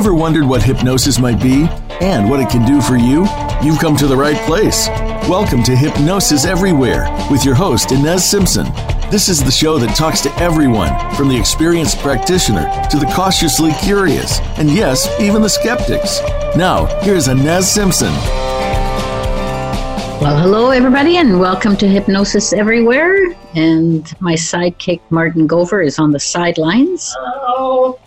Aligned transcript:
ever 0.00 0.14
wondered 0.14 0.46
what 0.46 0.62
hypnosis 0.62 1.18
might 1.18 1.38
be 1.42 1.68
and 2.00 2.30
what 2.30 2.40
it 2.40 2.48
can 2.48 2.66
do 2.66 2.80
for 2.80 2.96
you? 2.96 3.26
You've 3.62 3.78
come 3.78 3.98
to 3.98 4.06
the 4.06 4.16
right 4.16 4.38
place. 4.46 4.88
Welcome 5.28 5.62
to 5.64 5.76
Hypnosis 5.76 6.46
Everywhere 6.46 7.06
with 7.30 7.44
your 7.44 7.54
host, 7.54 7.92
Ines 7.92 8.24
Simpson. 8.24 8.64
This 9.10 9.28
is 9.28 9.44
the 9.44 9.50
show 9.50 9.76
that 9.78 9.94
talks 9.94 10.22
to 10.22 10.34
everyone, 10.36 10.88
from 11.16 11.28
the 11.28 11.36
experienced 11.36 11.98
practitioner 11.98 12.62
to 12.88 12.96
the 12.96 13.12
cautiously 13.14 13.72
curious, 13.82 14.40
and 14.56 14.70
yes, 14.70 15.06
even 15.20 15.42
the 15.42 15.50
skeptics. 15.50 16.20
Now, 16.56 16.86
here's 17.02 17.28
Ines 17.28 17.70
Simpson. 17.70 18.14
Well, 20.22 20.38
hello, 20.38 20.70
everybody, 20.70 21.18
and 21.18 21.38
welcome 21.38 21.76
to 21.76 21.86
Hypnosis 21.86 22.54
Everywhere. 22.54 23.34
And 23.54 24.10
my 24.18 24.32
sidekick, 24.32 25.02
Martin 25.10 25.46
Gover, 25.46 25.84
is 25.84 25.98
on 25.98 26.12
the 26.12 26.20
sidelines. 26.20 27.14
Hello. 27.18 28.00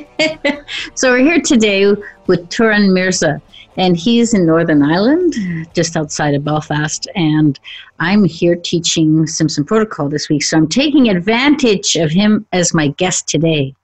so, 0.94 1.10
we're 1.10 1.24
here 1.24 1.40
today 1.40 1.92
with 2.26 2.48
Turan 2.48 2.92
Mirza, 2.92 3.40
and 3.76 3.96
he's 3.96 4.34
in 4.34 4.46
Northern 4.46 4.82
Ireland, 4.82 5.34
just 5.74 5.96
outside 5.96 6.34
of 6.34 6.44
Belfast. 6.44 7.08
And 7.14 7.58
I'm 7.98 8.24
here 8.24 8.56
teaching 8.56 9.26
Simpson 9.26 9.64
Protocol 9.64 10.08
this 10.08 10.28
week. 10.28 10.42
So, 10.44 10.56
I'm 10.56 10.68
taking 10.68 11.08
advantage 11.08 11.96
of 11.96 12.10
him 12.10 12.46
as 12.52 12.72
my 12.74 12.88
guest 12.88 13.28
today. 13.28 13.74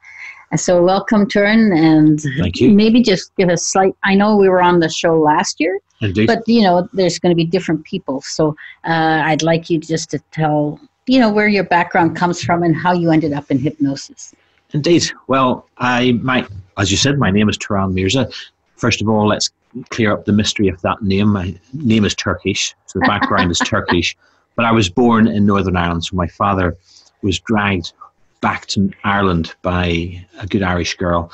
And 0.51 0.61
so, 0.61 0.83
welcome, 0.83 1.29
Turan, 1.29 1.73
and 1.73 2.21
Thank 2.39 2.61
you. 2.61 2.71
maybe 2.71 3.03
just 3.03 3.35
give 3.37 3.49
a 3.49 3.57
slight. 3.57 3.95
I 4.05 4.15
know 4.15 4.37
we 4.37 4.49
were 4.49 4.63
on 4.63 4.81
the 4.81 4.89
show 4.89 5.19
last 5.19 5.61
year. 5.61 5.79
Indeed. 6.03 6.27
but 6.27 6.43
you 6.47 6.63
know 6.63 6.89
there's 6.95 7.19
going 7.19 7.29
to 7.29 7.37
be 7.37 7.45
different 7.45 7.85
people 7.85 8.23
so 8.23 8.57
uh, 8.85 9.21
i'd 9.27 9.43
like 9.43 9.69
you 9.69 9.79
just 9.79 10.11
to 10.13 10.19
tell 10.31 10.81
you 11.07 11.21
know 11.21 11.31
where 11.31 11.47
your 11.47 11.65
background 11.65 12.17
comes 12.17 12.43
from 12.43 12.63
and 12.63 12.75
how 12.75 12.95
you 12.95 13.11
ended 13.11 13.35
up 13.35 13.51
in 13.51 13.59
hypnosis 13.59 14.35
Indeed. 14.73 15.11
Well, 15.27 15.69
I 15.79 16.13
my 16.23 16.47
as 16.79 16.91
you 16.91 16.97
said, 16.97 17.19
my 17.19 17.31
name 17.31 17.49
is 17.49 17.57
Turan 17.57 17.95
Mirza. 17.95 18.29
First 18.77 19.03
of 19.03 19.09
all, 19.09 19.29
let's 19.29 19.51
clear 19.91 20.13
up 20.13 20.25
the 20.25 20.33
mystery 20.33 20.69
of 20.69 20.81
that 20.83 21.03
name. 21.03 21.29
My 21.29 21.55
name 21.73 22.05
is 22.05 22.15
Turkish, 22.15 22.75
so 22.87 22.99
the 22.99 23.07
background 23.07 23.51
is 23.51 23.59
Turkish. 23.65 24.17
But 24.57 24.65
I 24.65 24.73
was 24.73 24.89
born 24.89 25.27
in 25.27 25.47
Northern 25.47 25.77
Ireland, 25.77 26.05
so 26.05 26.17
my 26.17 26.27
father 26.27 26.77
was 27.23 27.39
dragged 27.41 27.93
back 28.41 28.67
to 28.67 28.91
Ireland 29.05 29.55
by 29.63 30.25
a 30.39 30.47
good 30.47 30.63
Irish 30.63 30.97
girl, 30.97 31.31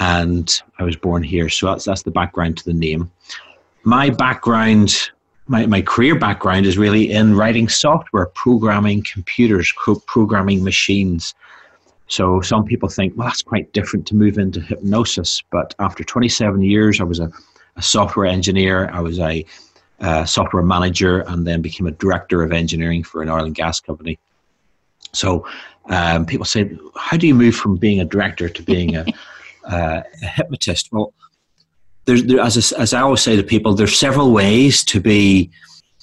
and 0.00 0.62
I 0.78 0.82
was 0.82 0.96
born 0.96 1.22
here. 1.22 1.48
So 1.48 1.66
that's 1.66 1.84
that's 1.84 2.02
the 2.02 2.10
background 2.10 2.58
to 2.58 2.64
the 2.64 2.74
name. 2.74 3.10
My 3.84 4.10
background, 4.10 5.10
my, 5.46 5.66
my 5.66 5.82
career 5.82 6.18
background 6.18 6.66
is 6.66 6.76
really 6.76 7.10
in 7.10 7.36
writing 7.36 7.68
software, 7.68 8.26
programming 8.26 9.02
computers, 9.02 9.72
co- 9.72 10.02
programming 10.06 10.64
machines. 10.64 11.34
So 12.08 12.40
some 12.40 12.64
people 12.64 12.88
think, 12.88 13.16
well, 13.16 13.28
that's 13.28 13.42
quite 13.42 13.72
different 13.72 14.06
to 14.08 14.16
move 14.16 14.38
into 14.38 14.60
hypnosis. 14.60 15.42
But 15.50 15.74
after 15.78 16.02
27 16.02 16.62
years, 16.62 17.00
I 17.00 17.04
was 17.04 17.20
a, 17.20 17.30
a 17.76 17.82
software 17.82 18.26
engineer, 18.26 18.90
I 18.90 19.00
was 19.00 19.18
a 19.18 19.44
uh, 20.00 20.24
software 20.24 20.62
manager, 20.62 21.20
and 21.20 21.46
then 21.46 21.60
became 21.60 21.86
a 21.86 21.92
director 21.92 22.42
of 22.42 22.52
engineering 22.52 23.04
for 23.04 23.22
an 23.22 23.28
oil 23.28 23.44
and 23.44 23.54
gas 23.54 23.78
company. 23.78 24.18
So 25.12 25.46
um, 25.90 26.24
people 26.24 26.46
say, 26.46 26.70
how 26.96 27.16
do 27.16 27.26
you 27.26 27.34
move 27.34 27.54
from 27.54 27.76
being 27.76 28.00
a 28.00 28.04
director 28.04 28.48
to 28.48 28.62
being 28.62 28.96
a, 28.96 29.04
uh, 29.64 30.02
a 30.22 30.26
hypnotist? 30.26 30.90
Well, 30.90 31.12
there's, 32.06 32.24
there, 32.24 32.40
as, 32.40 32.72
I, 32.72 32.80
as 32.80 32.94
I 32.94 33.02
always 33.02 33.20
say 33.20 33.36
to 33.36 33.42
people, 33.42 33.74
there's 33.74 33.98
several 33.98 34.32
ways 34.32 34.82
to 34.84 34.98
be 34.98 35.50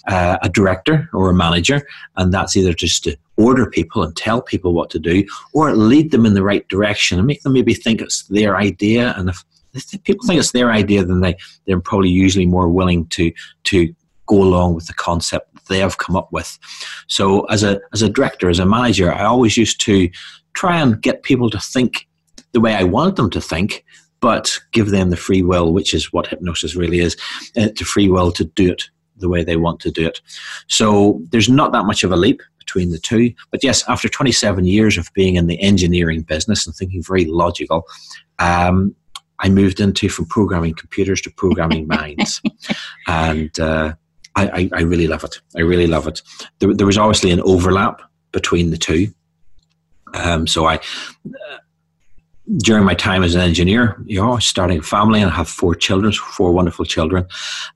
uh, 0.08 0.38
a 0.42 0.50
director 0.50 1.10
or 1.14 1.30
a 1.30 1.34
manager, 1.34 1.82
and 2.18 2.34
that's 2.34 2.56
either 2.56 2.74
just 2.74 3.04
to 3.04 3.18
order 3.38 3.70
people 3.70 4.04
and 4.04 4.16
tell 4.16 4.42
people 4.42 4.74
what 4.74 4.90
to 4.92 5.00
do, 5.00 5.26
or 5.54 5.76
lead 5.76 6.12
them 6.12 6.26
in 6.26 6.34
the 6.34 6.44
right 6.44 6.68
direction 6.68 7.18
and 7.18 7.28
make 7.28 7.42
them 7.42 7.54
maybe 7.54 7.74
think 7.74 8.02
it's 8.02 8.24
their 8.24 8.56
idea. 8.58 9.14
And 9.18 9.30
if, 9.30 9.44
if 9.74 10.04
people 10.04 10.26
think 10.26 10.40
it's 10.40 10.52
their 10.52 10.72
idea, 10.72 11.04
then 11.04 11.22
they 11.22 11.36
they're 11.66 11.80
probably 11.80 12.10
usually 12.10 12.46
more 12.46 12.70
willing 12.70 13.08
to 13.08 13.32
to 13.66 13.94
go 14.28 14.42
along 14.42 14.74
with 14.74 14.88
the 14.88 14.94
concept 14.94 15.68
they 15.68 15.80
have 15.80 15.98
come 15.98 16.16
up 16.16 16.32
with. 16.32 16.58
So 17.08 17.46
as 17.46 17.64
a 17.64 17.80
as 17.94 18.02
a 18.02 18.10
director, 18.10 18.50
as 18.50 18.60
a 18.60 18.66
manager, 18.66 19.12
I 19.12 19.26
always 19.26 19.58
used 19.58 19.80
to 19.82 20.10
try 20.54 20.80
and 20.80 21.02
get 21.02 21.24
people 21.24 21.50
to 21.50 21.60
think 21.60 22.08
the 22.54 22.62
way 22.62 22.74
I 22.74 22.84
wanted 22.84 23.18
them 23.18 23.30
to 23.32 23.42
think, 23.42 23.84
but 24.22 24.60
give 24.72 24.92
them 24.92 25.10
the 25.10 25.18
free 25.18 25.42
will, 25.42 25.74
which 25.74 25.94
is 25.94 26.14
what 26.14 26.28
hypnosis 26.28 26.76
really 26.76 27.00
is, 27.00 27.18
uh, 27.58 27.68
to 27.76 27.84
free 27.84 28.08
will 28.08 28.32
to 28.32 28.46
do 28.46 28.72
it 28.72 28.90
the 29.18 29.30
way 29.30 29.44
they 29.44 29.56
want 29.56 29.80
to 29.82 29.92
do 29.92 30.08
it. 30.08 30.22
So 30.68 31.22
there's 31.32 31.50
not 31.50 31.72
that 31.72 31.86
much 31.86 32.04
of 32.04 32.12
a 32.12 32.16
leap 32.16 32.42
between 32.58 32.90
the 32.90 32.98
two. 32.98 33.34
But 33.52 33.64
yes, 33.64 33.88
after 33.88 34.10
27 34.10 34.66
years 34.66 34.98
of 34.98 35.12
being 35.14 35.36
in 35.36 35.48
the 35.48 35.62
engineering 35.62 36.22
business 36.22 36.66
and 36.66 36.76
thinking 36.76 37.04
very 37.04 37.26
logical, 37.26 37.84
um, 38.40 38.96
I 39.40 39.50
moved 39.50 39.80
into 39.80 40.10
from 40.10 40.26
programming 40.26 40.74
computers 40.74 41.22
to 41.22 41.32
programming 41.32 41.88
minds, 41.88 42.42
and 43.08 43.58
uh, 43.60 43.94
I, 44.36 44.48
I, 44.48 44.70
I, 44.74 44.82
really 44.82 45.08
love 45.08 45.24
it. 45.24 45.42
I 45.58 45.62
really 45.62 45.88
love 45.88 46.08
it. 46.08 46.22
There, 46.60 46.74
there 46.74 46.88
was 46.88 46.98
obviously 46.98 47.32
an 47.32 47.42
overlap 47.42 48.02
between 48.32 48.72
the 48.72 48.78
two. 48.78 49.14
Um, 50.14 50.48
so 50.48 50.66
I, 50.66 50.80
during 52.58 52.84
my 52.84 52.94
time 52.94 53.24
as 53.24 53.36
an 53.36 53.42
engineer, 53.42 54.02
you 54.06 54.22
know, 54.22 54.38
starting 54.38 54.80
a 54.80 54.84
family 54.84 55.22
and 55.22 55.32
I 55.32 55.36
have 55.36 55.50
four 55.50 55.74
children, 55.76 56.14
four 56.14 56.52
wonderful 56.52 56.86
children. 56.86 57.26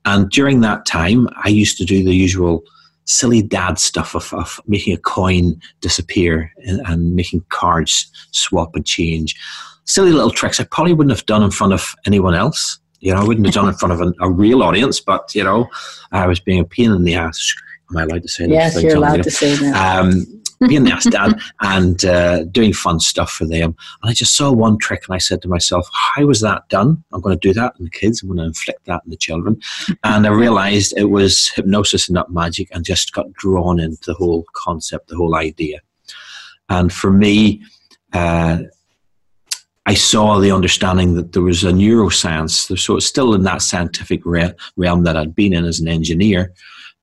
And 0.06 0.30
during 0.30 0.62
that 0.62 0.86
time, 0.86 1.28
I 1.44 1.50
used 1.50 1.78
to 1.78 1.86
do 1.86 2.04
the 2.04 2.14
usual 2.14 2.64
silly 3.06 3.42
dad 3.42 3.80
stuff 3.80 4.14
of, 4.14 4.32
of 4.34 4.60
making 4.68 4.94
a 4.94 4.98
coin 4.98 5.60
disappear 5.82 6.54
and, 6.66 6.82
and, 6.86 7.16
making 7.16 7.44
cards 7.50 8.12
swap 8.32 8.76
and 8.76 8.86
change. 8.86 9.36
Silly 9.86 10.12
little 10.12 10.30
tricks 10.30 10.60
I 10.60 10.66
probably 10.66 10.94
wouldn't 10.94 11.18
have 11.18 11.26
done 11.26 11.42
in 11.42 11.50
front 11.50 11.74
of 11.74 11.96
anyone 12.06 12.36
else. 12.36 12.80
You 13.00 13.14
know, 13.14 13.20
I 13.20 13.24
wouldn't 13.24 13.48
have 13.48 13.56
done 13.56 13.68
in 13.68 13.74
front 13.74 13.94
of 13.94 14.02
an, 14.02 14.14
a 14.20 14.30
real 14.30 14.62
audience, 14.62 15.00
but, 15.00 15.34
you 15.34 15.44
know, 15.44 15.68
I 16.12 16.28
was 16.28 16.40
being 16.40 16.60
a 16.60 16.66
pain 16.66 16.92
in 16.92 17.04
the 17.04 17.16
ass. 17.16 17.56
Am 17.90 17.98
I 17.98 18.04
allowed 18.04 18.24
to 18.24 18.28
say 18.28 18.46
that? 18.46 18.54
Yes, 18.54 18.82
you're 18.82 18.96
allowed 18.96 19.24
to 19.24 19.32
say 19.32 19.56
that. 19.56 20.00
Um, 20.00 20.26
being 20.68 20.84
the 20.84 21.10
dad 21.10 21.40
and 21.62 22.04
uh, 22.04 22.44
doing 22.46 22.74
fun 22.74 23.00
stuff 23.00 23.32
for 23.32 23.46
them. 23.46 23.76
And 24.02 24.12
I 24.12 24.14
just 24.14 24.36
saw 24.36 24.52
one 24.52 24.78
trick 24.78 25.04
and 25.08 25.16
I 25.16 25.18
said 25.18 25.42
to 25.44 25.48
myself, 25.48 25.90
how 25.94 26.26
was 26.26 26.42
that 26.42 26.68
done? 26.68 27.02
I'm 27.14 27.22
going 27.22 27.38
to 27.38 27.48
do 27.48 27.54
that 27.54 27.76
on 27.80 27.86
the 27.86 27.90
kids. 27.90 28.22
I'm 28.22 28.28
going 28.28 28.40
to 28.40 28.46
inflict 28.46 28.86
that 28.86 29.02
on 29.06 29.10
the 29.10 29.16
children. 29.16 29.62
And 30.04 30.28
I 30.28 30.32
realized 30.32 30.94
it 30.98 31.06
was 31.06 31.48
hypnosis 31.50 32.10
and 32.10 32.16
not 32.16 32.34
magic 32.34 32.68
and 32.72 32.84
just 32.84 33.14
got 33.14 33.32
drawn 33.34 33.80
into 33.80 34.02
the 34.08 34.14
whole 34.16 34.46
concept, 34.54 35.08
the 35.08 35.16
whole 35.16 35.36
idea. 35.36 35.80
And 36.68 36.92
for 36.92 37.12
me, 37.12 37.64
uh, 38.12 38.64
I 39.86 39.94
saw 39.96 40.40
the 40.40 40.52
understanding 40.52 41.16
that 41.16 41.32
there 41.32 41.42
was 41.42 41.64
a 41.64 41.72
neuroscience, 41.72 42.78
so 42.78 42.98
it's 42.98 43.08
still 43.08 43.34
in 43.34 43.44
that 43.44 43.62
scientific 43.64 44.22
realm 44.24 45.04
that 45.04 45.18
I'd 45.18 45.34
been 45.34 45.54
in 45.54 45.66
as 45.66 45.80
an 45.80 45.88
engineer, 45.88 46.54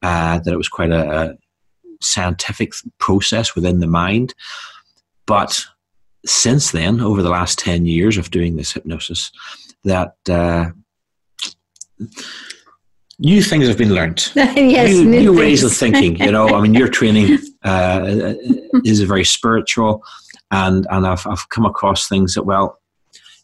uh, 0.03 0.39
that 0.39 0.53
it 0.53 0.57
was 0.57 0.69
quite 0.69 0.91
a, 0.91 1.21
a 1.31 1.39
scientific 2.01 2.73
process 2.99 3.55
within 3.55 3.81
the 3.81 3.87
mind. 3.87 4.35
But 5.27 5.65
since 6.25 6.73
then, 6.73 7.01
over 7.01 7.23
the 7.23 7.31
last 7.31 7.59
10 7.59 7.87
years 7.87 8.19
of 8.19 8.31
doing 8.31 8.57
this 8.57 8.73
hypnosis, 8.73 9.31
that 9.85 10.15
uh, 10.29 10.71
new 13.19 13.43
things 13.43 13.69
have 13.69 13.79
been 13.79 13.95
learned. 13.95 14.31
yes, 14.35 14.91
new, 14.91 15.05
new, 15.05 15.21
new 15.21 15.37
ways 15.37 15.63
of 15.63 15.73
thinking. 15.73 16.17
You 16.17 16.33
know, 16.33 16.49
I 16.49 16.61
mean, 16.61 16.75
your 16.75 16.89
training 16.89 17.39
uh, 17.65 18.35
is 18.85 19.01
very 19.03 19.25
spiritual, 19.25 20.03
and 20.51 20.87
and 20.91 21.07
I've 21.07 21.27
I've 21.27 21.49
come 21.49 21.65
across 21.65 22.09
things 22.09 22.35
that 22.35 22.45
well, 22.45 22.81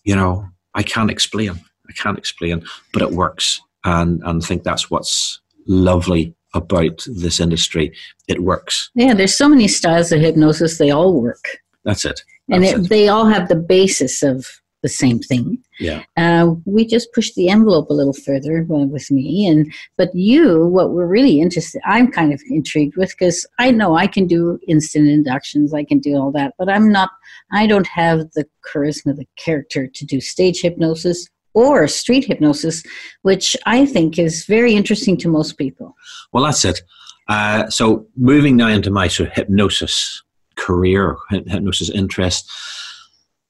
you 0.04 0.16
know, 0.16 0.48
I 0.74 0.82
can't 0.82 1.10
explain. 1.10 1.52
I 1.88 1.92
can't 1.92 2.18
explain, 2.18 2.64
but 2.92 3.02
it 3.02 3.12
works, 3.12 3.60
and 3.84 4.22
and 4.24 4.42
I 4.42 4.46
think 4.46 4.64
that's 4.64 4.90
what's 4.90 5.40
lovely 5.66 6.34
about 6.54 7.06
this 7.06 7.40
industry. 7.40 7.92
It 8.28 8.42
works. 8.42 8.90
Yeah, 8.94 9.14
there's 9.14 9.36
so 9.36 9.48
many 9.48 9.68
styles 9.68 10.12
of 10.12 10.20
hypnosis, 10.20 10.78
they 10.78 10.90
all 10.90 11.20
work. 11.20 11.44
That's 11.84 12.04
it. 12.04 12.22
That's 12.48 12.56
and 12.56 12.64
it, 12.64 12.84
it. 12.84 12.88
they 12.88 13.08
all 13.08 13.26
have 13.26 13.48
the 13.48 13.56
basis 13.56 14.22
of 14.22 14.46
the 14.82 14.88
same 14.88 15.20
thing. 15.20 15.58
Yeah. 15.78 16.02
Uh, 16.16 16.54
we 16.64 16.84
just 16.84 17.12
pushed 17.12 17.36
the 17.36 17.48
envelope 17.48 17.88
a 17.88 17.94
little 17.94 18.12
further 18.12 18.64
with 18.68 19.10
me, 19.10 19.46
and 19.46 19.72
but 19.96 20.14
you, 20.14 20.66
what 20.66 20.90
we're 20.90 21.06
really 21.06 21.40
interested, 21.40 21.80
I'm 21.84 22.10
kind 22.10 22.32
of 22.32 22.42
intrigued 22.50 22.96
with 22.96 23.10
because 23.10 23.46
I 23.58 23.70
know 23.70 23.96
I 23.96 24.08
can 24.08 24.26
do 24.26 24.58
instant 24.66 25.08
inductions, 25.08 25.72
I 25.72 25.84
can 25.84 26.00
do 26.00 26.16
all 26.16 26.32
that, 26.32 26.54
but 26.58 26.68
I'm 26.68 26.90
not. 26.90 27.10
I 27.52 27.66
don't 27.66 27.86
have 27.86 28.32
the 28.32 28.46
charisma, 28.64 29.14
the 29.16 29.26
character 29.36 29.86
to 29.86 30.04
do 30.04 30.20
stage 30.20 30.62
hypnosis 30.62 31.28
or 31.54 31.86
street 31.88 32.24
hypnosis, 32.24 32.82
which 33.22 33.56
I 33.66 33.86
think 33.86 34.18
is 34.18 34.44
very 34.46 34.74
interesting 34.74 35.16
to 35.18 35.28
most 35.28 35.58
people. 35.58 35.94
Well, 36.32 36.44
that's 36.44 36.64
it. 36.64 36.80
Uh, 37.28 37.68
so, 37.70 38.06
moving 38.16 38.56
now 38.56 38.68
into 38.68 38.90
my 38.90 39.08
sort 39.08 39.28
of 39.28 39.34
hypnosis 39.34 40.22
career, 40.56 41.16
hypnosis 41.30 41.88
interest, 41.90 42.50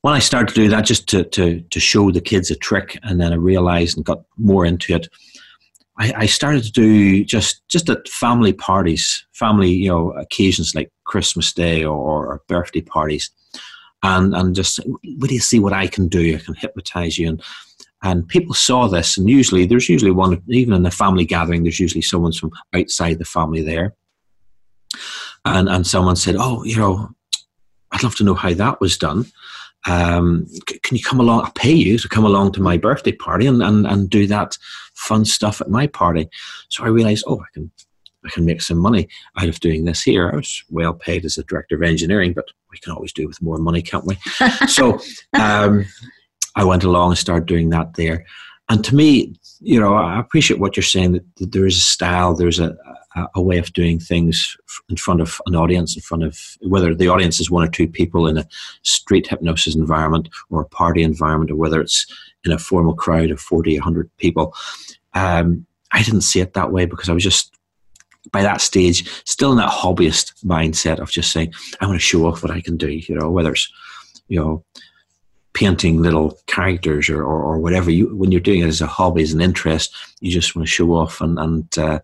when 0.03 0.15
I 0.15 0.19
started 0.19 0.49
to 0.49 0.55
do 0.55 0.69
that, 0.69 0.85
just 0.85 1.09
to, 1.09 1.25
to, 1.25 1.61
to 1.61 1.81
show 1.81 2.11
the 2.11 2.21
kids 2.21 2.51
a 2.51 2.57
trick, 2.57 2.99
and 3.03 3.21
then 3.21 3.33
I 3.33 3.37
realized 3.37 3.97
and 3.97 4.05
got 4.05 4.23
more 4.37 4.67
into 4.67 4.95
it. 4.95 5.09
I, 5.99 6.13
I 6.17 6.27
started 6.27 6.65
to 6.65 6.73
do 6.73 7.25
just 7.25 7.63
just 7.69 7.89
at 7.89 8.09
family 8.09 8.53
parties, 8.53 9.25
family 9.33 9.71
you 9.71 9.89
know 9.89 10.13
occasions 10.13 10.75
like 10.75 10.91
Christmas 11.05 11.53
Day 11.53 11.85
or, 11.85 11.97
or 11.97 12.43
birthday 12.49 12.81
parties. 12.81 13.31
and 14.03 14.35
and 14.35 14.55
just 14.55 14.81
do 14.81 15.35
you 15.35 15.41
see 15.41 15.61
what 15.61 15.73
I 15.73 15.87
can 15.87 16.09
do? 16.09 16.37
I 16.37 16.39
can 16.39 16.55
hypnotize 16.55 17.19
you 17.19 17.29
and. 17.29 17.43
And 18.03 18.27
people 18.27 18.55
saw 18.55 18.89
this, 18.89 19.17
and 19.17 19.31
usually 19.31 19.65
there's 19.65 19.89
usually 19.89 20.11
one, 20.11 20.43
even 20.49 20.75
in 20.75 20.83
the 20.83 20.91
family 20.91 21.25
gathering, 21.25 21.63
there's 21.63 21.81
usually 21.81 22.03
someone 22.03 22.33
from 22.33 22.51
outside 22.75 23.19
the 23.19 23.25
family 23.25 23.63
there. 23.63 23.95
And 25.45 25.69
and 25.69 25.87
someone 25.87 26.17
said, 26.17 26.37
"Oh, 26.39 26.65
you 26.65 26.77
know, 26.77 27.11
I'd 27.93 28.03
love 28.03 28.17
to 28.17 28.25
know 28.25 28.35
how 28.35 28.53
that 28.55 28.81
was 28.81 28.97
done. 28.97 29.27
Um, 29.87 30.47
can 30.83 30.97
you 30.97 31.03
come 31.03 31.21
along? 31.21 31.45
I'll 31.45 31.53
pay 31.53 31.73
you 31.73 31.99
to 31.99 32.09
come 32.09 32.25
along 32.25 32.53
to 32.53 32.63
my 32.63 32.77
birthday 32.77 33.13
party 33.13 33.47
and, 33.47 33.63
and, 33.63 33.87
and 33.87 34.09
do 34.09 34.27
that 34.29 34.57
fun 34.95 35.25
stuff 35.25 35.61
at 35.61 35.69
my 35.69 35.87
party. 35.87 36.29
So 36.69 36.85
I 36.85 36.89
realized, 36.89 37.25
oh, 37.27 37.41
I 37.41 37.47
can 37.53 37.71
I 38.25 38.31
can 38.31 38.45
make 38.45 38.63
some 38.63 38.79
money 38.79 39.09
out 39.37 39.49
of 39.49 39.59
doing 39.59 39.85
this 39.85 40.03
here. 40.03 40.31
I 40.31 40.37
was 40.37 40.63
well 40.71 40.95
paid 40.95 41.25
as 41.25 41.39
a 41.39 41.43
director 41.43 41.75
of 41.75 41.83
engineering, 41.83 42.33
but 42.33 42.45
we 42.71 42.79
can 42.79 42.93
always 42.93 43.13
do 43.13 43.27
with 43.27 43.43
more 43.43 43.59
money, 43.59 43.83
can't 43.83 44.07
we? 44.07 44.17
so 44.69 45.01
um, 45.33 45.87
I 46.57 46.65
went 46.65 46.85
along 46.85 47.11
and 47.11 47.19
started 47.19 47.47
doing 47.47 47.71
that 47.71 47.95
there. 47.95 48.25
And 48.69 48.85
to 48.85 48.95
me, 48.95 49.35
you 49.61 49.79
know, 49.79 49.95
I 49.95 50.19
appreciate 50.19 50.61
what 50.61 50.77
you're 50.77 50.83
saying 50.83 51.13
that, 51.13 51.37
that 51.37 51.53
there 51.53 51.67
is 51.67 51.77
a 51.77 51.81
style, 51.81 52.35
there's 52.35 52.61
a, 52.61 52.77
a, 53.35 53.43
way 53.43 53.59
of 53.59 53.73
doing 53.73 53.99
things 53.99 54.57
in 54.89 54.97
front 54.97 55.21
of 55.21 55.41
an 55.47 55.55
audience, 55.55 55.95
in 55.95 56.03
front 56.03 56.25
of 56.25 56.39
whether 56.63 56.95
the 56.95 57.09
audience 57.09 57.39
is 57.39 57.51
one 57.51 57.65
or 57.65 57.71
two 57.71 57.87
people 57.87 58.27
in 58.27 58.39
a 58.39 58.49
street 58.83 59.27
hypnosis 59.27 59.75
environment 59.75 60.29
or 60.51 60.63
a 60.63 60.69
party 60.69 61.03
environment, 61.03 61.51
or 61.51 61.57
whether 61.57 61.81
it's 61.81 62.07
in 62.45 62.53
a 62.53 62.59
formal 62.59 62.95
crowd 62.95 63.31
of 63.31 63.41
40, 63.41 63.79
100 63.79 64.11
people. 64.17 64.55
Um, 65.15 65.67
I 65.93 66.03
didn't 66.03 66.23
see 66.23 66.41
it 66.41 66.55
that 66.55 66.73
way 66.73 66.87
because 66.87 67.09
I 67.09 67.13
was 67.13 67.25
just 67.25 67.55
by 68.31 68.43
that 68.43 68.61
stage 68.61 69.09
still 69.29 69.51
in 69.51 69.59
that 69.59 69.71
hobbyist 69.71 70.33
mindset 70.45 70.99
of 70.99 71.11
just 71.11 71.33
saying 71.33 71.53
I 71.81 71.87
want 71.87 71.97
to 71.97 72.05
show 72.05 72.27
off 72.27 72.43
what 72.43 72.53
I 72.53 72.61
can 72.61 72.77
do. 72.77 72.89
You 72.89 73.17
know, 73.17 73.31
whether 73.31 73.53
it's 73.53 73.71
you 74.29 74.41
know 74.41 74.65
painting 75.55 76.01
little 76.01 76.39
characters 76.47 77.09
or, 77.09 77.23
or, 77.23 77.43
or, 77.43 77.59
whatever. 77.59 77.91
You 77.91 78.15
when 78.17 78.33
you're 78.33 78.41
doing 78.41 78.61
it 78.61 78.69
as 78.69 78.81
a 78.81 78.87
hobby 78.87 79.23
as 79.23 79.33
an 79.33 79.41
interest 79.41 79.95
you 80.21 80.31
just 80.31 80.57
want 80.57 80.67
to 80.67 80.73
show 80.73 80.95
off 80.95 81.21
and, 81.21 81.39
and 81.39 81.79
uh, 81.79 81.99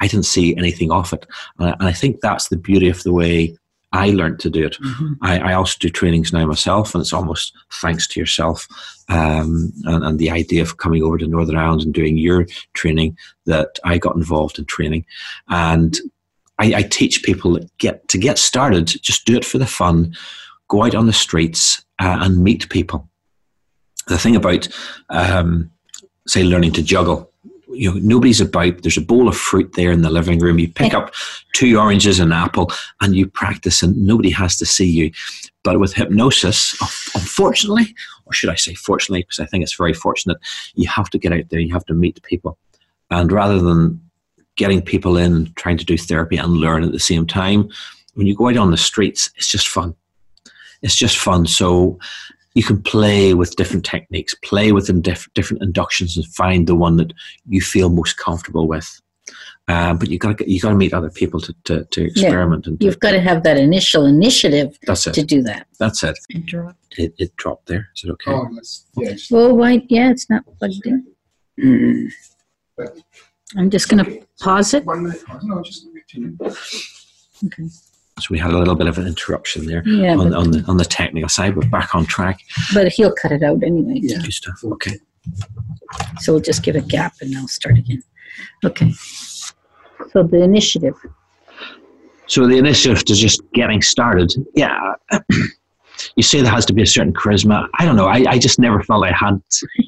i 0.00 0.06
didn't 0.06 0.26
see 0.26 0.56
anything 0.56 0.90
of 0.90 1.12
it. 1.12 1.26
And 1.58 1.68
I, 1.68 1.72
and 1.72 1.88
I, 1.88 1.92
think 1.92 2.20
that's 2.20 2.48
the 2.48 2.56
beauty 2.56 2.88
of 2.88 3.02
the 3.02 3.12
way 3.12 3.56
i 3.92 4.10
learned 4.10 4.40
to 4.40 4.50
do 4.50 4.66
it. 4.66 4.78
Mm-hmm. 4.80 5.12
I, 5.22 5.38
I, 5.38 5.52
also 5.54 5.76
do 5.80 5.88
trainings 5.88 6.32
now 6.32 6.46
myself 6.46 6.94
and 6.94 7.02
it's 7.02 7.12
almost 7.12 7.52
thanks 7.72 8.06
to 8.08 8.20
yourself 8.20 8.66
um, 9.08 9.72
and, 9.84 10.04
and, 10.04 10.18
the 10.18 10.30
idea 10.30 10.62
of 10.62 10.78
coming 10.78 11.02
over 11.02 11.18
to 11.18 11.26
northern 11.26 11.56
ireland 11.56 11.82
and 11.82 11.94
doing 11.94 12.16
your 12.16 12.46
training 12.74 13.16
that 13.46 13.78
i 13.84 13.98
got 13.98 14.16
involved 14.16 14.58
in 14.58 14.64
training. 14.64 15.04
And 15.48 15.98
I, 16.58 16.74
I 16.74 16.82
teach 16.82 17.22
people 17.22 17.58
get 17.78 18.08
to 18.08 18.18
get 18.18 18.38
started 18.38 18.86
just 19.02 19.26
do 19.26 19.36
it 19.36 19.44
for 19.44 19.58
the 19.58 19.66
fun 19.66 20.14
go 20.68 20.84
out 20.84 20.94
on 20.94 21.06
the 21.06 21.12
streets 21.12 21.82
uh, 21.98 22.18
and 22.20 22.42
meet 22.42 22.68
people. 22.68 23.08
The 24.06 24.18
thing 24.18 24.36
about, 24.36 24.68
um, 25.10 25.70
say, 26.26 26.42
learning 26.42 26.72
to 26.72 26.82
juggle, 26.82 27.30
you 27.70 27.92
know, 27.92 28.00
nobody's 28.00 28.40
about. 28.40 28.82
There's 28.82 28.96
a 28.96 29.02
bowl 29.02 29.28
of 29.28 29.36
fruit 29.36 29.74
there 29.74 29.92
in 29.92 30.02
the 30.02 30.10
living 30.10 30.38
room. 30.38 30.58
You 30.58 30.68
pick 30.68 30.94
up 30.94 31.12
two 31.52 31.78
oranges 31.78 32.18
and 32.18 32.32
an 32.32 32.38
apple, 32.38 32.70
and 33.00 33.14
you 33.14 33.26
practice, 33.26 33.82
and 33.82 33.96
nobody 34.06 34.30
has 34.30 34.56
to 34.58 34.66
see 34.66 34.88
you. 34.88 35.10
But 35.64 35.78
with 35.78 35.94
hypnosis, 35.94 36.74
unfortunately, 37.14 37.94
or 38.24 38.32
should 38.32 38.50
I 38.50 38.54
say 38.54 38.74
fortunately, 38.74 39.22
because 39.22 39.38
I 39.38 39.46
think 39.46 39.62
it's 39.62 39.76
very 39.76 39.92
fortunate, 39.92 40.38
you 40.74 40.88
have 40.88 41.10
to 41.10 41.18
get 41.18 41.32
out 41.32 41.50
there. 41.50 41.60
You 41.60 41.72
have 41.74 41.84
to 41.86 41.94
meet 41.94 42.22
people, 42.22 42.58
and 43.10 43.30
rather 43.30 43.58
than 43.58 44.00
getting 44.56 44.82
people 44.82 45.16
in 45.16 45.52
trying 45.54 45.78
to 45.78 45.84
do 45.84 45.96
therapy 45.96 46.36
and 46.36 46.54
learn 46.54 46.82
at 46.82 46.92
the 46.92 46.98
same 46.98 47.26
time, 47.26 47.68
when 48.14 48.26
you 48.26 48.34
go 48.34 48.48
out 48.48 48.56
on 48.56 48.70
the 48.70 48.76
streets, 48.76 49.30
it's 49.36 49.50
just 49.50 49.68
fun 49.68 49.94
it's 50.82 50.96
just 50.96 51.18
fun. 51.18 51.46
So 51.46 51.98
you 52.54 52.62
can 52.62 52.82
play 52.82 53.34
with 53.34 53.56
different 53.56 53.84
techniques, 53.84 54.34
play 54.42 54.72
with 54.72 55.02
diff- 55.02 55.28
different 55.34 55.62
inductions, 55.62 56.16
and 56.16 56.26
find 56.26 56.66
the 56.66 56.74
one 56.74 56.96
that 56.96 57.12
you 57.48 57.60
feel 57.60 57.88
most 57.90 58.16
comfortable 58.16 58.66
with. 58.66 59.00
Um, 59.68 59.98
but 59.98 60.08
you 60.08 60.18
got 60.18 60.38
to 60.38 60.50
you 60.50 60.60
got 60.60 60.70
to 60.70 60.74
meet 60.74 60.94
other 60.94 61.10
people 61.10 61.40
to, 61.40 61.54
to, 61.64 61.84
to 61.84 62.04
experiment. 62.06 62.64
Yeah. 62.64 62.70
And 62.70 62.82
You've 62.82 63.00
got 63.00 63.12
to 63.12 63.20
have 63.20 63.42
that 63.42 63.58
initial 63.58 64.06
initiative. 64.06 64.78
That's 64.86 65.06
it. 65.06 65.12
To 65.14 65.22
do 65.22 65.42
that. 65.42 65.66
That's 65.78 66.02
it. 66.02 66.18
Interrupt. 66.30 66.98
It, 66.98 67.14
it 67.18 67.36
dropped 67.36 67.66
there. 67.66 67.88
Is 67.94 68.04
it 68.04 68.10
okay? 68.12 68.32
Oh, 68.32 68.48
yeah. 68.96 69.14
Well, 69.30 69.54
why? 69.54 69.84
Yeah, 69.88 70.10
it's 70.10 70.30
not 70.30 70.44
plugged 70.58 70.86
in. 70.86 71.06
Mm. 71.62 72.10
I'm 73.56 73.70
just 73.70 73.88
going 73.88 74.04
to 74.04 74.26
pause 74.40 74.72
it. 74.74 74.84
One 74.84 75.02
minute. 75.02 75.22
No, 75.42 75.62
just 75.62 75.86
Okay. 77.46 77.68
So 78.20 78.28
we 78.30 78.38
had 78.38 78.50
a 78.50 78.58
little 78.58 78.74
bit 78.74 78.86
of 78.86 78.98
an 78.98 79.06
interruption 79.06 79.66
there 79.66 79.86
yeah, 79.86 80.16
on, 80.16 80.34
on, 80.34 80.50
the 80.50 80.64
on 80.66 80.76
the 80.76 80.84
technical 80.84 81.28
side, 81.28 81.54
but 81.54 81.70
back 81.70 81.94
on 81.94 82.04
track. 82.06 82.40
But 82.74 82.88
he'll 82.88 83.12
cut 83.12 83.32
it 83.32 83.42
out 83.42 83.62
anyway. 83.62 84.00
Yeah. 84.02 84.18
Good 84.18 84.32
stuff. 84.32 84.62
Okay. 84.64 84.98
So 86.20 86.32
we'll 86.32 86.42
just 86.42 86.62
give 86.62 86.76
a 86.76 86.80
gap 86.80 87.14
and 87.20 87.36
I'll 87.36 87.48
start 87.48 87.78
again. 87.78 88.02
Okay. 88.64 88.92
So 90.10 90.22
the 90.22 90.42
initiative. 90.42 90.94
So 92.26 92.46
the 92.46 92.56
initiative 92.58 93.04
to 93.04 93.14
just 93.14 93.42
getting 93.52 93.82
started. 93.82 94.32
Yeah. 94.54 94.94
you 96.16 96.22
say 96.22 96.40
there 96.42 96.52
has 96.52 96.66
to 96.66 96.72
be 96.72 96.82
a 96.82 96.86
certain 96.86 97.12
charisma. 97.12 97.68
I 97.78 97.84
don't 97.84 97.96
know. 97.96 98.06
I, 98.06 98.24
I 98.28 98.38
just 98.38 98.58
never 98.58 98.82
felt 98.82 99.04
I 99.04 99.12
had 99.12 99.40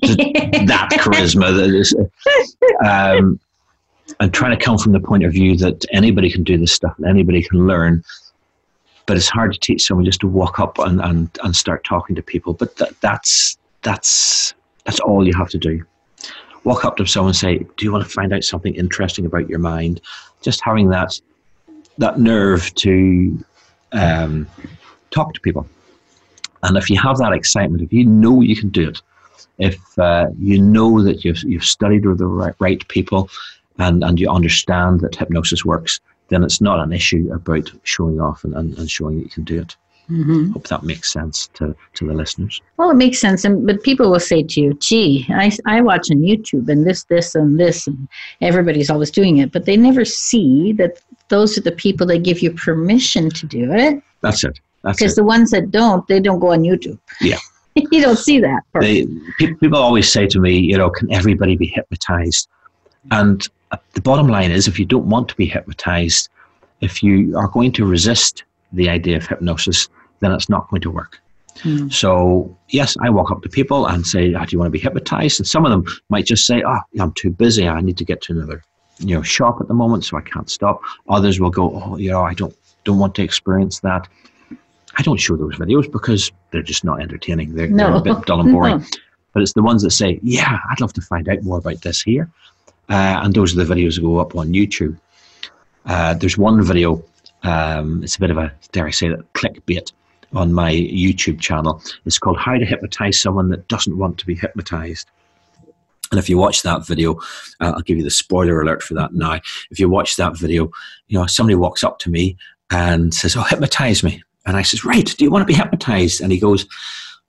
that 0.02 0.88
charisma. 1.00 1.54
That 1.54 1.70
is, 1.70 1.94
um, 2.84 3.38
I'm 4.20 4.30
trying 4.30 4.56
to 4.56 4.62
come 4.62 4.76
from 4.76 4.92
the 4.92 5.00
point 5.00 5.24
of 5.24 5.32
view 5.32 5.56
that 5.56 5.84
anybody 5.92 6.30
can 6.30 6.44
do 6.44 6.58
this 6.58 6.72
stuff 6.72 6.94
and 6.98 7.06
anybody 7.06 7.42
can 7.42 7.66
learn. 7.66 8.04
But 9.06 9.16
it's 9.16 9.28
hard 9.28 9.54
to 9.54 9.58
teach 9.58 9.86
someone 9.86 10.04
just 10.04 10.20
to 10.20 10.28
walk 10.28 10.60
up 10.60 10.78
and, 10.78 11.00
and, 11.00 11.30
and 11.42 11.56
start 11.56 11.84
talking 11.84 12.14
to 12.16 12.22
people. 12.22 12.52
But 12.52 12.76
that, 12.76 13.00
that's 13.00 13.58
that's 13.82 14.54
that's 14.84 15.00
all 15.00 15.26
you 15.26 15.32
have 15.34 15.48
to 15.50 15.58
do. 15.58 15.84
Walk 16.64 16.84
up 16.84 16.96
to 16.98 17.06
someone 17.06 17.30
and 17.30 17.36
say, 17.36 17.58
Do 17.76 17.84
you 17.84 17.92
want 17.92 18.04
to 18.04 18.10
find 18.10 18.32
out 18.32 18.44
something 18.44 18.74
interesting 18.74 19.24
about 19.24 19.48
your 19.48 19.58
mind? 19.58 20.02
Just 20.42 20.60
having 20.62 20.90
that 20.90 21.18
that 21.98 22.20
nerve 22.20 22.72
to 22.74 23.42
um, 23.92 24.46
talk 25.10 25.32
to 25.34 25.40
people. 25.40 25.66
And 26.62 26.76
if 26.76 26.90
you 26.90 26.98
have 26.98 27.16
that 27.18 27.32
excitement, 27.32 27.82
if 27.82 27.92
you 27.92 28.04
know 28.04 28.42
you 28.42 28.54
can 28.54 28.68
do 28.68 28.90
it, 28.90 29.02
if 29.58 29.98
uh, 29.98 30.28
you 30.38 30.60
know 30.60 31.02
that 31.02 31.24
you've, 31.24 31.42
you've 31.42 31.64
studied 31.64 32.06
with 32.06 32.18
the 32.18 32.26
right, 32.26 32.54
right 32.58 32.86
people, 32.88 33.30
and, 33.78 34.04
and 34.04 34.18
you 34.18 34.30
understand 34.30 35.00
that 35.00 35.14
hypnosis 35.14 35.64
works, 35.64 36.00
then 36.28 36.44
it's 36.44 36.60
not 36.60 36.80
an 36.80 36.92
issue 36.92 37.30
about 37.32 37.70
showing 37.82 38.20
off 38.20 38.44
and, 38.44 38.54
and, 38.54 38.76
and 38.78 38.90
showing 38.90 39.18
that 39.18 39.24
you 39.24 39.30
can 39.30 39.44
do 39.44 39.60
it. 39.60 39.76
Mm-hmm. 40.10 40.52
Hope 40.52 40.66
that 40.68 40.82
makes 40.82 41.12
sense 41.12 41.48
to, 41.54 41.74
to 41.94 42.06
the 42.06 42.12
listeners. 42.12 42.60
Well, 42.76 42.90
it 42.90 42.96
makes 42.96 43.20
sense, 43.20 43.44
and 43.44 43.64
but 43.64 43.82
people 43.84 44.10
will 44.10 44.18
say 44.18 44.42
to 44.42 44.60
you, 44.60 44.74
"Gee, 44.74 45.24
I, 45.30 45.56
I 45.66 45.80
watch 45.82 46.10
on 46.10 46.18
YouTube 46.18 46.68
and 46.68 46.84
this, 46.84 47.04
this, 47.04 47.36
and 47.36 47.60
this, 47.60 47.86
and 47.86 48.08
everybody's 48.40 48.90
always 48.90 49.12
doing 49.12 49.38
it," 49.38 49.52
but 49.52 49.66
they 49.66 49.76
never 49.76 50.04
see 50.04 50.72
that 50.72 51.00
those 51.28 51.56
are 51.56 51.60
the 51.60 51.70
people 51.70 52.08
that 52.08 52.24
give 52.24 52.40
you 52.40 52.50
permission 52.50 53.30
to 53.30 53.46
do 53.46 53.72
it. 53.72 54.02
That's 54.20 54.42
it. 54.42 54.58
Because 54.82 55.14
the 55.14 55.24
ones 55.24 55.50
that 55.50 55.70
don't, 55.70 56.06
they 56.08 56.20
don't 56.20 56.40
go 56.40 56.52
on 56.52 56.62
YouTube. 56.62 56.98
Yeah. 57.20 57.38
you 57.74 58.00
don't 58.02 58.18
see 58.18 58.40
that. 58.40 58.62
They, 58.80 59.06
people 59.38 59.76
always 59.76 60.10
say 60.10 60.26
to 60.26 60.40
me, 60.40 60.58
you 60.58 60.76
know, 60.76 60.90
can 60.90 61.12
everybody 61.12 61.56
be 61.56 61.66
hypnotized? 61.66 62.48
And 63.10 63.46
the 63.94 64.00
bottom 64.00 64.28
line 64.28 64.50
is 64.50 64.68
if 64.68 64.78
you 64.78 64.84
don't 64.84 65.08
want 65.08 65.28
to 65.28 65.36
be 65.36 65.46
hypnotized, 65.46 66.28
if 66.80 67.02
you 67.02 67.36
are 67.36 67.48
going 67.48 67.72
to 67.72 67.84
resist 67.84 68.44
the 68.72 68.88
idea 68.88 69.16
of 69.16 69.26
hypnosis, 69.26 69.88
then 70.20 70.32
it's 70.32 70.48
not 70.48 70.68
going 70.70 70.82
to 70.82 70.90
work. 70.90 71.18
Mm. 71.58 71.92
So, 71.92 72.56
yes, 72.68 72.96
I 73.00 73.10
walk 73.10 73.30
up 73.30 73.42
to 73.42 73.48
people 73.48 73.86
and 73.86 74.06
say, 74.06 74.34
oh, 74.34 74.44
Do 74.44 74.52
you 74.52 74.58
want 74.58 74.68
to 74.68 74.70
be 74.70 74.78
hypnotized? 74.78 75.40
And 75.40 75.46
some 75.46 75.66
of 75.66 75.70
them 75.70 75.84
might 76.08 76.24
just 76.24 76.46
say, 76.46 76.62
Oh, 76.66 76.78
I'm 76.98 77.12
too 77.12 77.30
busy. 77.30 77.68
I 77.68 77.80
need 77.80 77.98
to 77.98 78.04
get 78.04 78.22
to 78.22 78.32
another 78.32 78.62
you 78.98 79.14
know, 79.14 79.22
shop 79.22 79.58
at 79.60 79.68
the 79.68 79.74
moment, 79.74 80.04
so 80.04 80.16
I 80.16 80.20
can't 80.20 80.50
stop. 80.50 80.82
Others 81.08 81.40
will 81.40 81.50
go, 81.50 81.70
Oh, 81.74 81.96
you 81.96 82.10
know, 82.10 82.22
I 82.22 82.34
don't, 82.34 82.54
don't 82.84 82.98
want 82.98 83.14
to 83.16 83.22
experience 83.22 83.80
that. 83.80 84.08
I 84.96 85.02
don't 85.02 85.18
show 85.18 85.36
those 85.36 85.56
videos 85.56 85.90
because 85.90 86.32
they're 86.50 86.62
just 86.62 86.84
not 86.84 87.00
entertaining. 87.00 87.54
They're, 87.54 87.68
no. 87.68 88.00
they're 88.00 88.12
a 88.12 88.16
bit 88.16 88.26
dull 88.26 88.40
and 88.40 88.52
boring. 88.52 88.78
No. 88.78 88.86
But 89.32 89.42
it's 89.42 89.52
the 89.52 89.62
ones 89.62 89.82
that 89.82 89.90
say, 89.90 90.18
Yeah, 90.22 90.58
I'd 90.70 90.80
love 90.80 90.92
to 90.94 91.02
find 91.02 91.28
out 91.28 91.42
more 91.42 91.58
about 91.58 91.82
this 91.82 92.02
here. 92.02 92.30
Uh, 92.90 93.20
and 93.22 93.34
those 93.34 93.56
are 93.56 93.64
the 93.64 93.74
videos 93.74 93.94
that 93.94 94.02
go 94.02 94.18
up 94.18 94.34
on 94.34 94.52
YouTube. 94.52 94.98
Uh, 95.86 96.12
there's 96.14 96.36
one 96.36 96.62
video, 96.62 97.02
um, 97.44 98.02
it's 98.02 98.16
a 98.16 98.20
bit 98.20 98.30
of 98.30 98.36
a, 98.36 98.52
dare 98.72 98.86
I 98.86 98.90
say 98.90 99.08
that, 99.08 99.32
clickbait 99.32 99.92
on 100.32 100.52
my 100.52 100.72
YouTube 100.72 101.40
channel. 101.40 101.82
It's 102.04 102.18
called 102.18 102.38
How 102.38 102.58
to 102.58 102.64
Hypnotize 102.64 103.20
Someone 103.20 103.48
That 103.50 103.68
Doesn't 103.68 103.96
Want 103.96 104.18
to 104.18 104.26
Be 104.26 104.34
Hypnotized. 104.34 105.08
And 106.10 106.18
if 106.18 106.28
you 106.28 106.36
watch 106.36 106.62
that 106.62 106.84
video, 106.84 107.14
uh, 107.60 107.72
I'll 107.74 107.82
give 107.82 107.96
you 107.96 108.02
the 108.02 108.10
spoiler 108.10 108.60
alert 108.60 108.82
for 108.82 108.94
that 108.94 109.14
now. 109.14 109.40
If 109.70 109.78
you 109.78 109.88
watch 109.88 110.16
that 110.16 110.36
video, 110.36 110.70
you 111.06 111.18
know, 111.18 111.26
somebody 111.26 111.54
walks 111.54 111.84
up 111.84 112.00
to 112.00 112.10
me 112.10 112.36
and 112.70 113.14
says, 113.14 113.36
Oh, 113.36 113.42
hypnotize 113.42 114.02
me. 114.02 114.20
And 114.44 114.56
I 114.56 114.62
says, 114.62 114.84
Right, 114.84 115.06
do 115.06 115.24
you 115.24 115.30
want 115.30 115.42
to 115.42 115.46
be 115.46 115.54
hypnotized? 115.54 116.20
And 116.20 116.32
he 116.32 116.40
goes, 116.40 116.66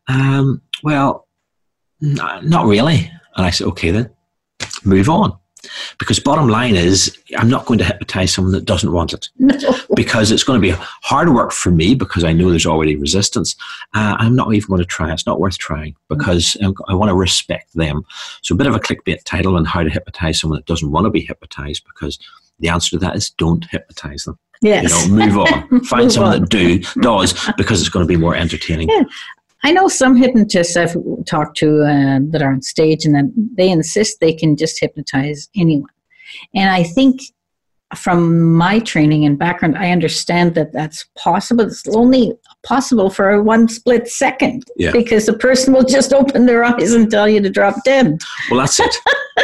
um, 0.07 0.63
Well, 0.81 1.27
n- 2.01 2.17
not 2.41 2.65
really. 2.65 3.11
And 3.35 3.45
I 3.45 3.51
said, 3.51 3.67
Okay 3.67 3.91
then, 3.91 4.09
move 4.83 5.09
on 5.09 5.37
Because 5.99 6.19
bottom 6.19 6.47
line 6.47 6.75
is, 6.75 7.17
I'm 7.37 7.49
not 7.49 7.65
going 7.65 7.77
to 7.79 7.85
hypnotize 7.85 8.33
someone 8.33 8.53
that 8.53 8.65
doesn't 8.65 8.91
want 8.91 9.13
it. 9.13 9.29
No. 9.37 9.55
Because 9.95 10.31
it's 10.31 10.43
going 10.43 10.59
to 10.59 10.67
be 10.67 10.73
hard 11.03 11.33
work 11.33 11.51
for 11.51 11.69
me 11.69 11.93
because 11.95 12.23
I 12.23 12.31
know 12.33 12.49
there's 12.49 12.65
already 12.65 12.95
resistance. 12.95 13.55
Uh, 13.93 14.15
I'm 14.17 14.35
not 14.35 14.53
even 14.53 14.69
going 14.69 14.79
to 14.79 14.85
try. 14.85 15.11
It's 15.11 15.27
not 15.27 15.39
worth 15.39 15.57
trying 15.57 15.95
because 16.07 16.57
I 16.87 16.93
want 16.95 17.09
to 17.09 17.15
respect 17.15 17.73
them. 17.75 18.03
So 18.41 18.55
a 18.55 18.57
bit 18.57 18.67
of 18.67 18.75
a 18.75 18.79
clickbait 18.79 19.23
title 19.25 19.57
on 19.57 19.65
how 19.65 19.83
to 19.83 19.89
hypnotize 19.89 20.39
someone 20.39 20.57
that 20.57 20.65
doesn't 20.65 20.91
want 20.91 21.05
to 21.05 21.11
be 21.11 21.21
hypnotized 21.21 21.83
because 21.85 22.17
the 22.59 22.69
answer 22.69 22.91
to 22.91 22.97
that 22.99 23.15
is 23.15 23.29
don't 23.31 23.65
hypnotize 23.65 24.23
them. 24.23 24.39
Yes. 24.61 25.05
You 25.05 25.15
know, 25.15 25.25
move 25.25 25.37
on. 25.39 25.81
Find 25.85 26.03
Move 26.05 26.11
someone 26.13 26.33
on. 26.33 26.41
that 26.41 26.49
do 26.49 26.79
does 27.01 27.33
because 27.57 27.81
it's 27.81 27.89
going 27.89 28.05
to 28.05 28.07
be 28.07 28.17
more 28.17 28.35
entertaining. 28.35 28.89
Yeah. 28.89 29.03
I 29.63 29.71
know 29.71 29.87
some 29.87 30.15
hypnotists 30.15 30.75
I've 30.75 30.95
talked 31.25 31.57
to 31.57 31.83
uh, 31.83 32.19
that 32.31 32.41
are 32.41 32.51
on 32.51 32.61
stage 32.61 33.05
and 33.05 33.13
then 33.15 33.31
they 33.55 33.69
insist 33.69 34.19
they 34.19 34.33
can 34.33 34.57
just 34.57 34.79
hypnotize 34.79 35.49
anyone. 35.55 35.89
And 36.55 36.69
I 36.69 36.83
think 36.83 37.21
from 37.95 38.53
my 38.53 38.79
training 38.79 39.25
and 39.25 39.37
background, 39.37 39.77
I 39.77 39.91
understand 39.91 40.55
that 40.55 40.71
that's 40.71 41.05
possible. 41.17 41.65
It's 41.65 41.87
only 41.89 42.33
possible 42.63 43.09
for 43.09 43.43
one 43.43 43.67
split 43.67 44.07
second 44.07 44.63
Yeah. 44.77 44.91
because 44.91 45.25
the 45.25 45.33
person 45.37 45.73
will 45.73 45.83
just 45.83 46.13
open 46.13 46.45
their 46.45 46.63
eyes 46.63 46.93
and 46.93 47.11
tell 47.11 47.27
you 47.27 47.41
to 47.41 47.49
drop 47.49 47.75
dead. 47.83 48.19
Well, 48.49 48.61
that's 48.61 48.79
it. 48.79 48.95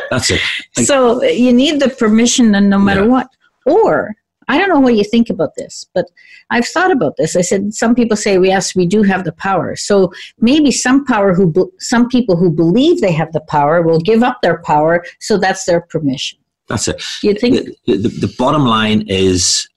That's 0.09 0.31
it. 0.31 0.41
Like- 0.77 0.85
so 0.87 1.21
you 1.23 1.51
need 1.51 1.81
the 1.81 1.89
permission 1.89 2.55
and 2.55 2.69
no 2.69 2.79
matter 2.79 3.01
Yeah. 3.01 3.07
what. 3.07 3.27
Or 3.65 4.15
I 4.47 4.57
don't 4.57 4.69
know 4.69 4.79
what 4.79 4.95
you 4.95 5.03
think 5.03 5.29
about 5.29 5.55
this, 5.55 5.85
but 5.93 6.05
I've 6.49 6.67
thought 6.67 6.91
about 6.91 7.17
this. 7.17 7.35
I 7.35 7.41
said 7.41 7.73
some 7.73 7.93
people 7.93 8.15
say 8.15 8.39
yes, 8.39 8.75
we 8.75 8.85
do 8.85 9.03
have 9.03 9.25
the 9.25 9.33
power. 9.33 9.75
So 9.75 10.11
maybe 10.39 10.71
some 10.71 11.05
power 11.05 11.33
who 11.33 11.71
some 11.79 12.07
people 12.07 12.37
who 12.37 12.49
believe 12.49 13.01
they 13.01 13.11
have 13.11 13.31
the 13.33 13.41
power 13.41 13.81
will 13.81 13.99
give 13.99 14.23
up 14.23 14.39
their 14.41 14.61
power, 14.63 15.03
so 15.19 15.37
that's 15.37 15.65
their 15.65 15.81
permission. 15.81 16.39
That's 16.69 16.87
it. 16.87 17.01
You 17.23 17.33
think? 17.33 17.69
the, 17.85 17.97
the, 17.97 18.09
the 18.09 18.35
bottom 18.37 18.65
line 18.65 19.05
is, 19.07 19.67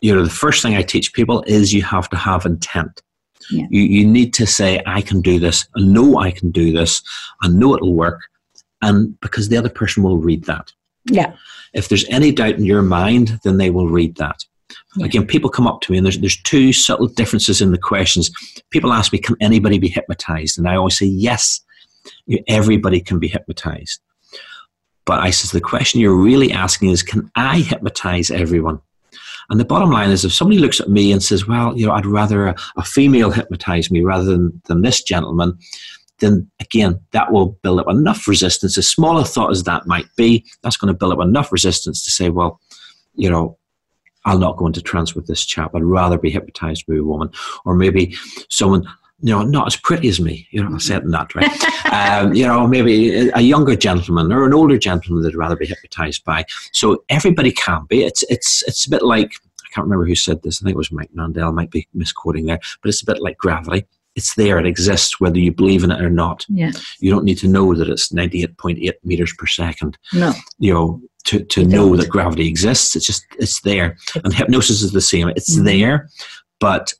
you 0.00 0.14
know, 0.14 0.22
the 0.22 0.30
first 0.30 0.62
thing 0.62 0.74
I 0.74 0.82
teach 0.82 1.12
people 1.12 1.42
is 1.46 1.72
you 1.72 1.82
have 1.82 2.08
to 2.10 2.16
have 2.16 2.44
intent. 2.44 3.02
Yeah. 3.50 3.66
You, 3.70 3.82
you 3.82 4.06
need 4.06 4.32
to 4.34 4.46
say, 4.46 4.82
I 4.86 5.00
can 5.02 5.20
do 5.20 5.38
this, 5.38 5.66
I 5.76 5.80
know 5.80 6.18
I 6.18 6.30
can 6.30 6.50
do 6.50 6.72
this, 6.72 7.02
I 7.42 7.48
know 7.48 7.74
it'll 7.74 7.94
work, 7.94 8.20
and 8.80 9.18
because 9.20 9.48
the 9.48 9.56
other 9.56 9.68
person 9.68 10.02
will 10.02 10.18
read 10.18 10.44
that. 10.44 10.72
Yeah. 11.06 11.34
If 11.74 11.88
there's 11.88 12.08
any 12.08 12.32
doubt 12.32 12.54
in 12.54 12.64
your 12.64 12.82
mind, 12.82 13.40
then 13.44 13.58
they 13.58 13.70
will 13.70 13.88
read 13.88 14.16
that. 14.16 14.44
Yeah. 14.96 15.06
Again, 15.06 15.26
people 15.26 15.50
come 15.50 15.66
up 15.66 15.80
to 15.82 15.92
me 15.92 15.98
and 15.98 16.06
there's, 16.06 16.18
there's 16.18 16.40
two 16.42 16.72
subtle 16.72 17.08
differences 17.08 17.60
in 17.60 17.72
the 17.72 17.78
questions. 17.78 18.30
People 18.70 18.92
ask 18.92 19.12
me, 19.12 19.18
can 19.18 19.36
anybody 19.40 19.78
be 19.78 19.88
hypnotized? 19.88 20.56
And 20.56 20.68
I 20.68 20.76
always 20.76 20.98
say, 20.98 21.06
yes, 21.06 21.60
everybody 22.48 23.00
can 23.00 23.18
be 23.18 23.28
hypnotized. 23.28 24.00
But 25.04 25.20
I 25.20 25.30
says, 25.30 25.50
the 25.50 25.60
question 25.60 26.00
you're 26.00 26.14
really 26.14 26.50
asking 26.52 26.90
is, 26.90 27.02
can 27.02 27.30
I 27.36 27.58
hypnotize 27.58 28.30
everyone? 28.30 28.80
And 29.50 29.60
the 29.60 29.64
bottom 29.64 29.90
line 29.90 30.10
is, 30.10 30.24
if 30.24 30.32
somebody 30.32 30.58
looks 30.58 30.80
at 30.80 30.88
me 30.88 31.12
and 31.12 31.22
says, 31.22 31.46
well, 31.46 31.76
you 31.76 31.86
know, 31.86 31.92
I'd 31.92 32.06
rather 32.06 32.48
a, 32.48 32.56
a 32.76 32.82
female 32.82 33.30
hypnotize 33.30 33.90
me 33.90 34.00
rather 34.00 34.24
than, 34.24 34.62
than 34.66 34.80
this 34.80 35.02
gentleman, 35.02 35.58
then 36.24 36.50
again, 36.60 36.98
that 37.12 37.32
will 37.32 37.58
build 37.62 37.80
up 37.80 37.88
enough 37.88 38.26
resistance. 38.26 38.78
As 38.78 38.88
small 38.88 39.18
a 39.18 39.24
thought 39.24 39.50
as 39.50 39.64
that 39.64 39.86
might 39.86 40.06
be, 40.16 40.44
that's 40.62 40.76
going 40.76 40.92
to 40.92 40.98
build 40.98 41.12
up 41.12 41.20
enough 41.20 41.52
resistance 41.52 42.04
to 42.04 42.10
say, 42.10 42.30
well, 42.30 42.60
you 43.14 43.30
know, 43.30 43.58
I'll 44.24 44.38
not 44.38 44.56
go 44.56 44.66
into 44.66 44.80
trance 44.80 45.14
with 45.14 45.26
this 45.26 45.44
chap. 45.44 45.72
I'd 45.74 45.84
rather 45.84 46.18
be 46.18 46.30
hypnotized 46.30 46.86
by 46.86 46.96
a 46.96 47.02
woman. 47.02 47.30
Or 47.64 47.74
maybe 47.74 48.16
someone, 48.48 48.84
you 49.20 49.32
know, 49.32 49.42
not 49.42 49.66
as 49.66 49.76
pretty 49.76 50.08
as 50.08 50.18
me. 50.18 50.48
You 50.50 50.64
know, 50.64 50.74
it 50.74 50.90
in 50.90 51.10
that, 51.10 51.34
right? 51.34 51.92
um, 51.92 52.32
you 52.32 52.46
know, 52.46 52.66
maybe 52.66 53.28
a 53.28 53.40
younger 53.40 53.76
gentleman 53.76 54.32
or 54.32 54.46
an 54.46 54.54
older 54.54 54.78
gentleman 54.78 55.22
that 55.22 55.34
I'd 55.34 55.38
rather 55.38 55.56
be 55.56 55.66
hypnotized 55.66 56.24
by. 56.24 56.44
So 56.72 57.04
everybody 57.10 57.52
can 57.52 57.84
be. 57.88 58.04
It's, 58.04 58.22
it's, 58.24 58.62
it's 58.66 58.86
a 58.86 58.90
bit 58.90 59.02
like, 59.02 59.32
I 59.62 59.68
can't 59.74 59.84
remember 59.84 60.06
who 60.06 60.16
said 60.16 60.42
this. 60.42 60.62
I 60.62 60.64
think 60.64 60.74
it 60.74 60.78
was 60.78 60.92
Mike 60.92 61.10
Mandel. 61.12 61.48
I 61.48 61.52
might 61.52 61.70
be 61.70 61.86
misquoting 61.92 62.46
there, 62.46 62.60
but 62.82 62.88
it's 62.88 63.02
a 63.02 63.06
bit 63.06 63.20
like 63.20 63.36
gravity. 63.36 63.86
It's 64.16 64.34
there. 64.36 64.58
It 64.58 64.66
exists, 64.66 65.18
whether 65.20 65.38
you 65.40 65.50
believe 65.52 65.82
in 65.82 65.90
it 65.90 66.00
or 66.00 66.10
not. 66.10 66.46
Yeah. 66.48 66.70
You 67.00 67.10
don't 67.10 67.24
need 67.24 67.38
to 67.38 67.48
know 67.48 67.74
that 67.74 67.88
it's 67.88 68.12
98.8 68.12 68.92
meters 69.04 69.32
per 69.36 69.46
second 69.46 69.98
No. 70.12 70.32
you 70.58 70.72
know 70.72 71.00
to, 71.24 71.40
to 71.42 71.62
You 71.62 71.66
know 71.68 71.88
don't. 71.88 71.96
that 71.98 72.10
gravity 72.10 72.46
exists 72.46 72.94
it's 72.96 73.06
just 73.06 73.24
it's 73.38 73.60
there 73.62 73.96
and 74.22 74.32
hypnosis 74.34 74.82
is 74.82 74.92
the 74.92 75.00
same 75.00 75.28
it's 75.30 75.56
Mhm. 75.58 75.64
there 75.64 76.08
but 76.60 76.92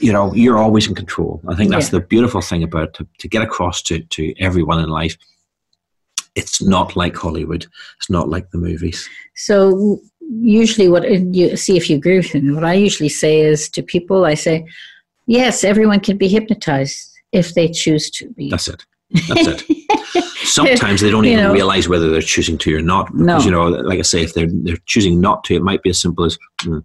you 0.00 0.12
know 0.12 0.34
you're 0.34 0.58
always 0.58 0.88
in 0.88 0.94
control 0.96 1.40
i 1.48 1.54
think 1.54 1.70
that's 1.70 1.86
Yeah. 1.92 1.98
the 2.00 2.06
beautiful 2.14 2.40
thing 2.40 2.64
about 2.64 2.88
it 2.88 2.94
to, 2.94 3.06
to 3.20 3.28
get 3.28 3.42
across 3.42 3.80
to, 3.82 4.00
to 4.16 4.34
everyone 4.40 4.80
in 4.80 4.88
life 4.88 5.16
it's 6.34 6.60
not 6.60 6.96
like 6.96 7.14
hollywood 7.16 7.64
it's 7.98 8.10
not 8.10 8.28
like 8.28 8.50
the 8.50 8.58
movies 8.58 9.08
So 9.36 10.00
usually, 10.30 10.88
what 10.88 11.04
you 11.38 11.56
see 11.56 11.76
if 11.76 11.88
you 11.88 11.96
agree 11.96 12.16
with 12.16 12.34
me, 12.34 12.52
what 12.52 12.64
I 12.64 12.74
usually 12.74 13.10
say 13.10 13.40
is 13.52 13.68
to 13.74 13.82
people, 13.82 14.24
I 14.24 14.34
say, 14.34 14.64
yes, 15.26 15.64
everyone 15.64 16.00
can 16.00 16.16
be 16.16 16.28
hypnotized 16.28 17.10
if 17.32 17.54
they 17.54 17.68
choose 17.68 18.10
to 18.10 18.28
be. 18.30 18.50
that's 18.50 18.68
it 18.68 18.84
that's 19.28 19.46
it 19.46 20.24
sometimes 20.44 21.00
they 21.00 21.10
don't 21.10 21.24
even 21.24 21.44
know. 21.44 21.52
realize 21.52 21.88
whether 21.88 22.10
they're 22.10 22.20
choosing 22.22 22.58
to 22.58 22.74
or 22.74 22.80
not 22.80 23.06
because 23.12 23.20
No. 23.26 23.38
you 23.38 23.50
know 23.50 23.64
like 23.68 23.98
i 23.98 24.02
say 24.02 24.22
if 24.22 24.34
they're 24.34 24.48
they're 24.50 24.76
choosing 24.86 25.20
not 25.20 25.44
to 25.44 25.54
it 25.54 25.62
might 25.62 25.82
be 25.82 25.90
as 25.90 26.00
simple 26.00 26.24
as 26.24 26.36
"Hmm, 26.62 26.78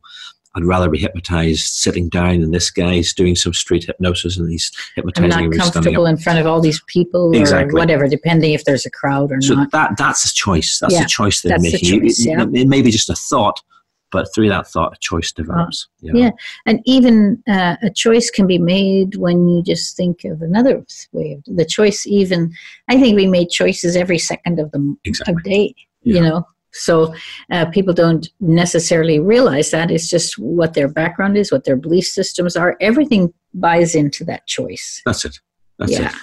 I'd 0.56 0.66
rather 0.66 0.90
be 0.90 0.98
hypnotized 1.00 1.66
sitting 1.76 2.10
down 2.10 2.36
and 2.42 2.54
this 2.54 2.70
guy's 2.72 3.14
doing 3.14 3.36
some 3.36 3.54
street 3.54 3.84
hypnosis 3.86 4.38
and 4.38 4.50
he's 4.52 4.72
hypnotizing. 4.96 5.24
I'm 5.26 5.30
not 5.30 5.38
everybody 5.46 5.60
standing 5.60 5.70
up. 5.70 5.74
comfortable 5.74 6.06
in 6.08 6.18
front 6.18 6.40
of 6.40 6.48
all 6.48 6.60
these 6.60 6.82
people 6.88 7.32
Exactly. 7.36 7.72
or 7.78 7.80
whatever, 7.80 8.08
depending 8.08 8.54
if 8.54 8.66
there's 8.66 8.84
a 8.86 8.90
crowd 8.90 9.32
or 9.32 9.42
So 9.42 9.54
not. 9.54 9.72
that 9.72 9.96
that's 9.98 10.26
a 10.26 10.34
choice. 10.34 10.80
That's 10.82 10.96
Yeah, 10.96 11.04
a 11.04 11.08
choice 11.08 11.42
they're 11.42 11.60
making. 11.60 11.98
It- 11.98 12.02
choice, 12.02 12.26
it, 12.26 12.56
it 12.56 12.68
may 12.68 12.82
be 12.82 12.90
just 12.90 13.12
a 13.12 13.16
thought, 13.16 13.62
but 14.12 14.28
through 14.34 14.50
that 14.50 14.68
thought, 14.68 14.94
a 14.94 15.00
choice 15.00 15.32
develops. 15.32 15.88
you 16.02 16.14
know. 16.14 16.20
yeah. 16.20 16.32
And 16.66 16.82
even 16.86 17.42
uh, 17.48 17.76
a 17.84 17.90
choice 17.90 18.30
can 18.30 18.48
be 18.48 18.58
made 18.58 19.16
when 19.16 19.48
you 19.48 19.62
just 19.64 19.96
think 19.96 20.24
of 20.26 20.42
another 20.42 20.84
way 21.12 21.34
of 21.48 21.56
the 21.56 21.66
choice. 21.66 22.06
Even 22.08 22.52
I 22.90 23.00
think 23.00 23.16
we 23.16 23.28
make 23.28 23.50
choices 23.50 23.96
every 23.96 24.18
second 24.20 24.60
of 24.60 24.72
the 24.72 24.96
Exactly. 25.06 25.34
of 25.36 25.44
day. 25.44 25.76
Yeah. 26.04 26.16
You 26.16 26.22
know, 26.22 26.48
so 26.72 27.14
uh, 27.52 27.66
people 27.68 27.94
don't 27.94 28.28
necessarily 28.40 29.20
realize 29.20 29.72
that. 29.72 29.92
It's 29.92 30.10
just 30.10 30.38
what 30.40 30.74
their 30.74 30.88
background 30.88 31.38
is, 31.38 31.52
what 31.52 31.66
their 31.66 31.76
belief 31.76 32.06
systems 32.06 32.56
are. 32.56 32.78
Everything 32.80 33.34
buys 33.54 33.96
into 33.96 34.24
that 34.26 34.48
choice. 34.48 35.02
That's 35.06 35.26
it. 35.26 35.40
That's 35.78 35.92
Yeah. 35.92 36.10
it. 36.10 36.16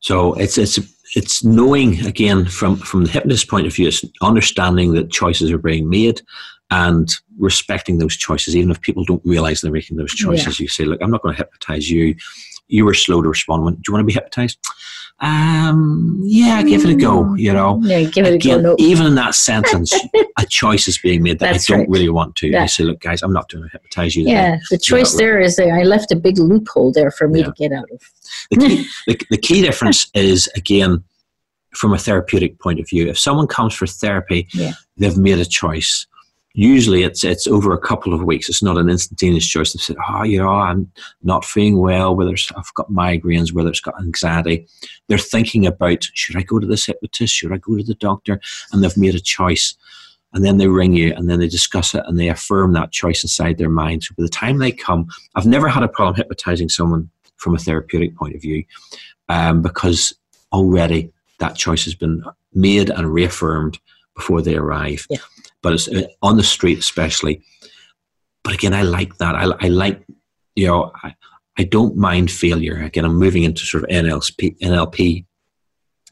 So 0.00 0.34
it's 0.34 0.58
it's 0.58 0.78
it's 1.14 1.44
knowing 1.44 2.04
again 2.06 2.46
from 2.46 2.76
from 2.76 3.04
the 3.04 3.10
hypnotist 3.10 3.48
point 3.48 3.66
of 3.66 3.74
view, 3.74 3.88
it's 3.88 4.04
understanding 4.22 4.92
that 4.94 5.10
choices 5.10 5.50
are 5.52 5.58
being 5.58 5.88
made 5.88 6.22
and 6.72 7.08
respecting 7.38 7.98
those 7.98 8.16
choices, 8.16 8.56
even 8.56 8.70
if 8.70 8.80
people 8.80 9.04
don't 9.04 9.22
realize 9.24 9.60
they're 9.60 9.72
making 9.72 9.96
those 9.98 10.14
choices. 10.14 10.58
You 10.60 10.68
say, 10.68 10.84
"Look, 10.84 11.00
I'm 11.02 11.10
not 11.10 11.22
going 11.22 11.34
to 11.34 11.42
hypnotize 11.42 11.90
you. 11.90 12.14
You 12.68 12.84
were 12.86 12.94
slow 12.94 13.20
to 13.22 13.28
respond. 13.28 13.64
When, 13.64 13.74
do 13.74 13.80
you 13.86 13.92
want 13.94 14.02
to 14.02 14.06
be 14.06 14.12
hypnotized?" 14.14 14.58
Um, 15.20 16.18
yeah, 16.24 16.62
give 16.62 16.84
it 16.84 16.90
a 16.90 16.94
go. 16.96 17.34
You 17.34 17.52
know, 17.52 17.80
Yeah, 17.82 18.02
give 18.04 18.26
it 18.26 18.34
Again, 18.34 18.60
a 18.60 18.62
go. 18.62 18.68
No, 18.70 18.76
even 18.78 19.06
in 19.06 19.14
that 19.16 19.34
sentence, 19.34 19.92
a 20.38 20.46
choice 20.46 20.88
is 20.88 20.98
being 20.98 21.22
made 21.22 21.38
that 21.38 21.52
That's 21.52 21.70
I 21.70 21.74
don't 21.74 21.80
right. 21.80 21.88
really 21.90 22.08
want 22.08 22.34
to. 22.36 22.48
Yeah. 22.48 22.62
I 22.64 22.66
say, 22.66 22.82
look, 22.84 23.00
guys, 23.00 23.22
I'm 23.22 23.32
not 23.32 23.48
going 23.50 23.62
to 23.64 23.70
hypnotize 23.70 24.16
you. 24.16 24.24
today." 24.24 24.32
yeah, 24.34 24.56
the 24.70 24.78
choice 24.78 25.14
there 25.14 25.38
is 25.40 25.56
that 25.56 25.68
I 25.68 25.82
left 25.82 26.10
a 26.12 26.16
big 26.16 26.38
loophole 26.38 26.92
there 26.92 27.10
for 27.10 27.28
me 27.28 27.40
Yeah. 27.40 27.46
to 27.46 27.52
get 27.52 27.72
out 27.72 27.88
of. 27.92 28.00
The 28.50 28.56
key, 28.56 28.86
the, 29.06 29.20
the 29.30 29.38
key 29.38 29.62
difference 29.62 30.10
is, 30.14 30.48
again, 30.56 31.04
from 31.74 31.92
a 31.92 31.98
therapeutic 31.98 32.58
point 32.58 32.80
of 32.80 32.88
view. 32.88 33.08
If 33.08 33.18
someone 33.18 33.46
comes 33.46 33.74
for 33.74 33.86
therapy, 33.86 34.48
Yeah. 34.52 34.72
they've 34.96 35.16
made 35.16 35.38
a 35.38 35.44
choice. 35.46 36.06
Usually 36.54 37.02
it's 37.02 37.24
it's 37.24 37.46
over 37.46 37.72
a 37.72 37.80
couple 37.80 38.12
of 38.12 38.22
weeks. 38.22 38.48
It's 38.48 38.62
not 38.62 38.76
an 38.76 38.90
instantaneous 38.90 39.46
choice. 39.46 39.72
They've 39.72 39.82
said, 39.82 39.96
oh, 40.08 40.22
you 40.22 40.38
know, 40.38 40.50
I'm 40.50 40.90
not 41.22 41.44
feeling 41.44 41.78
well, 41.78 42.14
whether 42.14 42.34
I've 42.56 42.74
got 42.74 42.90
migraines, 42.90 43.52
whether 43.52 43.70
it's 43.70 43.80
got 43.80 43.98
anxiety. 44.00 44.66
They're 45.08 45.18
thinking 45.18 45.66
about, 45.66 46.04
should 46.14 46.36
I 46.36 46.42
go 46.42 46.58
to 46.58 46.66
this 46.66 46.86
hypnotist? 46.86 47.34
Should 47.34 47.52
I 47.52 47.58
go 47.58 47.76
to 47.76 47.82
the 47.82 47.94
doctor? 47.94 48.40
And 48.70 48.82
they've 48.82 48.96
made 48.96 49.14
a 49.14 49.20
choice. 49.20 49.74
And 50.34 50.44
then 50.44 50.56
they 50.56 50.68
ring 50.68 50.94
you 50.94 51.12
and 51.14 51.28
then 51.28 51.40
they 51.40 51.48
discuss 51.48 51.94
it 51.94 52.04
and 52.06 52.18
they 52.18 52.28
affirm 52.28 52.72
that 52.72 52.90
choice 52.90 53.22
inside 53.22 53.58
their 53.58 53.68
mind. 53.68 54.04
So 54.04 54.14
by 54.16 54.22
the 54.22 54.30
time 54.30 54.58
they 54.58 54.72
come, 54.72 55.06
I've 55.34 55.46
never 55.46 55.68
had 55.68 55.82
a 55.82 55.88
problem 55.88 56.14
hypnotizing 56.16 56.70
someone 56.70 57.10
from 57.36 57.54
a 57.54 57.58
therapeutic 57.58 58.16
point 58.16 58.34
of 58.34 58.40
view 58.40 58.64
um, 59.28 59.60
because 59.60 60.14
already 60.52 61.12
that 61.38 61.56
choice 61.56 61.84
has 61.84 61.94
been 61.94 62.22
made 62.54 62.88
and 62.88 63.12
reaffirmed 63.12 63.78
before 64.14 64.42
they 64.42 64.56
arrive. 64.56 65.06
Yeah. 65.10 65.18
But 65.62 65.74
it's 65.74 65.88
uh, 65.88 66.06
on 66.22 66.36
the 66.36 66.42
street, 66.42 66.78
especially. 66.78 67.42
But 68.44 68.54
again, 68.54 68.74
I 68.74 68.82
like 68.82 69.16
that. 69.18 69.34
I, 69.36 69.44
I 69.60 69.68
like, 69.68 70.04
you 70.56 70.66
know, 70.66 70.92
I, 71.02 71.14
I 71.56 71.64
don't 71.64 71.96
mind 71.96 72.30
failure. 72.30 72.82
Again, 72.82 73.04
I'm 73.04 73.16
moving 73.16 73.44
into 73.44 73.64
sort 73.64 73.84
of 73.84 73.90
NLP, 73.90 74.58
NLP 74.58 75.24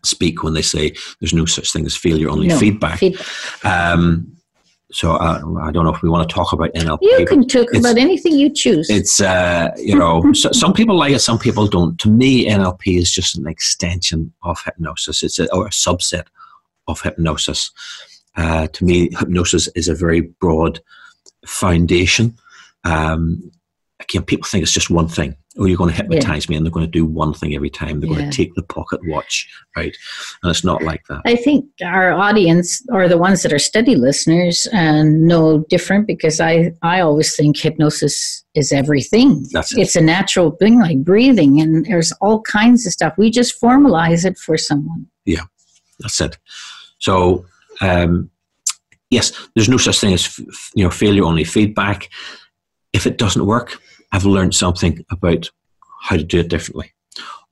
speak 0.05 0.43
when 0.43 0.55
they 0.55 0.63
say 0.63 0.95
there's 1.21 1.35
no 1.35 1.45
such 1.47 1.73
thing 1.73 1.85
as 1.87 1.97
failure, 1.97 2.29
only 2.31 2.49
No, 2.49 2.59
feedback. 2.59 2.99
feedback. 2.99 3.65
Um, 3.65 4.37
so 4.93 5.13
uh, 5.13 5.41
I 5.63 5.71
don't 5.71 5.85
know 5.85 5.95
if 5.95 6.03
we 6.03 6.09
want 6.09 6.29
to 6.29 6.35
talk 6.35 6.53
about 6.53 6.73
NLP. 6.75 6.99
You 7.03 7.25
can 7.27 7.47
talk 7.47 7.69
about 7.75 7.97
anything 7.97 8.33
you 8.35 8.51
choose. 8.53 8.91
it's 8.91 9.21
uh, 9.21 9.71
you 9.77 9.97
know 9.97 10.33
so, 10.33 10.51
some 10.51 10.73
people 10.73 10.97
like 10.97 11.13
it, 11.13 11.21
some 11.21 11.39
people 11.39 11.69
don't. 11.69 11.99
To 12.01 12.11
me, 12.11 12.49
NLP 12.49 12.99
is 12.99 13.11
just 13.11 13.37
an 13.39 13.47
extension 13.47 14.33
of 14.43 14.61
hypnosis. 14.65 15.23
It's 15.23 15.39
a, 15.39 15.53
or 15.55 15.67
a 15.67 15.71
subset 15.71 16.25
of 16.89 17.01
hypnosis. 17.01 17.71
Uh, 18.37 18.69
to 18.69 18.85
me, 18.85 19.11
hypnosis 19.19 19.69
is 19.75 19.89
a 19.89 19.95
very 19.95 20.21
broad 20.21 20.81
foundation. 21.47 22.37
Um, 22.85 23.51
again, 24.01 24.23
people 24.23 24.47
think 24.47 24.63
it's 24.63 24.73
just 24.73 24.91
one 24.91 25.09
thing. 25.09 25.37
Oh, 25.59 25.65
you're 25.65 25.77
going 25.77 25.91
to 25.91 25.97
hypnotize 25.97 26.47
yeah. 26.47 26.51
me, 26.51 26.57
and 26.57 26.65
they're 26.65 26.71
going 26.71 26.87
to 26.87 26.91
do 26.91 27.05
one 27.05 27.35
thing 27.35 27.55
every 27.57 27.71
time. 27.71 27.99
They're 27.99 28.09
yeah. 28.09 28.19
going 28.19 28.31
to 28.31 28.37
take 28.37 28.55
the 28.55 28.63
pocket 28.63 29.01
watch 29.05 29.49
out, 29.77 29.85
and 29.85 30.51
it's 30.51 30.65
not 30.65 30.83
like 30.83 31.03
that. 31.09 31.23
I 31.27 31.35
think 31.35 31.67
our 31.85 32.13
audience, 32.13 32.81
or 32.91 33.09
the 33.09 33.19
ones 33.19 33.43
that 33.43 33.53
are 33.53 33.59
steady 33.59 33.97
listeners, 33.97 34.69
and 34.73 35.23
know 35.23 35.65
different 35.69 36.07
because 36.07 36.41
I 36.41 36.73
I 36.83 37.01
always 37.01 37.35
think 37.35 37.59
hypnosis 37.59 38.45
is 38.55 38.71
everything. 38.71 39.45
That's 39.51 39.73
it. 39.73 39.81
It's 39.81 39.97
a 39.97 40.01
natural 40.01 40.53
thing, 40.53 40.79
like 40.79 41.03
breathing, 41.03 41.61
and 41.61 41.85
there's 41.85 42.13
all 42.21 42.43
kinds 42.43 42.87
of 42.87 42.93
stuff. 42.93 43.15
We 43.19 43.31
just 43.31 43.61
formalize 43.61 44.25
it 44.25 44.39
for 44.39 44.57
someone. 44.57 45.09
Yeah, 45.25 45.45
that's 45.99 46.21
it. 46.21 46.39
So. 47.01 47.45
Um, 47.81 48.31
yes, 49.11 49.33
there's 49.55 49.69
no 49.69 49.77
such 49.77 50.01
thing 50.01 50.15
as 50.15 50.39
you 50.75 50.85
know 50.85 50.91
failure 50.91 51.25
only 51.25 51.45
feedback. 51.45 52.11
If 52.93 53.07
it 53.07 53.19
doesn't 53.19 53.47
work, 53.47 53.81
I've 54.13 54.25
learned 54.25 54.55
something 54.55 55.05
about 55.11 55.51
how 56.03 56.17
to 56.17 56.25
do 56.25 56.41
it 56.41 56.49
differently. 56.49 56.93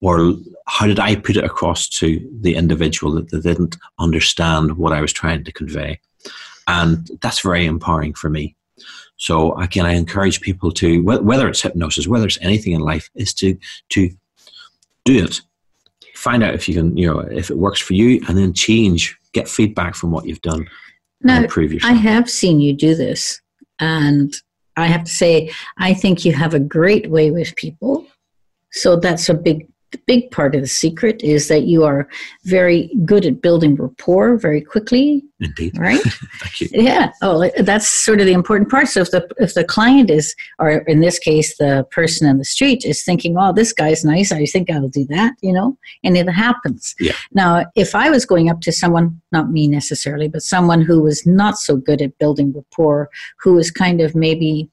Or 0.01 0.35
how 0.67 0.87
did 0.87 1.01
I 1.01 1.17
put 1.17 1.37
it 1.37 1.45
across 1.45 1.89
to 1.89 2.21
the 2.41 2.55
individual 2.55 3.13
that 3.15 3.31
they 3.31 3.41
didn't 3.41 3.77
understand 3.99 4.77
what 4.77 4.93
I 4.93 5.01
was 5.01 5.13
trying 5.13 5.43
to 5.45 5.53
convey? 5.53 6.01
And 6.69 7.11
that's 7.21 7.41
very 7.41 7.67
empowering 7.67 8.15
for 8.15 8.31
me. 8.31 8.55
So 9.17 9.57
again, 9.59 9.85
I 9.85 9.95
encourage 9.95 10.41
people 10.41 10.71
to, 10.73 11.03
whether 11.03 11.49
it's 11.49 11.63
hypnosis, 11.63 12.07
whether 12.07 12.27
it's 12.27 12.39
anything 12.41 12.73
in 12.73 12.81
life, 12.81 13.11
is 13.17 13.35
to 13.35 13.59
to 13.91 14.11
do 15.05 15.25
it. 15.25 15.41
Find 16.15 16.43
out 16.43 16.55
if 16.55 16.69
you 16.69 16.75
can, 16.75 16.97
you 16.97 17.13
know, 17.13 17.21
if 17.21 17.51
it 17.51 17.59
works 17.59 17.81
for 17.81 17.95
you, 17.95 18.21
and 18.29 18.39
then 18.39 18.53
change. 18.53 19.18
Get 19.33 19.49
feedback 19.49 19.95
from 19.95 20.11
what 20.11 20.27
you've 20.27 20.43
done. 20.43 20.67
Now, 21.21 21.45
I 21.83 21.93
have 21.93 22.31
seen 22.31 22.61
you 22.61 22.73
do 22.73 22.95
this, 22.95 23.41
and 23.81 24.33
I 24.77 24.87
have 24.87 25.05
to 25.05 25.11
say, 25.11 25.51
I 25.77 25.93
think 25.95 26.25
you 26.25 26.33
have 26.33 26.55
a 26.55 26.61
great 26.61 27.11
way 27.11 27.31
with 27.31 27.57
people. 27.57 28.07
So 28.73 28.97
that's 28.97 29.29
a 29.29 29.35
big 29.35 29.69
the 29.91 30.01
big 30.07 30.31
part 30.31 30.55
of 30.55 30.61
the 30.61 30.67
secret 30.67 31.23
is 31.23 31.49
that 31.49 31.63
you 31.63 31.85
are 31.85 32.09
very 32.45 32.91
good 33.05 33.25
at 33.25 33.41
building 33.41 33.75
rapport 33.75 34.37
very 34.37 34.61
quickly. 34.61 35.25
Indeed. 35.41 35.79
Right? 35.79 36.01
Thank 36.41 36.61
you. 36.61 36.69
Yeah. 36.73 37.13
Oh, 37.23 37.49
that's 37.59 37.89
sort 37.89 38.21
of 38.21 38.27
the 38.27 38.33
important 38.33 38.71
part. 38.71 38.89
So 38.89 39.01
if 39.01 39.11
the 39.11 39.27
if 39.39 39.55
the 39.55 39.65
client 39.65 40.11
is, 40.11 40.35
or 40.59 40.79
in 40.89 41.01
this 41.01 41.19
case, 41.19 41.57
the 41.57 41.87
person 41.91 42.29
on 42.29 42.39
the 42.39 42.45
street 42.45 42.85
is 42.85 43.05
thinking, 43.05 43.37
"Oh, 43.39 43.53
this 43.53 43.73
guy's 43.73 44.05
nice. 44.05 44.33
I 44.33 44.45
think 44.47 44.71
I'll 44.71 44.89
do 44.89 45.07
that," 45.07 45.35
you 45.41 45.53
know, 45.53 45.79
and 46.05 46.17
it 46.17 46.29
happens. 46.29 46.95
Yeah. 46.99 47.13
Now, 47.33 47.67
if 47.77 47.95
I 47.95 48.11
was 48.11 48.27
going 48.27 48.51
up 48.51 48.61
to 48.63 48.73
someone, 48.73 49.21
not 49.33 49.51
me 49.51 49.69
necessarily, 49.69 50.29
but 50.29 50.43
someone 50.43 50.83
who 50.83 51.03
was 51.03 51.25
not 51.27 51.57
so 51.57 51.77
good 51.77 52.03
at 52.03 52.19
building 52.19 52.53
rapport, 52.53 53.09
who 53.41 53.55
was 53.55 53.71
kind 53.71 54.01
of 54.01 54.15
maybe 54.15 54.69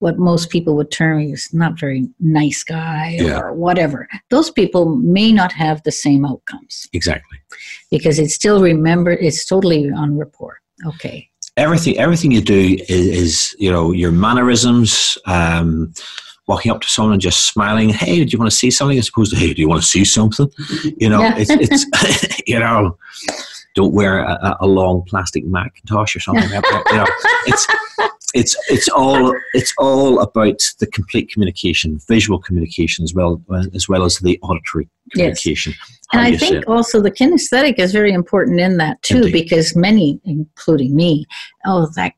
what 0.00 0.18
most 0.18 0.50
people 0.50 0.74
would 0.76 0.90
term 0.90 1.20
is 1.20 1.52
not 1.52 1.78
very 1.78 2.08
nice 2.18 2.64
guy 2.64 3.16
yeah. 3.20 3.38
or 3.38 3.52
whatever. 3.52 4.08
Those 4.30 4.50
people 4.50 4.96
may 4.96 5.30
not 5.30 5.52
have 5.52 5.82
the 5.84 5.92
same 5.92 6.24
outcomes. 6.24 6.88
Exactly. 6.92 7.38
Because 7.90 8.18
it's 8.18 8.34
still 8.34 8.62
remembered, 8.62 9.18
it's 9.20 9.44
totally 9.44 9.90
on 9.90 10.18
rapport. 10.18 10.60
Okay. 10.86 11.28
Everything, 11.56 11.98
everything 11.98 12.32
you 12.32 12.40
do 12.40 12.78
is, 12.88 13.06
is 13.06 13.56
you 13.58 13.70
know, 13.70 13.92
your 13.92 14.10
mannerisms, 14.10 15.18
um, 15.26 15.92
walking 16.48 16.72
up 16.72 16.80
to 16.80 16.88
someone 16.88 17.12
and 17.12 17.22
just 17.22 17.46
smiling, 17.46 17.90
hey, 17.90 18.24
do 18.24 18.30
you 18.32 18.38
want 18.38 18.50
to 18.50 18.56
see 18.56 18.70
something? 18.70 18.98
As 18.98 19.08
opposed 19.08 19.32
to, 19.32 19.38
hey, 19.38 19.52
do 19.52 19.60
you 19.60 19.68
want 19.68 19.82
to 19.82 19.86
see 19.86 20.04
something? 20.04 20.50
You 20.96 21.08
know, 21.10 21.20
yeah. 21.20 21.36
it's, 21.36 21.50
it's 21.50 22.42
you 22.46 22.58
know, 22.58 22.96
don't 23.74 23.94
wear 23.94 24.20
a, 24.20 24.56
a 24.60 24.66
long 24.66 25.02
plastic 25.06 25.44
Macintosh 25.44 26.16
or 26.16 26.20
something. 26.20 26.48
you 26.50 26.96
know, 26.96 27.06
it's 27.46 27.66
it's 28.34 28.56
it's 28.68 28.88
all 28.88 29.34
it's 29.54 29.72
all 29.78 30.20
about 30.20 30.60
the 30.78 30.86
complete 30.86 31.30
communication, 31.30 31.98
visual 32.08 32.38
communication 32.38 33.02
as 33.04 33.14
well 33.14 33.42
uh, 33.50 33.64
as 33.74 33.88
well 33.88 34.04
as 34.04 34.18
the 34.18 34.38
auditory 34.42 34.88
communication. 35.12 35.72
Yes. 35.72 35.98
And 36.12 36.22
I 36.22 36.36
think 36.36 36.68
also 36.68 37.00
the 37.00 37.10
kinesthetic 37.10 37.78
is 37.78 37.92
very 37.92 38.12
important 38.12 38.60
in 38.60 38.78
that 38.78 39.00
too, 39.02 39.18
Indeed. 39.18 39.32
because 39.32 39.76
many, 39.76 40.20
including 40.24 40.94
me, 40.94 41.26
oh 41.66 41.88
that 41.96 42.14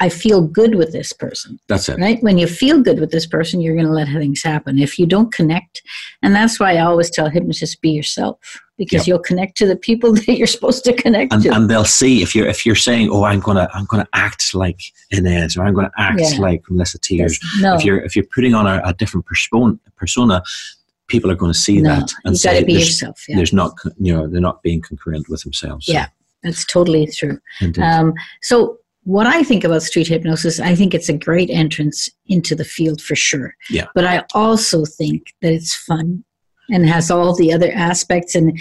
I 0.00 0.08
feel 0.08 0.40
good 0.40 0.74
with 0.76 0.92
this 0.92 1.12
person. 1.12 1.60
That's 1.68 1.88
it. 1.90 1.98
Right? 1.98 2.22
When 2.22 2.38
you 2.38 2.46
feel 2.46 2.82
good 2.82 2.98
with 2.98 3.10
this 3.10 3.26
person, 3.26 3.60
you're 3.60 3.74
going 3.74 3.86
to 3.86 3.92
let 3.92 4.08
things 4.08 4.42
happen. 4.42 4.78
If 4.78 4.98
you 4.98 5.04
don't 5.04 5.32
connect, 5.32 5.82
and 6.22 6.34
that's 6.34 6.58
why 6.58 6.76
I 6.76 6.80
always 6.80 7.10
tell 7.10 7.28
hypnotists 7.28 7.76
be 7.76 7.90
yourself 7.90 8.38
because 8.78 9.00
yep. 9.00 9.08
you'll 9.08 9.18
connect 9.18 9.58
to 9.58 9.66
the 9.66 9.76
people 9.76 10.12
that 10.14 10.38
you're 10.38 10.46
supposed 10.46 10.84
to 10.84 10.94
connect 10.94 11.34
and, 11.34 11.42
to. 11.42 11.54
And 11.54 11.68
they'll 11.68 11.84
see 11.84 12.22
if 12.22 12.34
you're 12.34 12.46
if 12.46 12.64
you're 12.64 12.74
saying, 12.74 13.10
"Oh, 13.12 13.24
I'm 13.24 13.40
gonna 13.40 13.68
I'm 13.74 13.84
gonna 13.84 14.08
act 14.14 14.54
like 14.54 14.80
Ines," 15.12 15.56
or 15.56 15.64
"I'm 15.64 15.74
gonna 15.74 15.92
act 15.98 16.20
yeah. 16.20 16.38
like 16.40 16.62
Melissa 16.70 16.98
Tiers." 16.98 17.38
No. 17.60 17.74
If 17.74 17.84
you're 17.84 18.00
if 18.00 18.16
you're 18.16 18.24
putting 18.34 18.54
on 18.54 18.66
a, 18.66 18.80
a 18.84 18.94
different 18.94 19.26
persona, 19.26 19.78
persona, 19.96 20.42
people 21.08 21.30
are 21.30 21.36
going 21.36 21.52
to 21.52 21.58
see 21.58 21.82
no, 21.82 21.90
that 21.90 22.10
and 22.24 22.38
say, 22.38 22.64
be 22.64 22.72
yourself, 22.72 23.22
yeah. 23.28 23.36
"There's 23.36 23.52
not 23.52 23.74
you 23.98 24.14
know 24.14 24.26
they're 24.26 24.40
not 24.40 24.62
being 24.62 24.80
congruent 24.80 25.28
with 25.28 25.42
themselves." 25.42 25.86
Yeah, 25.86 26.06
that's 26.42 26.64
totally 26.64 27.06
true. 27.06 27.38
Um, 27.82 28.14
so 28.40 28.78
what 29.10 29.26
I 29.26 29.42
think 29.42 29.64
about 29.64 29.82
street 29.82 30.06
hypnosis, 30.06 30.60
I 30.60 30.76
think 30.76 30.94
it's 30.94 31.08
a 31.08 31.18
great 31.18 31.50
entrance 31.50 32.08
into 32.26 32.54
the 32.54 32.64
field 32.64 33.02
for 33.02 33.16
sure. 33.16 33.56
Yeah. 33.68 33.86
But 33.92 34.04
I 34.04 34.24
also 34.34 34.84
think 34.84 35.34
that 35.42 35.52
it's 35.52 35.74
fun 35.74 36.22
and 36.70 36.88
has 36.88 37.10
all 37.10 37.34
the 37.34 37.52
other 37.52 37.72
aspects. 37.72 38.36
And 38.36 38.56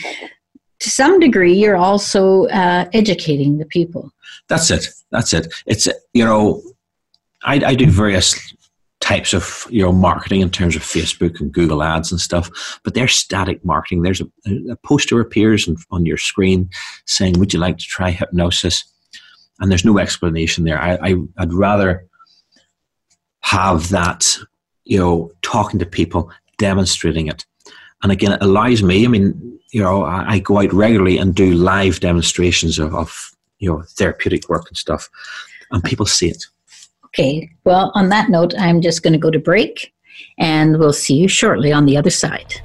to 0.79 0.89
some 0.89 1.19
degree, 1.19 1.53
you're 1.53 1.77
also 1.77 2.45
uh, 2.47 2.89
educating 2.93 3.59
the 3.59 3.65
people. 3.67 4.11
That's 4.47 4.71
it. 4.71 4.87
That's 5.11 5.33
it. 5.33 5.53
It's, 5.67 5.87
you 6.13 6.25
know, 6.25 6.63
I, 7.43 7.61
I 7.63 7.75
do 7.75 7.85
various 7.85 8.35
types 9.01 9.33
of 9.33 9.65
you 9.69 9.81
know 9.81 9.91
marketing 9.91 10.41
in 10.41 10.49
terms 10.49 10.75
of 10.75 10.81
Facebook 10.81 11.39
and 11.39 11.51
Google 11.51 11.83
ads 11.83 12.11
and 12.11 12.19
stuff, 12.19 12.79
but 12.83 12.95
they're 12.95 13.07
static 13.07 13.63
marketing. 13.63 14.01
There's 14.01 14.21
a, 14.21 14.27
a 14.71 14.75
poster 14.83 15.21
appears 15.21 15.69
on 15.91 16.05
your 16.05 16.17
screen 16.17 16.69
saying, 17.05 17.39
"Would 17.39 17.53
you 17.53 17.59
like 17.59 17.77
to 17.77 17.85
try 17.85 18.11
hypnosis?" 18.11 18.83
And 19.59 19.69
there's 19.69 19.85
no 19.85 19.99
explanation 19.99 20.63
there. 20.63 20.81
I, 20.81 20.97
I 21.37 21.43
would 21.43 21.53
rather 21.53 22.05
have 23.41 23.89
that, 23.89 24.25
you 24.85 24.97
know, 24.99 25.31
talking 25.41 25.79
to 25.79 25.85
people, 25.85 26.31
demonstrating 26.57 27.27
it, 27.27 27.45
and 28.01 28.11
again, 28.11 28.31
it 28.31 28.41
allows 28.41 28.81
me. 28.81 29.05
I 29.05 29.07
mean, 29.07 29.59
you 29.71 29.81
know, 29.81 30.03
I, 30.03 30.33
I 30.33 30.39
go 30.39 30.59
out 30.61 30.73
regularly 30.73 31.17
and 31.17 31.35
do 31.35 31.53
live 31.53 31.99
demonstrations 31.99 32.79
of, 32.79 32.95
of 32.95 33.31
you 33.59 33.69
know 33.69 33.83
therapeutic 33.89 34.49
work 34.49 34.67
and 34.67 34.77
stuff, 34.77 35.09
and 35.71 35.83
people 35.83 36.05
see 36.05 36.29
it. 36.29 36.45
Okay. 37.05 37.49
Well, 37.63 37.91
on 37.95 38.09
that 38.09 38.29
note, 38.29 38.53
I'm 38.57 38.81
just 38.81 39.03
going 39.03 39.13
to 39.13 39.19
go 39.19 39.31
to 39.31 39.39
break, 39.39 39.93
and 40.37 40.77
we'll 40.77 40.93
see 40.93 41.15
you 41.15 41.27
shortly 41.27 41.71
on 41.71 41.85
the 41.85 41.97
other 41.97 42.11
side. 42.11 42.61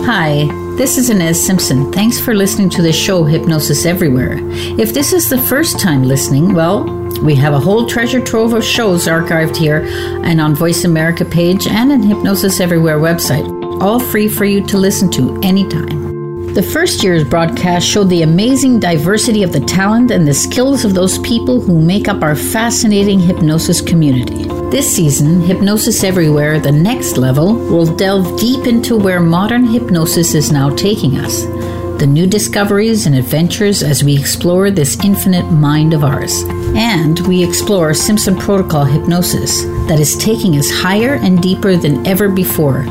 Hi, 0.05 0.45
this 0.77 0.97
is 0.97 1.09
Ines 1.09 1.41
Simpson. 1.41 1.91
Thanks 1.93 2.19
for 2.19 2.33
listening 2.33 2.69
to 2.71 2.81
the 2.81 2.91
show 2.91 3.23
Hypnosis 3.23 3.85
Everywhere. 3.85 4.39
If 4.77 4.93
this 4.93 5.13
is 5.13 5.29
the 5.29 5.37
first 5.37 5.79
time 5.79 6.03
listening, 6.03 6.53
well, 6.53 6.83
we 7.23 7.33
have 7.35 7.53
a 7.53 7.59
whole 7.59 7.85
treasure 7.85 8.21
trove 8.21 8.53
of 8.53 8.63
shows 8.63 9.07
archived 9.07 9.55
here 9.55 9.85
and 10.23 10.41
on 10.41 10.53
Voice 10.53 10.83
America 10.83 11.23
page 11.23 11.65
and 11.65 11.93
in 11.93 12.03
Hypnosis 12.03 12.59
Everywhere 12.59 12.99
website, 12.99 13.45
all 13.81 13.99
free 13.99 14.27
for 14.27 14.43
you 14.43 14.65
to 14.67 14.77
listen 14.77 15.09
to 15.11 15.39
anytime. 15.41 16.04
The 16.55 16.63
first 16.63 17.03
year's 17.03 17.25
broadcast 17.25 17.85
showed 17.85 18.05
the 18.05 18.21
amazing 18.21 18.79
diversity 18.79 19.43
of 19.43 19.51
the 19.51 19.59
talent 19.59 20.09
and 20.09 20.25
the 20.25 20.33
skills 20.33 20.85
of 20.85 20.93
those 20.93 21.19
people 21.19 21.59
who 21.59 21.81
make 21.81 22.07
up 22.07 22.23
our 22.23 22.33
fascinating 22.33 23.19
hypnosis 23.19 23.81
community. 23.81 24.45
This 24.71 24.89
season, 24.95 25.41
Hypnosis 25.41 26.01
Everywhere, 26.05 26.61
the 26.61 26.71
next 26.71 27.17
level, 27.17 27.55
will 27.55 27.93
delve 27.97 28.39
deep 28.39 28.67
into 28.67 28.95
where 28.95 29.19
modern 29.19 29.65
hypnosis 29.65 30.33
is 30.33 30.49
now 30.49 30.73
taking 30.73 31.17
us 31.17 31.43
the 31.99 32.07
new 32.07 32.27
discoveries 32.27 33.05
and 33.05 33.15
adventures 33.15 33.81
as 33.81 34.03
we 34.03 34.17
explore 34.17 34.69
this 34.69 34.99
infinite 35.03 35.49
mind 35.51 35.93
of 35.93 36.03
ours. 36.03 36.43
And 36.75 37.19
we 37.27 37.43
explore 37.43 37.93
Simpson 37.93 38.35
Protocol 38.37 38.85
hypnosis 38.85 39.63
that 39.87 39.99
is 39.99 40.17
taking 40.17 40.57
us 40.57 40.69
higher 40.69 41.15
and 41.15 41.41
deeper 41.41 41.77
than 41.77 42.05
ever 42.05 42.29
before. 42.29 42.85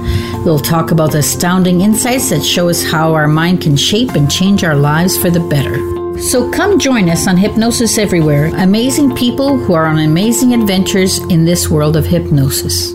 We'll 0.45 0.59
talk 0.59 0.91
about 0.91 1.13
the 1.13 1.19
astounding 1.19 1.83
insights 1.83 2.31
that 2.31 2.43
show 2.43 2.69
us 2.69 2.83
how 2.83 3.15
our 3.15 3.29
mind 3.29 3.61
can 3.61 3.77
shape 3.77 4.13
and 4.13 4.31
change 4.31 4.65
our 4.65 4.77
lives 4.77 5.17
for 5.17 5.31
the 5.31 5.41
better. 5.41 5.77
So 6.21 6.51
come 6.51 6.79
join 6.79 7.09
us 7.09 7.27
on 7.27 7.37
Hypnosis 7.37 7.99
Everywhere, 7.99 8.47
amazing 8.55 9.17
people 9.17 9.59
who 9.59 9.75
are 9.75 9.87
on 9.87 9.99
amazing 9.99 10.55
adventures 10.55 11.19
in 11.31 11.45
this 11.45 11.69
world 11.69 11.97
of 11.97 12.07
hypnosis. 12.07 12.95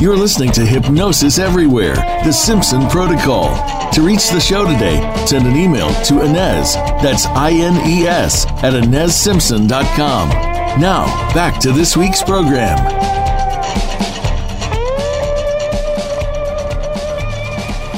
You're 0.00 0.16
listening 0.16 0.52
to 0.52 0.64
Hypnosis 0.64 1.40
Everywhere, 1.40 1.96
the 2.22 2.30
Simpson 2.30 2.88
Protocol. 2.88 3.48
To 3.90 4.00
reach 4.00 4.30
the 4.30 4.38
show 4.38 4.64
today, 4.64 5.00
send 5.26 5.44
an 5.44 5.56
email 5.56 5.92
to 6.04 6.20
Ines, 6.20 6.74
that's 7.02 7.26
I 7.26 7.50
N 7.50 7.74
E 7.84 8.06
S, 8.06 8.46
at 8.62 8.74
InesSimpson.com. 8.74 10.28
Now, 10.80 11.04
back 11.34 11.58
to 11.62 11.72
this 11.72 11.96
week's 11.96 12.22
program. 12.22 12.78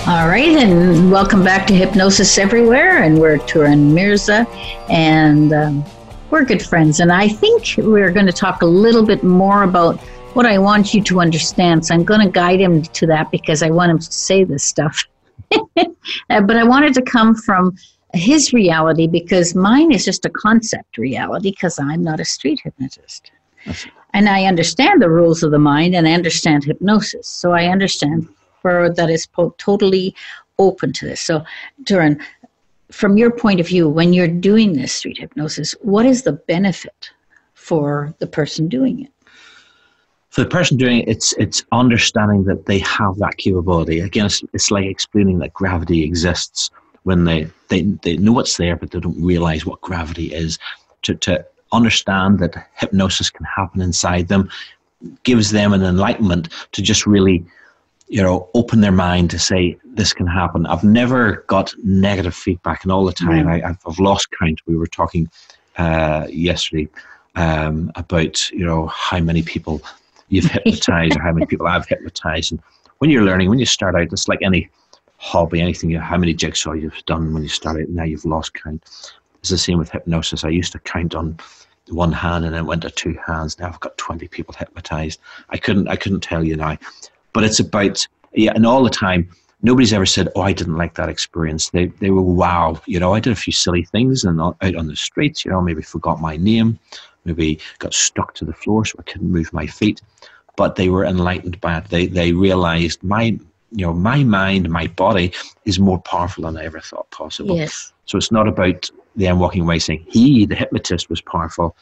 All 0.08 0.26
right, 0.26 0.56
and 0.56 1.12
welcome 1.12 1.44
back 1.44 1.66
to 1.66 1.74
Hypnosis 1.74 2.38
Everywhere, 2.38 3.02
and 3.02 3.20
we're 3.20 3.36
Turan 3.46 3.94
Mirza, 3.94 4.46
and 4.88 5.52
um, 5.52 5.84
we're 6.30 6.46
good 6.46 6.62
friends. 6.62 7.00
And 7.00 7.12
I 7.12 7.28
think 7.28 7.74
we're 7.76 8.10
going 8.10 8.24
to 8.24 8.32
talk 8.32 8.62
a 8.62 8.66
little 8.66 9.04
bit 9.04 9.22
more 9.22 9.64
about 9.64 10.00
what 10.34 10.46
I 10.46 10.58
want 10.58 10.94
you 10.94 11.02
to 11.02 11.20
understand. 11.20 11.86
So 11.86 11.94
I'm 11.94 12.04
going 12.04 12.20
to 12.20 12.30
guide 12.30 12.60
him 12.60 12.82
to 12.82 13.06
that 13.06 13.30
because 13.30 13.62
I 13.62 13.70
want 13.70 13.90
him 13.90 13.98
to 13.98 14.12
say 14.12 14.44
this 14.44 14.64
stuff. 14.64 15.04
Uh, 16.30 16.40
but 16.40 16.56
I 16.56 16.64
wanted 16.64 16.94
to 16.94 17.02
come 17.02 17.34
from 17.34 17.76
his 18.14 18.52
reality 18.52 19.06
because 19.06 19.54
mine 19.54 19.92
is 19.92 20.04
just 20.04 20.24
a 20.24 20.30
concept 20.30 20.96
reality 20.98 21.50
because 21.50 21.78
I'm 21.78 22.02
not 22.02 22.20
a 22.20 22.24
street 22.24 22.60
hypnotist. 22.64 23.30
And 24.14 24.28
I 24.28 24.46
understand 24.46 25.02
the 25.02 25.10
rules 25.10 25.42
of 25.42 25.50
the 25.50 25.58
mind 25.58 25.94
and 25.94 26.08
I 26.08 26.12
understand 26.12 26.64
hypnosis. 26.64 27.28
So 27.28 27.52
I 27.52 27.66
understand 27.66 28.28
for 28.60 28.90
that 28.90 29.10
is 29.10 29.26
po- 29.26 29.54
totally 29.58 30.14
open 30.58 30.92
to 30.94 31.06
this. 31.06 31.20
So, 31.20 31.44
Turan, 31.84 32.20
from 32.90 33.16
your 33.16 33.30
point 33.30 33.60
of 33.60 33.68
view, 33.68 33.88
when 33.88 34.12
you're 34.12 34.28
doing 34.28 34.72
this 34.72 34.92
street 34.92 35.18
hypnosis, 35.18 35.72
what 35.80 36.06
is 36.06 36.22
the 36.22 36.32
benefit 36.32 37.10
for 37.54 38.14
the 38.18 38.26
person 38.26 38.68
doing 38.68 39.04
it? 39.04 39.12
For 40.30 40.42
the 40.42 40.48
person 40.48 40.76
doing 40.76 41.00
it, 41.00 41.08
it's 41.08 41.32
it's 41.34 41.64
understanding 41.72 42.44
that 42.44 42.66
they 42.66 42.78
have 42.78 43.16
that 43.18 43.36
capability. 43.36 44.00
Again, 44.00 44.26
it's, 44.26 44.42
it's 44.52 44.70
like 44.70 44.86
explaining 44.86 45.38
that 45.40 45.52
gravity 45.52 46.04
exists 46.04 46.70
when 47.02 47.24
they, 47.24 47.48
they 47.68 47.82
they 47.82 48.16
know 48.16 48.38
it's 48.38 48.56
there, 48.56 48.76
but 48.76 48.92
they 48.92 49.00
don't 49.00 49.22
realize 49.22 49.66
what 49.66 49.80
gravity 49.80 50.32
is. 50.32 50.58
To 51.02 51.14
to 51.16 51.44
understand 51.72 52.38
that 52.40 52.68
hypnosis 52.74 53.30
can 53.30 53.44
happen 53.44 53.80
inside 53.80 54.28
them 54.28 54.50
gives 55.22 55.50
them 55.50 55.72
an 55.72 55.82
enlightenment 55.82 56.48
to 56.72 56.82
just 56.82 57.06
really 57.06 57.44
you 58.08 58.20
know 58.22 58.48
open 58.54 58.80
their 58.80 58.92
mind 58.92 59.30
to 59.30 59.38
say 59.38 59.78
this 59.84 60.12
can 60.12 60.26
happen 60.26 60.66
i've 60.66 60.82
never 60.82 61.44
got 61.46 61.72
negative 61.84 62.34
feedback 62.34 62.82
and 62.82 62.92
all 62.92 63.04
the 63.04 63.12
time 63.12 63.46
mm. 63.46 63.64
I, 63.64 63.68
have 63.68 63.98
lost 63.98 64.28
count 64.32 64.60
we 64.66 64.76
were 64.76 64.88
talking 64.88 65.30
uh, 65.78 66.26
yesterday 66.28 66.88
um, 67.36 67.92
about 67.94 68.50
you 68.50 68.66
know 68.66 68.88
how 68.88 69.20
many 69.20 69.42
people 69.42 69.80
you've 70.30 70.46
hypnotized 70.46 71.16
or 71.16 71.22
how 71.22 71.32
many 71.32 71.46
people 71.46 71.66
I've 71.66 71.86
hypnotized. 71.86 72.52
And 72.52 72.62
when 72.98 73.10
you're 73.10 73.24
learning, 73.24 73.50
when 73.50 73.58
you 73.58 73.66
start 73.66 73.94
out, 73.94 74.12
it's 74.12 74.28
like 74.28 74.40
any 74.42 74.70
hobby, 75.18 75.60
anything, 75.60 75.90
how 75.90 76.16
many 76.16 76.32
jigsaw 76.32 76.72
you've 76.72 77.04
done 77.04 77.34
when 77.34 77.42
you 77.42 77.48
start 77.48 77.80
out, 77.80 77.88
now 77.90 78.04
you've 78.04 78.24
lost 78.24 78.54
count. 78.54 78.82
It's 79.40 79.50
the 79.50 79.58
same 79.58 79.78
with 79.78 79.90
hypnosis. 79.90 80.44
I 80.44 80.48
used 80.48 80.72
to 80.72 80.78
count 80.78 81.14
on 81.14 81.38
one 81.88 82.12
hand 82.12 82.44
and 82.44 82.54
then 82.54 82.66
went 82.66 82.82
to 82.82 82.90
two 82.90 83.18
hands. 83.26 83.58
Now 83.58 83.68
I've 83.68 83.80
got 83.80 83.98
20 83.98 84.28
people 84.28 84.54
hypnotized. 84.58 85.20
I 85.50 85.58
couldn't, 85.58 85.88
I 85.88 85.96
couldn't 85.96 86.20
tell 86.20 86.42
you 86.44 86.56
now, 86.56 86.78
but 87.32 87.44
it's 87.44 87.60
about, 87.60 88.06
yeah, 88.32 88.52
and 88.54 88.64
all 88.64 88.82
the 88.82 88.90
time, 88.90 89.28
nobody's 89.62 89.92
ever 89.92 90.06
said, 90.06 90.28
"Oh, 90.34 90.42
I 90.42 90.52
didn't 90.52 90.76
like 90.76 90.94
that 90.94 91.08
experience." 91.08 91.70
They 91.70 91.86
they 91.86 92.10
were 92.10 92.22
wow. 92.22 92.80
You 92.86 93.00
know, 93.00 93.14
I 93.14 93.20
did 93.20 93.32
a 93.32 93.36
few 93.36 93.52
silly 93.52 93.84
things 93.84 94.24
and 94.24 94.40
out 94.40 94.62
on 94.62 94.86
the 94.86 94.96
streets. 94.96 95.44
You 95.44 95.50
know, 95.50 95.60
maybe 95.60 95.82
forgot 95.82 96.20
my 96.20 96.36
name, 96.36 96.78
maybe 97.24 97.58
got 97.78 97.94
stuck 97.94 98.34
to 98.34 98.44
the 98.44 98.52
floor 98.52 98.84
so 98.84 98.96
I 98.98 99.02
couldn't 99.02 99.30
move 99.30 99.52
my 99.52 99.66
feet. 99.66 100.00
But 100.56 100.76
they 100.76 100.88
were 100.88 101.04
enlightened 101.04 101.60
by 101.60 101.78
it. 101.78 101.88
They 101.88 102.06
they 102.06 102.32
realized 102.32 103.02
my 103.02 103.38
you 103.72 103.86
know 103.86 103.92
my 103.92 104.24
mind, 104.24 104.68
my 104.68 104.86
body 104.88 105.32
is 105.64 105.78
more 105.78 106.00
powerful 106.00 106.44
than 106.44 106.56
I 106.56 106.64
ever 106.64 106.80
thought 106.80 107.10
possible. 107.10 107.56
Yes. 107.56 107.92
So 108.06 108.18
it's 108.18 108.32
not 108.32 108.48
about 108.48 108.90
them 109.16 109.38
walking 109.38 109.62
away 109.62 109.78
saying 109.78 110.04
he, 110.08 110.46
the 110.46 110.54
hypnotist, 110.54 111.08
was 111.08 111.20
powerful. 111.20 111.76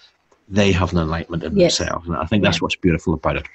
They 0.48 0.72
have 0.72 0.92
an 0.92 0.98
enlightenment 0.98 1.44
in 1.44 1.56
yes. 1.56 1.78
themselves, 1.78 2.06
and 2.06 2.16
I 2.16 2.24
think 2.26 2.42
that's 2.42 2.58
yeah. 2.58 2.60
what's 2.60 2.76
beautiful 2.76 3.14
about 3.14 3.36
it. 3.36 3.46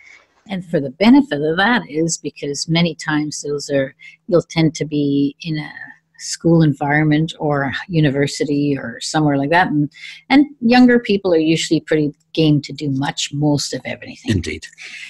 And 0.48 0.66
for 0.66 0.80
the 0.80 0.90
benefit 0.90 1.42
of 1.42 1.58
that 1.58 1.84
is 1.90 2.18
because 2.18 2.68
many 2.68 2.96
times 2.96 3.42
those 3.42 3.70
are 3.70 3.96
you'll 4.28 4.42
tend 4.42 4.76
to 4.76 4.86
be 4.86 5.36
in 5.42 5.58
a 5.58 5.72
school 6.20 6.62
environment 6.62 7.34
or 7.40 7.72
university 7.88 8.78
or 8.78 9.00
somewhere 9.02 9.38
like 9.38 9.50
that. 9.50 9.68
And, 9.68 9.92
and 10.30 10.46
younger 10.62 11.00
people 11.00 11.34
are 11.34 11.38
usually 11.38 11.80
pretty 11.82 12.14
game 12.34 12.62
to 12.62 12.74
do 12.74 12.90
much, 12.90 13.32
most 13.34 13.74
of 13.74 13.82
everything. 13.86 14.32
Indeed. 14.32 14.66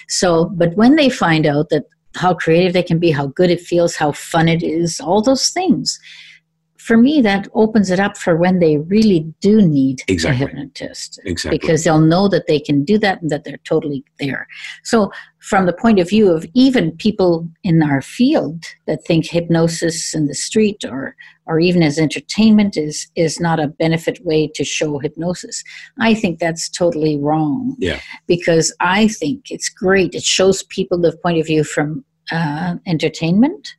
So, 0.07 0.45
but 0.45 0.75
when 0.75 0.95
they 0.95 1.09
find 1.09 1.45
out 1.45 1.69
that 1.69 1.85
how 2.15 2.33
creative 2.33 2.73
they 2.73 2.83
can 2.83 2.99
be, 2.99 3.11
how 3.11 3.27
good 3.27 3.49
it 3.49 3.61
feels, 3.61 3.95
how 3.95 4.11
fun 4.11 4.47
it 4.47 4.63
is, 4.63 4.99
all 4.99 5.21
those 5.21 5.49
things, 5.49 5.99
for 6.83 6.97
me, 6.97 7.21
that 7.21 7.47
opens 7.53 7.89
it 7.89 7.99
up 7.99 8.17
for 8.17 8.35
when 8.35 8.59
they 8.59 8.77
really 8.77 9.21
do 9.39 9.61
need 9.61 10.01
exactly. 10.09 10.43
a 10.43 10.47
hypnotist. 10.47 11.17
Exactly. 11.23 11.57
Because 11.57 11.83
they'll 11.85 12.01
know 12.01 12.27
that 12.27 12.47
they 12.47 12.59
can 12.59 12.83
do 12.83 12.97
that 12.97 13.21
and 13.21 13.31
that 13.31 13.45
they're 13.45 13.61
totally 13.63 14.03
there. 14.19 14.47
So, 14.83 15.09
from 15.39 15.65
the 15.65 15.71
point 15.73 15.99
of 15.99 16.09
view 16.09 16.29
of 16.29 16.45
even 16.53 16.97
people 16.97 17.47
in 17.63 17.81
our 17.81 18.01
field 18.01 18.65
that 18.85 19.05
think 19.05 19.25
hypnosis 19.25 20.13
in 20.13 20.27
the 20.27 20.35
street 20.35 20.83
or, 20.83 21.15
or 21.45 21.57
even 21.59 21.83
as 21.83 21.97
entertainment 21.97 22.75
is, 22.75 23.07
is 23.15 23.39
not 23.39 23.61
a 23.61 23.67
benefit 23.67 24.19
way 24.25 24.49
to 24.53 24.65
show 24.65 24.99
hypnosis, 24.99 25.63
I 25.99 26.13
think 26.13 26.39
that's 26.39 26.69
totally 26.69 27.17
wrong. 27.17 27.77
Yeah. 27.79 28.01
Because 28.27 28.75
I 28.81 29.07
think 29.07 29.51
it's 29.51 29.69
great. 29.69 30.15
It 30.15 30.23
shows 30.23 30.63
people 30.63 30.97
the 30.97 31.15
point 31.23 31.39
of 31.39 31.47
view 31.47 31.63
from 31.63 32.03
uh, 32.31 32.75
entertainment 32.85 33.75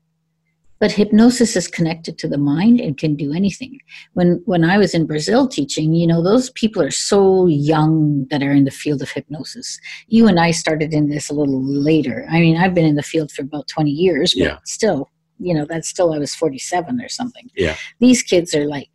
but 0.80 0.92
hypnosis 0.92 1.56
is 1.56 1.68
connected 1.68 2.18
to 2.18 2.28
the 2.28 2.38
mind 2.38 2.80
and 2.80 2.98
can 2.98 3.14
do 3.14 3.32
anything. 3.32 3.78
When 4.12 4.42
when 4.46 4.64
i 4.64 4.78
was 4.78 4.94
in 4.94 5.06
brazil 5.06 5.46
teaching 5.48 5.94
you 5.94 6.06
know 6.06 6.22
those 6.22 6.50
people 6.50 6.82
are 6.82 6.90
so 6.90 7.46
young 7.46 8.26
that 8.30 8.42
are 8.42 8.52
in 8.52 8.64
the 8.64 8.70
field 8.70 9.02
of 9.02 9.10
hypnosis. 9.10 9.78
You 10.08 10.26
and 10.28 10.38
i 10.40 10.50
started 10.50 10.92
in 10.92 11.08
this 11.08 11.30
a 11.30 11.34
little 11.34 11.62
later. 11.62 12.26
I 12.30 12.40
mean 12.40 12.56
i've 12.56 12.74
been 12.74 12.86
in 12.86 12.96
the 12.96 13.02
field 13.02 13.30
for 13.32 13.42
about 13.42 13.68
20 13.68 13.90
years 13.90 14.34
but 14.34 14.44
yeah. 14.44 14.58
still 14.64 15.10
you 15.38 15.54
know 15.54 15.66
that's 15.68 15.88
still 15.88 16.12
i 16.14 16.18
was 16.18 16.34
47 16.34 17.00
or 17.00 17.08
something. 17.08 17.50
Yeah. 17.56 17.76
These 18.00 18.22
kids 18.22 18.54
are 18.54 18.66
like 18.66 18.88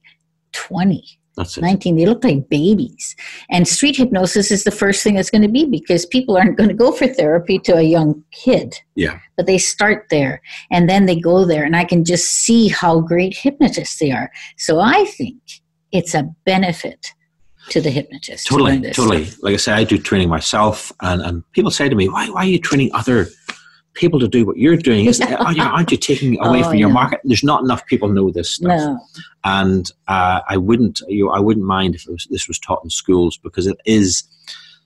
20 0.53 1.18
that's 1.39 1.57
it. 1.57 1.61
19 1.61 1.95
they 1.95 2.05
look 2.05 2.23
like 2.23 2.49
babies. 2.49 3.15
And 3.49 3.67
street 3.67 3.95
hypnosis 3.95 4.51
is 4.51 4.63
the 4.63 4.71
first 4.71 5.03
thing 5.03 5.15
that's 5.15 5.29
going 5.29 5.41
to 5.41 5.47
be 5.47 5.65
because 5.65 6.05
people 6.05 6.37
aren't 6.37 6.57
going 6.57 6.69
to 6.69 6.75
go 6.75 6.91
for 6.91 7.07
therapy 7.07 7.57
to 7.59 7.77
a 7.77 7.81
young 7.81 8.23
kid. 8.31 8.75
Yeah. 8.95 9.19
But 9.37 9.47
they 9.47 9.57
start 9.57 10.07
there 10.09 10.41
and 10.69 10.89
then 10.89 11.05
they 11.05 11.19
go 11.19 11.45
there 11.45 11.63
and 11.63 11.75
i 11.75 11.85
can 11.85 12.03
just 12.03 12.25
see 12.25 12.67
how 12.67 12.99
great 12.99 13.35
hypnotists 13.35 13.97
they 13.97 14.11
are. 14.11 14.29
So 14.57 14.79
i 14.79 15.05
think 15.05 15.41
it's 15.91 16.13
a 16.13 16.29
benefit 16.45 17.13
to 17.69 17.81
the 17.81 17.89
hypnotist 17.89 18.47
totally 18.47 18.79
to 18.81 18.91
totally. 18.91 19.27
like 19.41 19.53
i 19.53 19.57
say 19.57 19.71
i 19.71 19.83
do 19.83 19.97
training 19.97 20.29
myself 20.29 20.91
and, 21.01 21.21
and 21.21 21.43
people 21.51 21.69
say 21.69 21.87
to 21.87 21.95
me 21.95 22.09
why, 22.09 22.27
why 22.29 22.41
are 22.41 22.47
you 22.47 22.59
training 22.59 22.89
other 22.93 23.27
people 23.99 24.19
to 24.19 24.27
do 24.27 24.45
what 24.45 24.57
you're 24.57 24.77
doing. 24.77 25.05
Is, 25.05 25.21
oh, 25.45 25.49
yeah, 25.51 25.69
aren't 25.69 25.91
you 25.91 25.97
taking 25.97 26.39
away 26.43 26.61
Oh, 26.61 26.69
from 26.69 26.77
your 26.77 26.89
yeah. 26.89 26.93
market? 27.01 27.19
There's 27.23 27.43
not 27.43 27.63
enough 27.63 27.85
people 27.85 28.07
know 28.09 28.31
this 28.31 28.49
stuff 28.55 28.67
No. 28.79 28.99
and 29.43 29.91
uh, 30.07 30.39
I 30.47 30.57
wouldn't 30.57 31.01
you 31.07 31.25
know, 31.25 31.31
I 31.31 31.39
wouldn't 31.39 31.65
mind 31.65 31.95
if 31.95 32.07
it 32.07 32.11
was, 32.11 32.27
this 32.31 32.47
was 32.47 32.57
taught 32.59 32.81
in 32.83 32.89
schools 32.89 33.37
because 33.37 33.67
it 33.67 33.77
is 33.85 34.23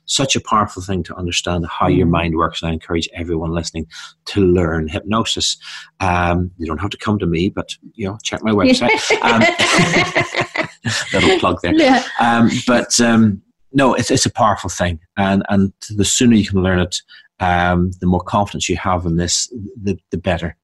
such 0.06 0.36
a 0.36 0.41
powerful 0.41 0.82
thing 0.82 1.02
to 1.04 1.15
understand 1.15 1.65
how 1.67 1.88
your 1.88 2.06
Mhm. 2.08 2.12
mind 2.12 2.36
works. 2.36 2.62
And 2.62 2.69
I 2.69 2.73
encourage 2.73 3.08
everyone 3.15 3.52
listening 3.52 3.88
to 4.26 4.41
learn 4.41 4.89
hypnosis. 4.89 5.56
Um, 6.02 6.52
you 6.58 6.65
don't 6.65 6.80
have 6.82 6.89
to 6.89 6.97
come 6.97 7.17
to 7.19 7.26
me, 7.26 7.49
but 7.49 7.69
you 7.93 8.06
know, 8.08 8.17
check 8.23 8.43
my 8.43 8.52
website. 8.52 8.99
Um, 9.30 9.41
little 11.13 11.39
plug 11.39 11.60
there. 11.62 11.73
Yeah. 11.76 12.04
Um, 12.19 12.49
but 12.67 12.99
um, 12.99 13.41
no, 13.71 13.93
it's 13.93 14.12
it's 14.12 14.26
a 14.26 14.30
powerful 14.32 14.69
thing, 14.69 14.99
and 15.17 15.43
and 15.49 15.71
the 15.89 16.06
sooner 16.06 16.36
you 16.36 16.45
can 16.45 16.62
learn 16.62 16.80
it, 16.80 17.02
um, 17.39 17.91
the 18.00 18.08
more 18.08 18.22
confidence 18.22 18.69
you 18.69 18.78
have 18.78 19.06
in 19.06 19.17
this, 19.17 19.48
the 19.82 19.98
the 20.12 20.17
better. 20.17 20.56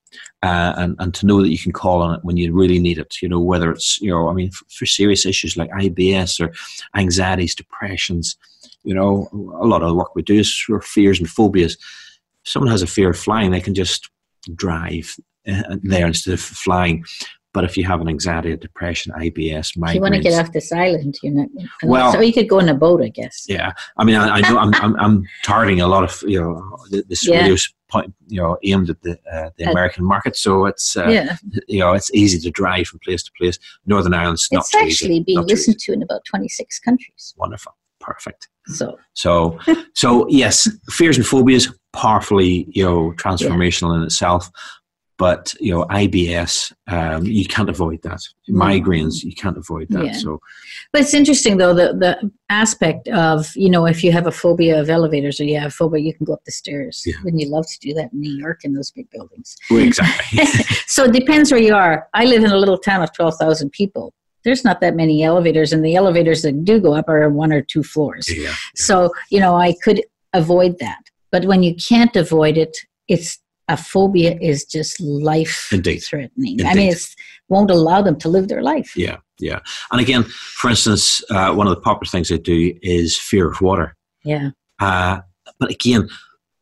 Uh, 0.41 0.73
and 0.77 0.95
and 0.97 1.13
to 1.13 1.27
know 1.27 1.39
that 1.41 1.51
you 1.51 1.60
can 1.60 1.71
call 1.71 2.01
on 2.01 2.15
it 2.15 2.23
when 2.23 2.36
you 2.36 2.51
really 2.51 2.79
need 2.79 2.97
it. 2.97 3.21
You 3.21 3.29
know 3.29 3.39
whether 3.39 3.71
it's 3.71 4.01
you 4.01 4.10
know 4.10 4.27
I 4.27 4.34
mean 4.34 4.51
for, 4.51 4.86
serious 4.86 5.25
issues 5.25 5.55
like 5.55 5.69
IBS 5.71 6.39
or 6.39 6.51
anxieties, 6.95 7.53
depressions. 7.53 8.36
You 8.84 8.95
know 8.95 9.29
a 9.62 9.67
lot 9.67 9.84
of 9.84 9.89
the 9.89 9.95
work 9.95 10.15
we 10.15 10.23
do 10.23 10.39
is 10.39 10.55
for 10.55 10.82
fears 10.82 11.19
and 11.19 11.29
phobias. 11.29 11.75
If 12.43 12.51
someone 12.51 12.71
has 12.71 12.82
a 12.82 12.88
fear 12.88 13.12
of 13.12 13.19
flying, 13.19 13.51
they 13.51 13.62
can 13.62 13.75
just 13.75 14.10
drive 14.55 15.15
uh, 15.47 15.77
there 15.84 16.08
instead 16.08 16.34
of 16.34 16.41
flying. 16.41 17.03
But 17.51 17.63
if 17.63 17.75
you 17.77 17.83
have 17.85 17.99
an 17.99 18.07
anxiety, 18.07 18.51
a 18.51 18.57
depression, 18.57 19.12
IBS, 19.17 19.75
migraines, 19.75 19.95
you 19.95 20.01
want 20.01 20.13
to 20.13 20.19
get 20.21 20.39
off 20.39 20.53
this 20.53 20.71
island, 20.71 21.17
you 21.23 21.31
know. 21.31 21.47
Well- 21.83 22.12
so 22.13 22.19
you 22.21 22.31
could 22.31 22.47
go 22.47 22.59
on 22.59 22.69
a 22.69 22.75
boat, 22.75 23.01
I 23.01 23.09
guess. 23.09 23.45
Yeah, 23.49 23.71
I 23.97 24.03
mean, 24.03 24.15
I, 24.15 24.35
I 24.38 24.41
know 24.41 24.59
I'm, 24.59 24.73
I'm 24.75 24.95
I'm 24.97 25.23
targeting 25.43 25.81
a 25.81 25.88
lot 25.88 26.03
of 26.03 26.21
you 26.27 26.39
know 26.39 26.77
th- 26.91 27.05
this 27.07 27.27
Yeah. 27.27 27.39
radio's 27.41 27.73
point 27.89 28.13
you 28.27 28.39
know 28.39 28.55
aimed 28.63 28.91
at 28.91 29.01
the 29.01 29.17
uh, 29.33 29.49
the 29.57 29.63
American 29.71 30.05
market, 30.05 30.35
so 30.35 30.67
it's 30.67 30.95
uh, 30.95 31.07
yeah. 31.07 31.38
you 31.67 31.79
know 31.79 31.93
it's 31.93 32.13
easy 32.13 32.38
to 32.39 32.51
drive 32.51 32.85
from 32.88 32.99
place 32.99 33.23
to 33.23 33.31
place. 33.35 33.57
Northern 33.88 34.13
Ireland's 34.13 34.47
not 34.51 34.59
It's 34.65 34.75
actually 34.75 35.15
easy. 35.15 35.23
being 35.23 35.41
listened 35.41 35.77
easy. 35.77 35.85
to 35.88 35.93
in 35.93 36.03
about 36.03 36.23
26 36.25 36.79
countries. 36.81 37.33
Wonderful, 37.38 37.75
perfect. 37.99 38.47
So, 38.67 38.99
So 39.15 39.57
so 39.95 40.27
yes, 40.29 40.69
fears 40.91 41.17
and 41.17 41.25
phobias 41.25 41.67
powerfully 41.93 42.67
you 42.69 42.83
know 42.83 43.12
transformational 43.17 43.95
in 43.97 44.03
itself. 44.03 44.51
But 45.19 45.53
you 45.60 45.71
know 45.73 45.86
IBS, 45.86 46.73
um, 46.88 47.25
you 47.25 47.45
can't 47.45 47.69
avoid 47.69 48.01
that. 48.01 48.21
Migraines, 48.49 49.23
you 49.23 49.36
can't 49.36 49.58
avoid 49.58 49.88
that. 49.89 50.05
Yeah. 50.05 50.13
So 50.13 50.39
but 50.91 51.01
it's 51.01 51.13
interesting 51.13 51.58
though 51.58 51.73
the 51.73 51.93
the 51.93 52.32
aspect 52.49 53.08
of 53.10 53.55
you 53.55 53.69
know 53.69 53.86
if 53.86 54.03
you 54.03 54.12
have 54.12 54.25
a 54.25 54.32
phobia 54.32 54.79
of 54.82 54.89
elevators 54.89 55.39
or 55.39 55.43
you 55.43 55.60
have 55.60 55.67
a 55.67 55.75
phobia, 55.75 56.01
you 56.01 56.13
can 56.13 56.25
go 56.25 56.34
up 56.34 56.43
the 56.45 56.51
stairs. 56.51 57.03
Yeah. 57.05 57.15
Wouldn't 57.23 57.41
you 57.41 57.49
love 57.49 57.67
to 57.67 57.79
do 57.79 57.93
that 57.95 58.12
in 58.13 58.21
New 58.21 58.34
York 58.34 58.62
in 58.63 58.73
those 58.73 58.91
big 58.91 59.10
buildings? 59.12 59.55
well, 59.69 59.82
exactly. 59.82 60.45
so 60.88 61.03
it 61.03 61.13
depends 61.13 61.51
where 61.51 61.62
you 61.62 61.75
are. 61.75 62.08
I 62.13 62.25
live 62.25 62.43
in 62.43 62.51
a 62.51 62.58
little 62.58 62.77
town 62.77 63.03
of 63.03 63.13
12,000 63.13 63.71
people. 63.71 64.13
There's 64.43 64.63
not 64.63 64.79
that 64.82 64.95
many 64.95 65.23
elevators, 65.23 65.73
and 65.73 65.84
the 65.84 65.95
elevators 65.95 66.41
that 66.43 66.63
do 66.63 66.79
go 66.79 66.93
up 66.93 67.10
are 67.10 67.29
one 67.29 67.51
or 67.51 67.62
two 67.62 67.84
floors. 67.84 68.25
yeah. 68.34 68.53
So, 68.75 69.12
you 69.29 69.39
know, 69.39 69.55
I 69.55 69.75
could 69.84 70.01
avoid 70.34 70.79
that. 70.79 71.01
But 71.32 71.45
when 71.45 71.62
you 71.62 71.75
can't 71.75 72.15
avoid 72.15 72.58
it, 72.58 72.75
it's 73.08 73.39
a 73.69 73.77
phobia 73.77 74.38
is 74.41 74.65
just 74.65 74.99
life 74.99 75.69
Indeed. 75.71 75.99
threatening. 75.99 76.65
I 76.65 76.73
mean, 76.73 76.91
it 76.91 77.15
won't 77.47 77.71
allow 77.71 78.01
them 78.01 78.17
to 78.19 78.27
live 78.27 78.47
their 78.47 78.63
life. 78.63 78.97
Yeah, 78.97 79.17
yeah. 79.39 79.60
And 79.91 80.01
again, 80.01 80.23
for 80.23 80.69
instance, 80.69 81.23
uh, 81.29 81.53
one 81.53 81.67
of 81.67 81.75
the 81.75 81.82
popular 81.82 82.10
things 82.10 82.32
I 82.32 82.38
do 82.38 82.73
is 82.82 83.17
fear 83.17 83.49
of 83.49 83.62
water. 83.62 83.95
Yeah. 84.23 84.49
Uh, 84.79 85.19
but 85.60 85.69
again, 85.71 86.10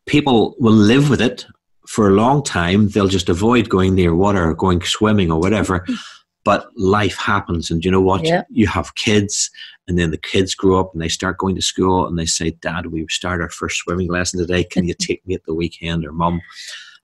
people 0.06 0.54
will 0.58 0.72
live 0.72 1.10
with 1.10 1.20
it 1.20 1.46
for 1.86 2.08
a 2.08 2.12
long 2.12 2.42
time. 2.42 2.88
They'll 2.88 3.08
just 3.08 3.30
avoid 3.30 3.70
going 3.70 3.94
near 3.94 4.14
water 4.14 4.48
or 4.48 4.54
going 4.54 4.82
swimming 4.82 5.32
or 5.32 5.40
whatever. 5.40 5.84
But 6.44 6.70
life 6.78 7.18
happens, 7.18 7.70
and 7.70 7.84
you 7.84 7.90
know 7.90 8.00
what? 8.00 8.24
Yeah. 8.24 8.44
You 8.48 8.68
have 8.68 8.94
kids, 8.94 9.50
and 9.86 9.98
then 9.98 10.12
the 10.12 10.16
kids 10.16 10.54
grow 10.54 10.80
up 10.80 10.94
and 10.94 11.02
they 11.02 11.08
start 11.08 11.36
going 11.36 11.54
to 11.56 11.60
school, 11.60 12.06
and 12.06 12.18
they 12.18 12.24
say, 12.24 12.52
"Dad, 12.62 12.86
we 12.86 13.04
start 13.10 13.42
our 13.42 13.50
first 13.50 13.76
swimming 13.78 14.08
lesson 14.08 14.40
today. 14.40 14.64
Can 14.64 14.88
you 14.88 14.94
take 14.98 15.26
me 15.26 15.34
at 15.34 15.44
the 15.44 15.52
weekend?" 15.52 16.06
Or 16.06 16.12
"Mum," 16.12 16.40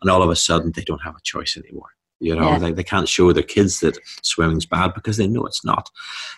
and 0.04 0.10
all 0.10 0.22
of 0.22 0.28
a 0.30 0.36
sudden 0.36 0.70
they 0.72 0.82
don't 0.84 1.02
have 1.02 1.16
a 1.16 1.20
choice 1.22 1.56
anymore. 1.56 1.88
You 2.20 2.36
know, 2.36 2.48
Yeah. 2.50 2.58
they, 2.58 2.72
they 2.72 2.84
can't 2.84 3.08
show 3.08 3.32
their 3.32 3.42
kids 3.42 3.80
that 3.80 3.98
swimming's 4.22 4.66
bad 4.66 4.92
because 4.94 5.16
they 5.16 5.26
know 5.26 5.44
it's 5.46 5.64
not. 5.64 5.90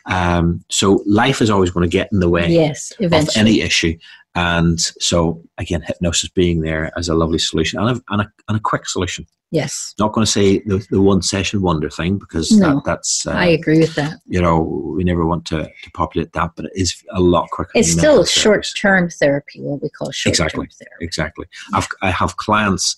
Um, 0.06 0.64
so 0.70 1.02
life 1.06 1.42
is 1.42 1.50
always 1.50 1.70
going 1.70 1.88
to 1.88 1.92
get 1.92 2.08
in 2.12 2.20
the 2.20 2.30
way 2.30 2.48
Yes, 2.48 2.92
of 3.00 3.12
any 3.36 3.60
issue. 3.60 3.98
And 4.34 4.80
so, 4.80 5.42
again, 5.58 5.82
hypnosis 5.82 6.28
being 6.30 6.60
there 6.60 6.92
as 6.96 7.08
a 7.08 7.14
lovely 7.14 7.38
solution 7.38 7.78
and 7.80 7.98
a, 7.98 8.02
and 8.10 8.22
a, 8.22 8.32
and 8.48 8.56
a 8.56 8.60
quick 8.60 8.86
solution. 8.88 9.26
yes, 9.50 9.94
Not 9.98 10.12
going 10.12 10.24
to 10.26 10.30
say 10.30 10.58
the, 10.60 10.84
the 10.90 11.00
one 11.00 11.22
session 11.22 11.62
wonder 11.62 11.88
thing 11.88 12.18
because 12.18 12.50
No, 12.52 12.74
that, 12.76 12.84
that's, 12.84 13.26
uh, 13.26 13.30
I 13.32 13.46
agree 13.46 13.78
with 13.78 13.94
that. 13.94 14.18
you 14.26 14.40
know, 14.42 14.60
we 14.96 15.04
never 15.04 15.24
want 15.24 15.46
to, 15.46 15.62
to 15.64 15.90
populate 15.94 16.32
that, 16.34 16.50
but 16.56 16.66
it 16.66 16.72
is 16.74 17.02
a 17.12 17.20
lot 17.20 17.48
quicker. 17.50 17.70
It's 17.74 17.92
still 17.92 18.24
short 18.24 18.66
term 18.78 19.08
therapy, 19.08 19.60
what 19.60 19.82
we 19.82 19.88
call 19.90 20.10
short 20.10 20.36
term 20.36 20.46
Exactly. 20.46 20.68
therapy. 20.78 21.04
Exactly. 21.04 21.46
I've, 21.74 21.88
I 22.02 22.10
have 22.10 22.36
clients. 22.38 22.96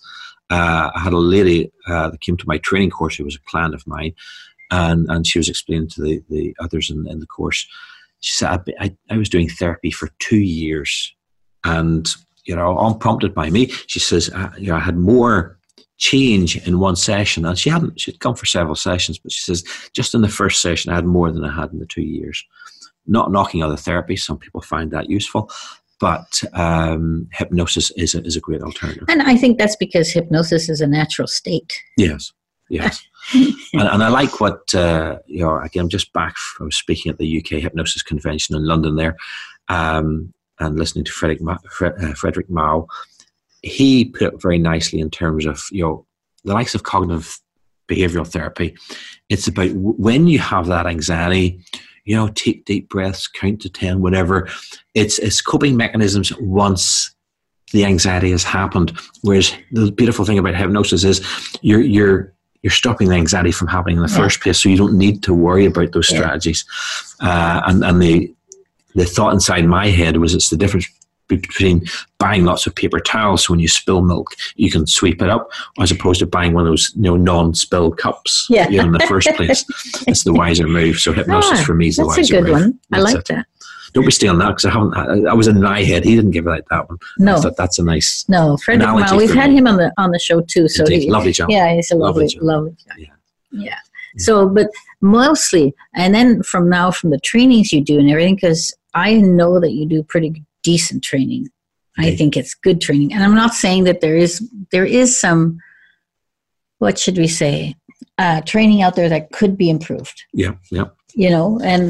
Uh, 0.51 0.91
I 0.95 1.01
had 1.01 1.13
a 1.13 1.19
lady 1.19 1.71
uh, 1.87 2.11
that 2.11 2.21
came 2.21 2.37
to 2.37 2.49
my 2.49 2.59
training 2.59 2.91
course 2.91 3.17
who 3.17 3.25
was 3.25 3.37
a 3.37 3.51
client 3.51 3.75
of 3.75 3.87
mine, 3.87 4.15
and, 4.71 5.07
and 5.09 5.27
she 5.27 5.39
was 5.39 5.49
explaining 5.49 5.89
to 5.91 6.03
the, 6.03 6.23
the 6.31 6.55
others 6.61 6.91
in, 6.91 7.07
in 7.09 7.21
the 7.21 7.27
course. 7.27 7.67
She 8.21 8.33
said, 8.33 8.61
I, 8.81 8.97
I 9.11 9.17
was 9.17 9.29
doing 9.29 9.49
therapy 9.49 9.91
for 9.91 10.09
two 10.19 10.39
years, 10.39 11.15
and 11.65 12.09
you 12.45 12.57
know, 12.57 12.79
unprompted 12.79 13.35
by 13.35 13.51
me, 13.51 13.67
she 13.87 14.01
says, 14.01 14.31
I, 14.35 14.51
you 14.57 14.69
know, 14.69 14.77
I 14.77 14.81
had 14.81 14.97
more 14.97 15.59
change 15.99 16.57
in 16.67 16.79
one 16.79 16.97
session, 16.97 17.45
and 17.45 17.59
she 17.59 17.69
hadn't. 17.69 18.01
She'd 18.01 18.21
come 18.21 18.35
for 18.35 18.47
several 18.47 18.75
sessions, 18.75 19.19
but 19.19 19.33
she 19.33 19.43
says, 19.43 19.65
just 19.93 20.15
in 20.15 20.23
the 20.23 20.29
first 20.29 20.63
session, 20.63 20.91
I 20.91 20.95
had 20.95 21.05
more 21.05 21.31
than 21.31 21.45
I 21.45 21.55
had 21.55 21.73
in 21.73 21.79
the 21.79 21.87
two 21.87 22.03
years. 22.03 22.43
Not 23.07 23.31
knocking 23.31 23.63
other 23.63 23.77
therapy, 23.77 24.17
some 24.17 24.39
people 24.39 24.61
find 24.63 24.91
that 24.91 25.11
useful, 25.11 25.51
but 26.01 26.43
um, 26.53 27.29
hypnosis 27.33 27.91
is 27.93 28.15
a, 28.15 28.23
is 28.23 28.37
a 28.37 28.41
great 28.41 28.63
alternative. 28.63 29.05
And 29.09 29.23
I 29.23 29.37
think 29.37 29.59
that's 29.59 29.77
because 29.77 30.11
hypnosis 30.11 30.69
is 30.69 30.81
a 30.81 30.87
natural 30.87 31.27
state. 31.27 31.81
Yes, 31.97 32.33
yes. 32.69 33.05
and, 33.35 33.55
and 33.75 34.03
I 34.03 34.09
like 34.09 34.41
what, 34.41 34.75
uh, 34.75 35.19
you 35.27 35.45
know, 35.45 35.59
again, 35.59 35.85
I'm 35.85 35.89
just 35.89 36.13
back 36.13 36.37
from 36.37 36.71
speaking 36.71 37.11
at 37.11 37.19
the 37.19 37.39
UK 37.39 37.61
Hypnosis 37.61 38.03
Convention 38.03 38.55
in 38.55 38.65
London 38.65 38.97
there 38.97 39.17
um, 39.69 40.33
and 40.61 40.79
listening 40.79 41.05
to 41.05 41.13
Frederick, 41.13 41.41
Ma- 41.41 41.59
uh, 41.81 42.15
Frederick 42.15 42.49
Mao. 42.49 42.87
He 43.63 44.05
put 44.05 44.35
it 44.35 44.43
very 44.43 44.59
nicely 44.59 45.01
in 45.01 45.11
terms 45.11 45.47
of, 45.47 45.65
you 45.73 45.83
know, 45.83 46.07
the 46.45 46.55
likes 46.55 46.75
of 46.75 46.85
cognitive 46.85 47.41
behavioral 47.89 48.27
therapy. 48.27 48.77
It's 49.29 49.49
about 49.49 49.69
w- 49.69 49.95
when 49.97 50.29
you 50.29 50.39
have 50.39 50.67
that 50.67 50.87
anxiety, 50.87 51.61
you 52.09 52.17
know, 52.17 52.29
take 52.29 52.65
deep 52.65 52.89
breaths, 52.89 53.29
count 53.29 53.61
to 53.61 53.69
10, 53.69 54.01
whatever. 54.01 54.49
It's, 54.95 55.19
it's 55.19 55.43
coping 55.43 55.77
mechanisms 55.77 56.33
once 56.39 57.15
the 57.73 57.85
anxiety 57.85 58.31
has 58.31 58.45
happened. 58.45 58.99
Whereas 59.21 59.53
the 59.73 59.93
beautiful 59.93 60.25
thing 60.25 60.39
about 60.39 60.55
hypnosis 60.55 61.05
is 61.05 61.21
you're, 61.61 61.83
you're, 61.83 62.33
you're 62.63 62.71
stopping 62.71 63.11
the 63.11 63.15
anxiety 63.15 63.53
from 63.53 63.69
happening 63.69 63.97
in 63.97 64.03
the 64.03 64.09
first 64.09 64.41
place, 64.41 64.59
so 64.59 64.71
you 64.71 64.79
don't 64.79 64.97
need 64.97 65.23
to 65.25 65.35
worry 65.35 65.67
about 65.67 65.93
those 65.93 66.09
strategies. 66.09 66.65
Uh, 67.21 67.63
and 67.67 67.85
and 67.85 68.03
the 68.03 68.35
the 68.97 69.05
thought 69.05 69.33
inside 69.33 69.65
my 69.65 69.89
head 69.89 70.17
was 70.17 70.35
it's 70.35 70.51
the 70.51 70.57
difference 70.57 70.89
between 71.29 71.85
buying 72.19 72.45
lots 72.45 72.67
of 72.67 72.75
paper 72.75 72.99
towels 73.01 73.45
so 73.47 73.53
when 73.53 73.61
you 73.61 73.69
spill 73.69 74.03
milk 74.03 74.29
you 74.57 74.71
can 74.71 74.87
sweep 74.87 75.23
it 75.23 75.29
up 75.31 75.51
as 75.81 75.91
opposed 75.91 76.19
to 76.21 76.27
buying 76.27 76.53
one 76.55 76.63
of 76.67 76.71
those 76.71 76.93
you 76.97 77.03
know 77.03 77.17
non-spill 77.17 77.91
cups 77.93 78.47
Yeah. 78.51 78.69
you 78.69 78.79
know, 78.79 78.85
in 78.87 78.93
the 78.93 79.01
first 79.01 79.29
place 79.37 79.65
it's 80.09 80.25
the 80.25 80.33
wiser 80.33 80.67
move 80.67 80.97
so 80.99 81.13
hypnosis 81.13 81.61
Ah, 81.61 81.65
for 81.65 81.75
me 81.75 81.89
is 81.89 81.97
the 81.97 82.07
wiser 82.07 82.21
move 82.21 82.29
That's 82.29 82.31
a 82.31 82.33
good 82.35 82.45
move 82.45 82.53
one. 82.53 82.81
I 82.93 82.97
That's 83.01 83.05
like 83.15 83.17
it. 83.21 83.29
that. 83.29 83.47
don't 83.93 84.05
be 84.05 84.11
stealing 84.11 84.39
that 84.39 84.49
because 84.49 84.65
I 84.65 84.71
haven't 84.71 84.97
I, 84.97 85.31
I 85.31 85.35
was 85.35 85.47
in 85.49 85.61
my 85.63 85.83
head 85.83 86.05
he 86.05 86.17
didn't 86.17 86.33
give 86.33 86.49
out 86.49 86.63
that 86.71 86.89
one 86.89 86.99
No, 87.19 87.39
that's 87.41 87.79
a 87.79 87.85
nice 87.85 88.25
no, 88.29 88.57
Mao. 88.69 89.17
We've 89.17 89.33
had 89.35 89.51
me. 89.51 89.59
him 89.59 89.67
on 89.67 89.77
the 89.77 89.93
on 89.99 90.11
the 90.11 90.19
show 90.19 90.41
too. 90.41 90.69
So 90.69 90.87
he, 90.87 91.11
lovely 91.11 91.33
job 91.33 91.51
yeah, 91.51 91.73
he's 91.75 91.91
a 91.91 91.97
Lovely 91.97 92.25
lovely, 92.25 92.35
job. 92.35 92.43
lovely 92.43 92.77
guy. 92.89 92.95
Yeah. 92.99 93.09
Yeah. 93.51 93.79
So, 94.17 94.49
but 94.49 94.69
mostly, 95.01 95.75
and 95.95 96.15
then 96.15 96.43
from 96.43 96.69
now, 96.69 96.91
from 96.91 97.11
the 97.11 97.21
trainings 97.21 97.73
you 97.73 97.83
do 97.85 97.99
and 97.99 98.11
everything, 98.11 98.35
because 98.35 98.75
I 98.95 99.15
know 99.15 99.61
that 99.61 99.73
you 99.73 99.87
do 99.87 100.03
pretty 100.03 100.43
decent 100.73 101.01
training. 101.11 101.45
I 102.07 102.15
think 102.19 102.37
it's 102.37 102.55
good 102.67 102.81
training, 102.87 103.11
and 103.13 103.21
I'm 103.25 103.35
not 103.43 103.53
saying 103.65 103.83
that 103.89 104.01
there 104.05 104.19
is 104.25 104.33
there 104.75 104.89
is 105.01 105.09
some. 105.25 105.41
What 106.83 106.97
should 107.03 107.19
we 107.25 107.29
say? 107.43 107.75
Uh, 108.25 108.41
training 108.53 108.81
out 108.85 108.95
there 108.97 109.09
that 109.15 109.25
could 109.39 109.55
be 109.63 109.69
improved. 109.77 110.19
yeah 110.43 110.55
yeah 110.77 110.89
You 111.25 111.31
know, 111.35 111.49
and 111.73 111.85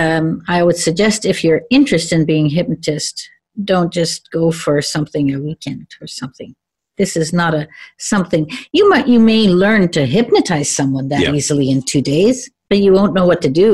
um, 0.00 0.26
I 0.56 0.58
would 0.66 0.78
suggest 0.88 1.18
if 1.24 1.38
you're 1.44 1.62
interested 1.78 2.14
in 2.18 2.24
being 2.32 2.46
a 2.46 2.54
hypnotist, 2.58 3.14
don't 3.72 3.92
just 4.00 4.20
go 4.38 4.44
for 4.62 4.74
something 4.94 5.24
a 5.34 5.38
weekend 5.48 5.86
or 6.02 6.08
something. 6.20 6.50
This 7.00 7.12
is 7.22 7.30
not 7.40 7.52
a 7.60 7.62
something 8.12 8.42
you 8.78 8.84
might 8.92 9.06
you 9.14 9.20
may 9.32 9.42
learn 9.64 9.82
to 9.96 10.02
hypnotize 10.16 10.68
someone 10.78 11.06
that 11.12 11.22
Yeah. 11.24 11.34
easily 11.38 11.66
in 11.74 11.80
two 11.92 12.02
days, 12.14 12.36
but 12.68 12.78
you 12.84 12.90
won't 12.96 13.14
know 13.16 13.26
what 13.30 13.42
to 13.46 13.50
do 13.66 13.72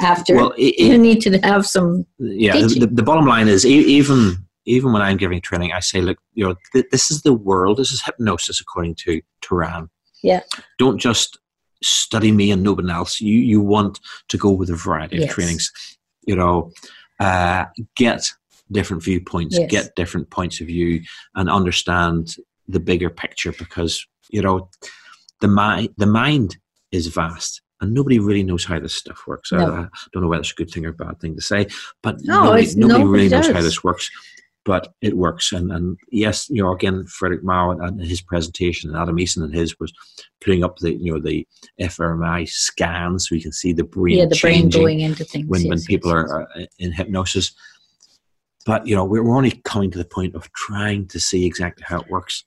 after. 0.00 0.34
well 0.36 0.54
it, 0.56 0.78
you 0.78 0.98
need 0.98 1.20
to 1.20 1.38
have 1.38 1.66
some 1.66 2.06
yeah 2.18 2.54
the, 2.54 2.88
the, 2.90 3.02
bottom 3.02 3.26
line 3.26 3.48
is 3.48 3.64
even 3.64 4.44
even 4.66 4.92
when 4.92 5.02
I'm 5.02 5.16
giving 5.16 5.40
training, 5.40 5.72
I 5.72 5.80
say, 5.80 6.00
look, 6.00 6.18
you 6.32 6.44
know, 6.44 6.54
th- 6.72 6.86
this 6.90 7.10
is 7.10 7.22
the 7.22 7.34
world. 7.34 7.78
This 7.78 7.92
is 7.92 8.02
hypnosis 8.02 8.60
according 8.60 8.94
to 8.96 9.20
Turan. 9.42 9.90
Yeah. 10.22 10.40
Don't 10.78 10.98
just 10.98 11.38
study 11.82 12.32
me 12.32 12.50
and 12.50 12.62
nobody 12.62 12.90
else. 12.90 13.20
You 13.20 13.38
you 13.38 13.60
want 13.60 14.00
to 14.28 14.38
go 14.38 14.50
with 14.50 14.70
a 14.70 14.76
variety 14.76 15.16
of 15.16 15.24
Yes. 15.24 15.34
trainings. 15.34 15.72
You 16.26 16.36
know, 16.36 16.72
uh, 17.20 17.66
get 17.96 18.26
different 18.72 19.02
viewpoints, 19.02 19.58
Yes. 19.58 19.70
get 19.70 19.94
different 19.96 20.30
points 20.30 20.60
of 20.60 20.68
view, 20.68 21.02
and 21.34 21.50
understand 21.50 22.36
the 22.66 22.80
bigger 22.80 23.10
picture 23.10 23.52
because 23.52 24.06
you 24.30 24.40
know 24.40 24.70
the 25.40 25.48
mind 25.48 25.90
the 25.98 26.06
mind 26.06 26.56
is 26.90 27.08
vast. 27.08 27.60
And 27.84 27.92
nobody 27.92 28.18
really 28.18 28.42
knows 28.42 28.64
how 28.64 28.80
this 28.80 28.94
stuff 28.94 29.26
works. 29.26 29.52
I- 29.52 29.58
No. 29.58 29.66
Uh, 29.66 29.82
I, 29.82 30.06
don't 30.12 30.22
know 30.22 30.28
whether 30.28 30.40
it's 30.40 30.52
a 30.52 30.54
good 30.54 30.70
thing 30.70 30.86
or 30.86 30.90
a 30.90 30.94
bad 30.94 31.20
thing 31.20 31.34
to 31.36 31.42
say, 31.42 31.66
but 32.02 32.16
No, 32.22 32.44
nobody, 32.44 32.74
nobody 32.74 33.04
really 33.04 33.28
knows 33.28 33.48
how 33.48 33.60
this 33.60 33.84
works. 33.84 34.10
But 34.64 34.94
it 35.02 35.14
works, 35.14 35.52
and, 35.52 35.70
and 35.70 35.98
yes, 36.10 36.48
you 36.48 36.62
know, 36.62 36.72
again, 36.72 37.04
Frederick 37.04 37.44
Mao 37.44 37.72
and, 37.72 38.00
his 38.00 38.22
presentation, 38.22 38.88
and 38.88 38.98
Adam 38.98 39.18
Eason 39.18 39.44
and 39.44 39.54
his 39.54 39.78
was 39.78 39.92
putting 40.40 40.64
up 40.64 40.78
the 40.78 40.94
you 40.94 41.12
know 41.12 41.20
the 41.20 41.46
fMRI 41.78 42.48
scans 42.48 43.28
so 43.28 43.34
you 43.34 43.42
can 43.42 43.52
see 43.52 43.74
the 43.74 43.84
brain 43.84 44.16
yeah, 44.16 44.24
the 44.24 44.38
brain 44.40 44.70
going 44.70 45.00
into 45.00 45.22
things. 45.22 45.46
when, 45.48 45.68
when 45.68 45.82
people 45.82 46.10
yes, 46.10 46.30
are, 46.30 46.40
are 46.40 46.48
uh, 46.56 46.64
in 46.78 46.92
hypnosis. 46.92 47.52
But 48.64 48.86
you 48.86 48.96
know, 48.96 49.04
we're 49.04 49.28
only 49.36 49.60
coming 49.66 49.90
to 49.90 49.98
the 49.98 50.06
point 50.06 50.34
of 50.34 50.50
trying 50.54 51.08
to 51.08 51.20
see 51.20 51.44
exactly 51.44 51.84
how 51.86 52.00
it 52.00 52.08
works. 52.08 52.44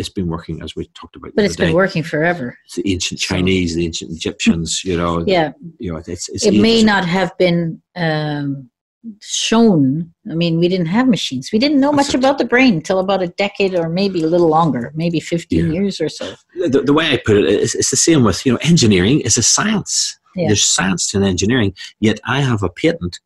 It's 0.00 0.08
been 0.08 0.26
working 0.26 0.62
as 0.64 0.74
we 0.74 0.86
talked 1.00 1.14
about. 1.16 1.32
But 1.36 1.44
it's 1.44 1.56
been 1.56 1.68
day. 1.68 1.74
working 1.74 2.02
forever. 2.02 2.58
The 2.74 2.92
ancient 2.92 3.20
So- 3.20 3.26
Chinese, 3.34 3.74
the 3.76 3.84
ancient 3.84 4.10
Egyptians. 4.12 4.84
You 4.84 4.96
know, 4.96 5.24
Yeah, 5.26 5.52
you 5.78 5.92
know, 5.92 5.98
it's, 5.98 6.28
it's 6.28 6.46
it 6.46 6.54
may 6.54 6.82
not 6.82 7.04
have 7.04 7.30
been 7.38 7.80
um, 7.96 8.70
shown. 9.20 10.12
I 10.30 10.34
mean, 10.34 10.58
we 10.58 10.68
didn't 10.68 10.86
have 10.86 11.06
machines. 11.08 11.50
We 11.52 11.58
didn't 11.58 11.80
know 11.80 11.92
That's 11.92 12.08
much 12.08 12.14
it. 12.14 12.18
about 12.18 12.38
the 12.38 12.44
brain 12.44 12.74
until 12.74 12.98
about 12.98 13.22
a 13.22 13.28
decade 13.28 13.74
or 13.74 13.88
maybe 13.88 14.22
a 14.22 14.26
little 14.26 14.48
longer, 14.48 14.92
maybe 14.94 15.20
15 15.20 15.66
Yeah. 15.66 15.72
years 15.72 16.00
or 16.00 16.08
so. 16.08 16.34
the, 16.54 16.82
the 16.82 16.92
way 16.92 17.06
I 17.12 17.16
put 17.24 17.36
it 17.36 17.44
is 17.46 17.74
it's 17.74 17.90
the 17.90 17.96
same 17.96 18.24
with 18.24 18.44
you 18.44 18.52
know 18.52 18.58
engineering 18.62 19.20
is 19.20 19.36
a 19.36 19.42
science. 19.42 20.18
Yeah. 20.36 20.48
There's 20.48 20.64
science 20.64 21.10
to 21.10 21.20
engineering, 21.22 21.74
yet 21.98 22.20
I 22.24 22.40
have 22.40 22.62
a 22.62 22.68
patent 22.68 23.18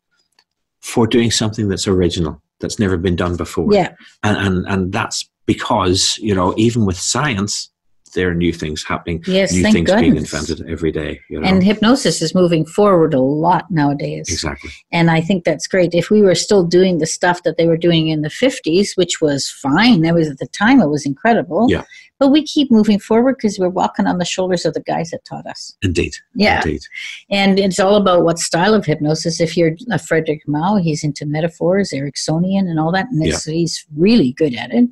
for 0.81 1.05
doing 1.07 1.29
something 1.31 1.67
that's 1.69 1.87
original, 1.87 2.41
that's 2.59 2.79
never 2.79 2.97
been 2.97 3.15
done 3.15 3.35
before. 3.35 3.71
Yeah, 3.71 3.93
and 4.23 4.37
and, 4.45 4.65
and 4.67 4.91
that's 4.91 5.29
because 5.45 6.17
you 6.19 6.33
know 6.35 6.53
even 6.57 6.85
with 6.85 6.97
science, 6.97 7.71
there 8.15 8.29
are 8.29 8.33
new 8.33 8.51
things 8.51 8.83
happening, 8.83 9.21
yes, 9.27 9.53
new 9.53 9.71
things 9.71 9.91
being 9.91 10.15
invented 10.17 10.67
every 10.67 10.91
day. 10.91 11.19
You 11.29 11.39
know 11.39 11.47
And 11.47 11.63
hypnosis 11.63 12.21
is 12.21 12.33
moving 12.33 12.65
forward 12.65 13.13
a 13.13 13.19
lot 13.19 13.69
nowadays. 13.69 14.27
exactly. 14.29 14.71
And 14.91 15.11
I 15.11 15.21
think 15.21 15.43
that's 15.43 15.67
great. 15.67 15.93
If 15.93 16.09
we 16.09 16.21
were 16.21 16.35
still 16.35 16.63
doing 16.63 16.97
the 16.97 17.05
stuff 17.05 17.43
that 17.43 17.57
they 17.57 17.67
were 17.67 17.77
doing 17.77 18.07
in 18.07 18.21
the 18.21 18.29
50s, 18.29 18.95
which 18.95 19.21
was 19.21 19.49
fine, 19.49 20.01
that 20.01 20.15
was 20.15 20.29
at 20.29 20.39
the 20.39 20.47
time, 20.47 20.81
it 20.81 20.89
was 20.89 21.05
incredible. 21.05 21.67
Yeah. 21.69 21.83
But 22.17 22.29
we 22.29 22.43
keep 22.43 22.71
moving 22.71 22.97
forward 22.97 23.35
because 23.37 23.59
we're 23.59 23.67
walking 23.67 24.07
on 24.07 24.19
the 24.19 24.25
shoulders 24.25 24.65
of 24.65 24.73
the 24.73 24.81
guys 24.81 25.11
that 25.11 25.25
taught 25.25 25.45
us. 25.45 25.75
Indeed. 25.81 26.15
Yeah. 26.33 26.61
Indeed. 26.63 26.81
And 27.29 27.59
it's 27.59 27.79
all 27.79 27.97
about 27.97 28.23
what 28.23 28.39
style 28.39 28.73
of 28.73 28.85
hypnosis. 28.85 29.41
If 29.41 29.57
you're 29.57 29.75
a 29.91 29.99
Frederick 29.99 30.41
Mao, 30.47 30.77
he's 30.77 31.03
into 31.03 31.25
metaphors, 31.25 31.91
Ericksonian, 31.91 32.69
and 32.69 32.79
all 32.79 32.93
that. 32.93 33.07
And 33.11 33.25
it's, 33.27 33.43
he's 33.43 33.85
really 33.97 34.31
good 34.31 34.55
at 34.55 34.73
it. 34.73 34.89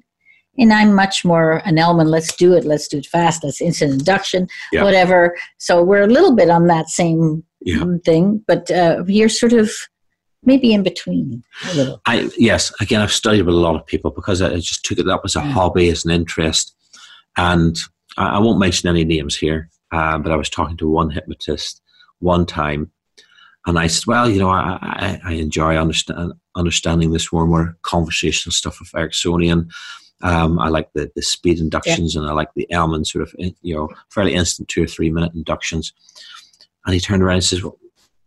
And 0.58 0.72
I'm 0.72 0.94
much 0.94 1.26
more 1.26 1.62
an 1.66 1.78
Elman, 1.80 2.08
let's 2.08 2.36
do 2.36 2.54
it, 2.54 2.64
let's 2.64 2.88
do 2.88 2.98
it 2.98 3.08
fast, 3.08 3.44
let's 3.44 3.60
instant 3.62 3.92
induction, 3.94 4.48
Yeah. 4.72 4.84
whatever. 4.84 5.36
So 5.58 5.82
we're 5.84 6.04
a 6.04 6.08
little 6.08 6.36
bit 6.36 6.50
on 6.50 6.68
that 6.68 6.90
same 6.90 7.44
Yeah. 7.62 7.84
thing, 8.06 8.44
but 8.48 8.70
uh, 8.70 9.04
you're 9.08 9.30
sort 9.30 9.54
of 9.54 9.72
maybe 10.46 10.74
in 10.74 10.84
between 10.84 11.44
a 11.72 11.74
little. 11.74 12.02
I 12.06 12.30
yes, 12.38 12.72
again, 12.82 13.02
I've 13.02 13.12
studied 13.12 13.44
with 13.44 13.56
a 13.56 13.60
lot 13.60 13.76
of 13.76 13.86
people 13.86 14.12
because 14.12 14.42
I 14.42 14.56
just 14.58 14.86
took 14.86 15.00
it 15.00 15.08
up 15.10 15.22
as 15.26 15.36
a 15.36 15.40
Mm. 15.40 15.52
hobby, 15.52 15.90
as 15.90 16.06
an 16.06 16.12
interest, 16.12 16.76
and 17.38 17.76
I, 18.18 18.36
I 18.36 18.40
won't 18.40 18.60
mention 18.60 18.90
any 18.90 19.06
names 19.06 19.36
here. 19.36 19.70
Uh, 19.92 20.18
but 20.18 20.32
I 20.32 20.36
was 20.36 20.50
talking 20.50 20.76
to 20.78 20.90
one 20.90 21.10
hypnotist 21.12 21.82
one 22.20 22.46
time, 22.46 22.92
and 23.66 23.80
I 23.80 23.88
said, 23.88 24.06
"Well, 24.06 24.30
you 24.30 24.40
know, 24.40 24.50
I, 24.50 24.78
I, 24.82 25.20
I 25.24 25.34
enjoy 25.34 25.78
understand, 25.78 26.34
understanding 26.56 27.12
this 27.12 27.32
warmer 27.32 27.76
conversational 27.84 28.52
stuff 28.54 28.82
of 28.82 28.88
Ericksonian. 28.92 29.70
Um, 30.24 30.58
I 30.58 30.70
like 30.70 30.92
the, 30.94 31.12
the 31.16 31.22
speed 31.22 31.60
inductions, 31.60 32.16
and 32.16 32.26
I 32.26 32.32
like 32.34 32.50
the 32.56 32.70
Elman 32.72 33.06
sort 33.06 33.24
of 33.24 33.36
you 33.62 33.76
know 33.76 33.90
fairly 34.10 34.34
instant 34.34 34.70
two 34.70 34.84
or 34.84 34.88
three 34.88 35.10
minute 35.12 35.34
inductions." 35.36 35.94
And 36.86 36.94
he 36.94 37.00
turned 37.00 37.22
around 37.22 37.36
and 37.36 37.44
says, 37.44 37.62
"Well, 37.64 37.78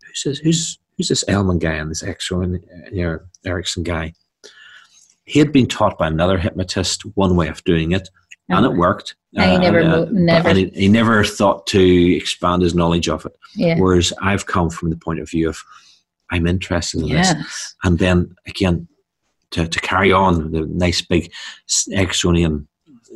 who's 0.07 0.23
this, 0.25 0.39
who's 0.39 0.79
who's 0.97 1.09
this 1.09 1.25
Elman 1.29 1.59
guy 1.59 1.73
and 1.75 1.91
this 1.91 2.03
Erickson, 2.03 2.63
you 2.93 3.03
know, 3.05 3.19
Erickson 3.45 3.83
guy?" 3.83 4.13
He 5.25 5.39
had 5.41 5.53
been 5.53 5.67
taught 5.67 5.99
by 5.99 6.07
another 6.07 6.39
hypnotist 6.39 7.03
one 7.17 7.35
way 7.35 7.49
of 7.49 7.65
doing 7.65 7.93
it, 7.93 8.09
and 8.49 8.65
it 8.65 8.73
worked. 8.75 9.17
And 9.35 9.51
he 9.53 9.59
never 9.59 9.81
uh, 9.81 9.85
mo- 9.89 10.05
but- 10.05 10.13
never- 10.13 10.49
and 10.49 10.59
he, 10.59 10.67
he 10.69 10.89
never 10.89 11.25
thought 11.25 11.67
to 11.69 12.17
expand 12.17 12.63
his 12.63 12.75
knowledge 12.75 13.09
of 13.09 13.27
it. 13.27 13.37
Yeah. 13.57 13.79
Whereas 13.79 14.13
I've 14.23 14.47
come 14.47 14.71
from 14.71 14.91
the 14.91 14.97
point 14.97 15.21
of 15.21 15.29
view 15.31 15.49
of 15.49 15.59
I'm 16.31 16.47
interested 16.47 17.01
in 17.03 17.09
this, 17.09 17.75
and 17.85 17.99
then 17.99 18.35
again 18.47 18.87
to, 19.53 19.69
to 19.69 19.81
carry 19.81 20.13
on 20.13 20.51
the 20.53 20.67
nice 20.67 21.01
big 21.01 21.33
Ericksonian 21.91 22.67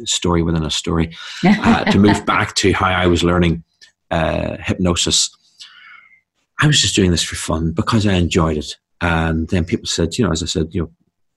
story 0.05 0.43
within 0.43 0.65
a 0.65 0.71
story 0.71 1.17
uh, 1.45 1.85
to 1.85 1.99
move 1.99 2.25
back 2.27 2.55
to 2.57 2.73
how 2.73 2.87
I 2.87 3.07
was 3.07 3.25
learning 3.25 3.65
uh, 4.11 4.57
hypnosis. 4.61 5.31
I 6.61 6.67
was 6.67 6.81
just 6.81 6.97
doing 6.97 7.11
this 7.11 7.23
for 7.23 7.37
fun 7.37 7.73
because 7.73 8.07
I 8.07 8.15
enjoyed 8.15 8.59
it. 8.59 8.77
And 9.01 9.49
then 9.49 9.65
people 9.65 9.87
said, 9.87 10.19
you 10.19 10.25
know, 10.25 10.33
as 10.33 10.43
I 10.43 10.47
said, 10.47 10.69
you 10.73 10.83
know, 10.83 10.91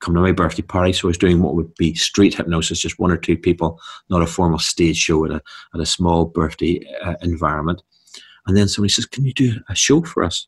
come 0.04 0.14
to 0.14 0.20
my 0.20 0.34
birthday 0.34 0.62
party. 0.62 0.92
So 0.92 1.08
I 1.08 1.12
was 1.12 1.18
doing 1.18 1.42
what 1.42 1.56
would 1.56 1.74
be 1.76 1.96
street 1.96 2.36
hypnosis, 2.36 2.80
just 2.80 3.00
one 3.00 3.12
or 3.12 3.18
two 3.18 3.38
people, 3.38 3.80
not 4.10 4.22
a 4.22 4.28
formal 4.28 4.60
stage 4.60 4.98
show 4.98 5.24
at 5.26 5.32
a, 5.32 5.42
at 5.74 5.80
a 5.80 5.86
small 5.86 6.26
birthday 6.26 6.86
uh, 7.02 7.16
environment. 7.22 7.82
And 8.46 8.58
then 8.58 8.68
somebody 8.68 8.92
says, 8.92 9.06
can 9.06 9.24
you 9.24 9.34
do 9.34 9.62
a 9.70 9.76
show 9.76 10.02
for 10.02 10.24
us? 10.24 10.48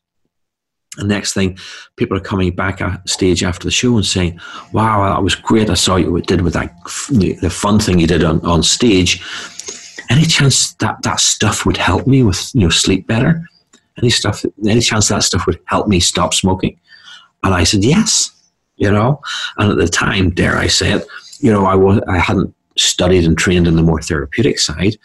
And 0.98 1.08
next 1.08 1.34
thing, 1.34 1.58
people 1.96 2.16
are 2.16 2.20
coming 2.20 2.54
back 2.54 2.80
at 2.80 3.08
stage 3.08 3.42
after 3.44 3.64
the 3.64 3.70
show 3.70 3.96
and 3.96 4.06
saying, 4.06 4.40
"Wow, 4.72 5.14
that 5.14 5.22
was 5.22 5.34
great! 5.34 5.70
I 5.70 5.74
saw 5.74 5.96
you 5.96 6.20
did 6.22 6.40
with 6.40 6.54
that 6.54 6.72
the 7.10 7.50
fun 7.50 7.78
thing 7.78 7.98
you 7.98 8.06
did 8.06 8.24
on, 8.24 8.40
on 8.40 8.62
stage. 8.62 9.22
Any 10.08 10.24
chance 10.24 10.72
that 10.74 11.02
that 11.02 11.20
stuff 11.20 11.66
would 11.66 11.76
help 11.76 12.06
me 12.06 12.22
with 12.22 12.50
you 12.54 12.62
know 12.62 12.70
sleep 12.70 13.06
better? 13.06 13.44
Any 13.98 14.10
stuff? 14.10 14.44
Any 14.66 14.80
chance 14.80 15.08
that 15.08 15.22
stuff 15.22 15.46
would 15.46 15.60
help 15.66 15.88
me 15.88 16.00
stop 16.00 16.34
smoking?" 16.34 16.78
And 17.42 17.54
I 17.54 17.64
said, 17.64 17.84
"Yes." 17.84 18.32
You 18.78 18.90
know, 18.90 19.22
and 19.56 19.72
at 19.72 19.78
the 19.78 19.88
time, 19.88 20.28
dare 20.28 20.58
I 20.58 20.66
say 20.66 20.92
it, 20.92 21.06
you 21.40 21.50
know, 21.50 21.64
I 21.64 21.74
was 21.74 22.00
I 22.08 22.18
hadn't 22.18 22.54
studied 22.76 23.24
and 23.24 23.36
trained 23.36 23.66
in 23.66 23.76
the 23.76 23.82
more 23.82 24.02
therapeutic 24.02 24.58
side, 24.58 24.96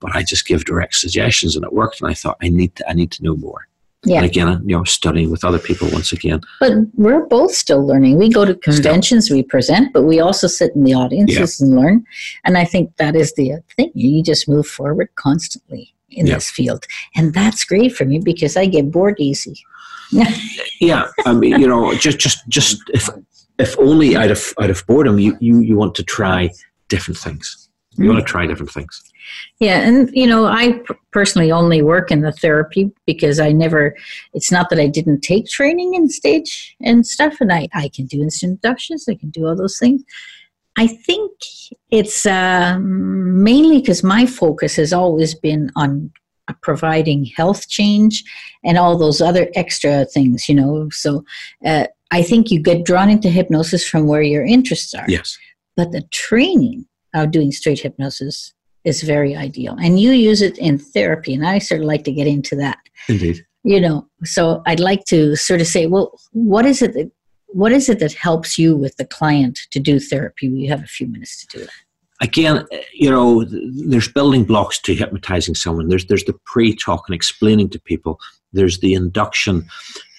but 0.00 0.14
I 0.14 0.22
just 0.22 0.46
give 0.46 0.66
direct 0.66 0.94
suggestions 0.96 1.56
and 1.56 1.64
it 1.64 1.72
worked. 1.72 2.00
And 2.00 2.10
I 2.10 2.14
thought 2.14 2.36
I 2.42 2.48
need 2.48 2.74
to 2.76 2.88
I 2.88 2.92
need 2.92 3.10
to 3.12 3.22
know 3.22 3.36
more. 3.36 3.68
Yeah. 4.04 4.18
And 4.18 4.26
again, 4.26 4.62
you 4.64 4.76
know, 4.76 4.84
studying 4.84 5.30
with 5.30 5.44
other 5.44 5.58
people 5.58 5.88
once 5.90 6.12
again. 6.12 6.40
But 6.60 6.72
we're 6.94 7.26
both 7.26 7.52
still 7.52 7.84
learning. 7.84 8.18
We 8.18 8.28
go 8.28 8.44
to 8.44 8.54
conventions, 8.54 9.30
we 9.30 9.42
present, 9.42 9.92
but 9.92 10.02
we 10.02 10.20
also 10.20 10.46
sit 10.46 10.76
in 10.76 10.84
the 10.84 10.94
audiences 10.94 11.60
and 11.60 11.74
learn. 11.74 12.04
And 12.44 12.56
I 12.56 12.64
think 12.64 12.96
that 12.98 13.16
is 13.16 13.34
the 13.34 13.54
uh, 13.54 13.58
thing. 13.76 13.90
You 13.94 14.22
just 14.22 14.48
move 14.48 14.66
forward 14.66 15.08
constantly 15.16 15.92
in 16.10 16.26
Yeah. 16.26 16.34
this 16.34 16.50
field. 16.50 16.84
And 17.16 17.34
that's 17.34 17.64
great 17.64 17.96
for 17.96 18.04
me 18.04 18.20
because 18.20 18.56
I 18.56 18.66
get 18.66 18.90
bored 18.90 19.16
easy. 19.18 19.56
Yeah, 20.78 21.06
I 21.24 21.32
mean, 21.32 21.58
you 21.58 21.66
know, 21.66 21.94
just 21.94 22.18
just 22.18 22.46
just 22.48 22.82
if 22.92 23.08
if 23.58 23.78
only 23.78 24.14
out 24.14 24.30
of 24.30 24.52
out 24.60 24.68
of 24.68 24.86
boredom, 24.86 25.18
you 25.18 25.36
you 25.40 25.60
you 25.60 25.74
want 25.74 25.94
to 25.94 26.02
try 26.02 26.50
different 26.88 27.18
things. 27.18 27.70
You 27.96 28.10
want 28.10 28.18
to 28.18 28.24
mm. 28.24 28.28
try 28.28 28.46
different 28.46 28.70
things. 28.70 29.02
Yeah, 29.58 29.80
and 29.80 30.10
you 30.12 30.26
know, 30.26 30.46
I 30.46 30.80
personally 31.12 31.50
only 31.52 31.82
work 31.82 32.10
in 32.10 32.20
the 32.20 32.32
therapy 32.32 32.92
because 33.06 33.40
I 33.40 33.52
never. 33.52 33.96
It's 34.34 34.52
not 34.52 34.68
that 34.70 34.78
I 34.80 34.86
didn't 34.86 35.20
take 35.22 35.46
training 35.46 35.94
in 35.94 36.08
stage 36.08 36.76
and 36.82 37.06
stuff, 37.06 37.36
and 37.40 37.52
I 37.52 37.68
I 37.74 37.88
can 37.94 38.06
do 38.06 38.22
instant 38.22 38.50
inductions, 38.62 39.06
I 39.08 39.14
can 39.14 39.30
do 39.30 39.46
all 39.46 39.56
those 39.56 39.78
things. 39.78 40.02
I 40.78 40.86
think 40.86 41.32
it's 41.90 42.26
um, 42.26 43.42
mainly 43.42 43.80
because 43.80 44.02
my 44.02 44.26
focus 44.26 44.76
has 44.76 44.92
always 44.92 45.34
been 45.34 45.70
on 45.74 46.12
providing 46.62 47.24
health 47.24 47.68
change 47.68 48.22
and 48.62 48.78
all 48.78 48.96
those 48.98 49.20
other 49.20 49.48
extra 49.54 50.04
things, 50.04 50.48
you 50.48 50.54
know. 50.54 50.88
So 50.92 51.24
uh, 51.64 51.86
I 52.10 52.22
think 52.22 52.50
you 52.50 52.60
get 52.60 52.84
drawn 52.84 53.10
into 53.10 53.28
hypnosis 53.30 53.88
from 53.88 54.06
where 54.06 54.22
your 54.22 54.44
interests 54.44 54.94
are 54.94 55.06
Yes. 55.08 55.36
but 55.76 55.92
the 55.92 56.02
training 56.12 56.86
of 57.14 57.30
doing 57.30 57.50
straight 57.50 57.80
hypnosis 57.80 58.52
is 58.86 59.02
very 59.02 59.36
ideal 59.36 59.76
and 59.82 60.00
you 60.00 60.12
use 60.12 60.40
it 60.40 60.56
in 60.58 60.78
therapy 60.78 61.34
and 61.34 61.46
i 61.46 61.58
sort 61.58 61.80
of 61.80 61.86
like 61.86 62.04
to 62.04 62.12
get 62.12 62.26
into 62.26 62.56
that 62.56 62.78
Indeed. 63.08 63.44
you 63.64 63.80
know 63.80 64.06
so 64.24 64.62
i'd 64.66 64.80
like 64.80 65.04
to 65.06 65.36
sort 65.36 65.60
of 65.60 65.66
say 65.66 65.86
well 65.86 66.18
what 66.32 66.64
is 66.64 66.80
it 66.80 66.94
that 66.94 67.10
what 67.48 67.72
is 67.72 67.88
it 67.88 67.98
that 68.00 68.14
helps 68.14 68.58
you 68.58 68.76
with 68.76 68.96
the 68.96 69.04
client 69.04 69.58
to 69.70 69.80
do 69.80 69.98
therapy 69.98 70.48
we 70.48 70.66
have 70.66 70.82
a 70.82 70.86
few 70.86 71.06
minutes 71.06 71.44
to 71.44 71.58
do 71.58 71.64
that. 71.64 71.72
Again, 72.22 72.66
you 72.94 73.10
know, 73.10 73.44
there's 73.44 74.08
building 74.08 74.44
blocks 74.44 74.78
to 74.80 74.94
hypnotizing 74.94 75.54
someone. 75.54 75.88
There's 75.88 76.06
there's 76.06 76.24
the 76.24 76.38
pre-talk 76.46 77.04
and 77.06 77.14
explaining 77.14 77.68
to 77.70 77.78
people. 77.78 78.18
There's 78.54 78.80
the 78.80 78.94
induction. 78.94 79.66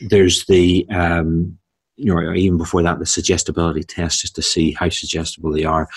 There's 0.01 0.45
the 0.45 0.87
um, 0.91 1.57
you 1.95 2.13
know, 2.13 2.33
even 2.33 2.57
before 2.57 2.83
that, 2.83 2.99
the 2.99 3.05
suggestibility 3.05 3.83
test 3.83 4.21
just 4.21 4.35
to 4.35 4.41
see 4.41 4.71
how 4.73 4.89
suggestible 4.89 5.51
they 5.51 5.65
are. 5.65 5.89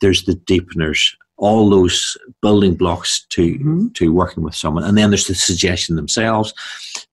There's 0.00 0.24
the 0.24 0.34
deepeners, 0.34 1.12
all 1.38 1.70
those 1.70 2.16
building 2.42 2.74
blocks 2.74 3.24
to 3.30 3.54
mm-hmm. 3.54 3.88
to 3.94 4.12
working 4.12 4.42
with 4.42 4.54
someone, 4.54 4.84
and 4.84 4.98
then 4.98 5.10
there's 5.10 5.28
the 5.28 5.34
suggestion 5.34 5.96
themselves, 5.96 6.52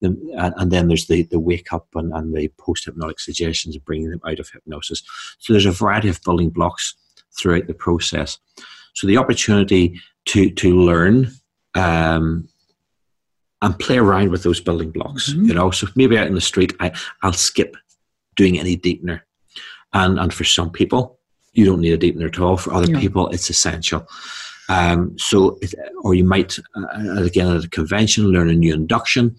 and, 0.02 0.18
and 0.36 0.70
then 0.70 0.88
there's 0.88 1.06
the 1.06 1.22
the 1.24 1.40
wake 1.40 1.72
up 1.72 1.86
and, 1.94 2.12
and 2.12 2.34
the 2.34 2.48
post 2.58 2.84
hypnotic 2.84 3.20
suggestions 3.20 3.74
and 3.74 3.84
bringing 3.84 4.10
them 4.10 4.20
out 4.26 4.38
of 4.38 4.50
hypnosis. 4.50 5.02
So 5.38 5.52
there's 5.52 5.66
a 5.66 5.72
variety 5.72 6.08
of 6.08 6.20
building 6.22 6.50
blocks 6.50 6.94
throughout 7.38 7.66
the 7.66 7.74
process. 7.74 8.38
So 8.94 9.06
the 9.06 9.16
opportunity 9.16 10.00
to 10.26 10.50
to 10.50 10.76
learn. 10.76 11.30
Um, 11.74 12.48
and 13.62 13.78
play 13.78 13.96
around 13.96 14.30
with 14.30 14.42
those 14.42 14.60
building 14.60 14.90
blocks, 14.90 15.32
mm-hmm. 15.32 15.46
you 15.46 15.54
know. 15.54 15.70
So 15.70 15.86
maybe 15.96 16.18
out 16.18 16.26
in 16.26 16.34
the 16.34 16.40
street, 16.40 16.74
I, 16.78 16.92
I'll 17.22 17.32
skip 17.32 17.76
doing 18.34 18.58
any 18.58 18.76
deepener. 18.76 19.22
And, 19.92 20.18
and 20.18 20.32
for 20.32 20.44
some 20.44 20.70
people, 20.70 21.18
you 21.56 21.64
don't 21.64 21.80
need 21.80 21.92
a 21.92 21.98
deepener 21.98 22.28
at 22.28 22.38
all. 22.38 22.56
For 22.56 22.72
other 22.72 22.92
no. 22.92 23.00
people, 23.00 23.28
it's 23.30 23.48
essential. 23.48 24.06
Um, 24.68 25.16
so, 25.18 25.58
it, 25.62 25.74
or 26.02 26.14
you 26.14 26.24
might, 26.24 26.58
uh, 26.74 27.22
again, 27.22 27.48
at 27.48 27.64
a 27.64 27.68
convention, 27.68 28.26
learn 28.26 28.50
a 28.50 28.54
new 28.54 28.74
induction, 28.74 29.36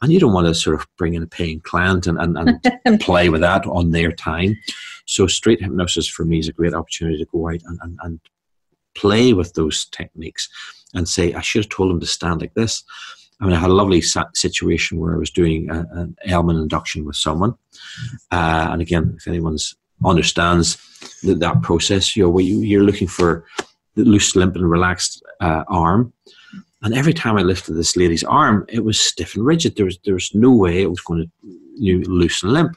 and 0.00 0.12
you 0.12 0.18
don't 0.18 0.32
want 0.32 0.46
to 0.46 0.54
sort 0.54 0.80
of 0.80 0.86
bring 0.96 1.14
in 1.14 1.22
a 1.22 1.26
paying 1.26 1.60
client 1.60 2.06
and, 2.06 2.18
and, 2.18 2.60
and 2.84 3.00
play 3.00 3.28
with 3.28 3.42
that 3.42 3.66
on 3.66 3.90
their 3.90 4.12
time. 4.12 4.56
So, 5.06 5.26
straight 5.26 5.60
hypnosis 5.60 6.08
for 6.08 6.24
me 6.24 6.38
is 6.38 6.48
a 6.48 6.52
great 6.52 6.74
opportunity 6.74 7.18
to 7.18 7.30
go 7.30 7.48
out 7.48 7.60
and, 7.64 7.78
and, 7.82 7.98
and 8.02 8.20
play 8.94 9.34
with 9.34 9.52
those 9.52 9.84
techniques 9.86 10.48
and 10.94 11.06
say, 11.06 11.34
I 11.34 11.42
should 11.42 11.64
have 11.64 11.70
told 11.70 11.90
them 11.90 12.00
to 12.00 12.06
stand 12.06 12.40
like 12.40 12.54
this. 12.54 12.82
I 13.40 13.44
mean, 13.44 13.54
I 13.54 13.60
had 13.60 13.70
a 13.70 13.74
lovely 13.74 14.00
situation 14.00 14.98
where 14.98 15.14
I 15.14 15.18
was 15.18 15.30
doing 15.30 15.70
a, 15.70 15.86
an 15.92 16.16
Elman 16.24 16.56
induction 16.56 17.04
with 17.04 17.16
someone, 17.16 17.56
uh, 18.30 18.68
and 18.72 18.80
again, 18.80 19.14
if 19.16 19.28
anyone's 19.28 19.76
understands 20.04 20.76
that, 21.22 21.40
that 21.40 21.62
process, 21.62 22.16
you 22.16 22.24
know, 22.24 22.38
you're 22.38 22.84
looking 22.84 23.08
for 23.08 23.44
the 23.94 24.04
loose, 24.04 24.36
limp, 24.36 24.56
and 24.56 24.70
relaxed 24.70 25.22
uh, 25.40 25.64
arm. 25.68 26.12
And 26.82 26.94
every 26.94 27.12
time 27.12 27.36
I 27.36 27.42
lifted 27.42 27.74
this 27.74 27.96
lady's 27.96 28.22
arm, 28.22 28.64
it 28.68 28.84
was 28.84 29.00
stiff 29.00 29.34
and 29.34 29.44
rigid. 29.44 29.76
There 29.76 29.86
was 29.86 29.98
there 30.04 30.14
was 30.14 30.32
no 30.34 30.52
way 30.52 30.82
it 30.82 30.90
was 30.90 31.00
going 31.00 31.24
to 31.24 31.30
you 31.74 31.98
know, 31.98 32.08
loose 32.08 32.42
and 32.42 32.52
limp. 32.52 32.76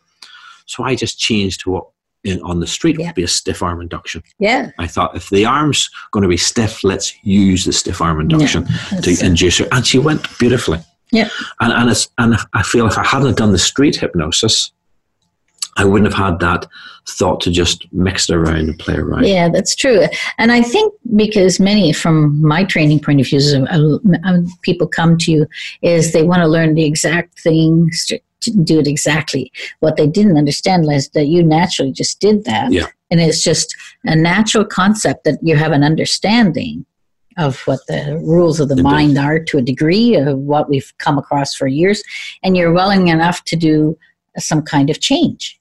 So 0.66 0.84
I 0.84 0.96
just 0.96 1.20
changed 1.20 1.62
to 1.62 1.72
what 1.72 1.86
in, 2.24 2.42
on 2.42 2.60
the 2.60 2.68
street 2.68 3.00
yeah. 3.00 3.08
would 3.08 3.16
be 3.16 3.24
a 3.24 3.28
stiff 3.28 3.62
arm 3.62 3.82
induction. 3.82 4.24
Yeah. 4.40 4.72
I 4.78 4.88
thought 4.88 5.16
if 5.16 5.30
the 5.30 5.46
arm's 5.46 5.90
going 6.12 6.24
to 6.24 6.30
be 6.30 6.38
stiff, 6.38 6.84
let's 6.84 7.14
use 7.24 7.66
the 7.66 7.74
stiff 7.74 8.02
arm 8.02 8.20
induction 8.20 8.68
yeah, 8.92 9.02
to 9.02 9.26
induce 9.26 9.58
her. 9.60 9.68
And 9.72 9.86
she 9.86 10.00
went 10.00 10.28
beautifully. 10.40 10.80
Yeah. 11.12 11.30
And, 11.60 11.74
and, 11.74 11.90
it's, 11.90 12.08
and 12.18 12.38
I 12.54 12.64
feel 12.64 12.88
if 12.88 12.98
I 12.98 13.04
hadn't 13.04 13.38
done 13.38 13.52
the 13.52 13.58
street 13.58 13.96
hypnosis, 13.96 14.72
I 15.78 15.86
wouldn't 15.86 16.12
have 16.12 16.32
had 16.32 16.40
that 16.40 16.68
thought 17.08 17.42
to 17.42 17.52
just 17.52 17.88
mix 17.94 18.30
it 18.30 18.36
around 18.36 18.70
and 18.70 18.78
play 18.78 18.96
around. 18.96 19.26
Yeah, 19.26 19.50
that's 19.50 19.76
true. 19.76 20.06
And 20.38 20.52
I 20.52 20.62
think 20.62 20.94
because 21.16 21.60
many, 21.60 21.94
from 21.94 22.46
my 22.46 22.64
training 22.64 23.00
point 23.00 23.22
of 23.22 23.28
view, 23.28 23.40
uh, 23.70 24.38
people 24.62 24.88
come 24.88 25.18
to 25.20 25.32
you 25.32 25.48
is 25.82 26.12
they 26.12 26.24
want 26.24 26.42
to 26.42 26.48
learn 26.48 26.76
the 26.76 26.86
exact 26.86 27.40
thing 27.40 27.90
didn't 28.42 28.66
do 28.66 28.80
it 28.80 28.88
exactly. 28.88 29.52
What 29.80 29.96
they 29.96 30.08
didn't 30.08 30.38
understand 30.38 30.92
is 30.92 31.10
that 31.10 31.28
you 31.28 31.44
naturally 31.44 31.92
just 31.92 32.20
did 32.20 32.44
that. 32.46 32.72
Yeah. 32.72 32.88
And 33.10 33.22
it's 33.22 33.44
just 33.44 33.76
a 34.06 34.16
natural 34.16 34.66
concept 34.66 35.24
that 35.24 35.40
you 35.42 35.56
have 35.56 35.72
an 35.72 35.84
understanding 35.84 36.86
of 37.38 37.62
what 37.62 37.80
the 37.88 38.20
rules 38.24 38.60
of 38.60 38.68
the 38.68 38.74
Indeed. 38.74 38.84
mind 38.84 39.18
are 39.18 39.40
to 39.40 39.58
a 39.58 39.62
degree 39.62 40.16
of 40.16 40.38
what 40.38 40.70
we've 40.70 40.92
come 40.98 41.18
across 41.18 41.56
for 41.56 41.68
years. 41.68 42.04
And 42.44 42.58
you're 42.58 42.74
willing 42.74 43.08
enough 43.08 43.44
to 43.46 43.56
do 43.56 43.98
some 44.38 44.62
kind 44.62 44.90
of 44.90 45.00
change. 45.00 45.60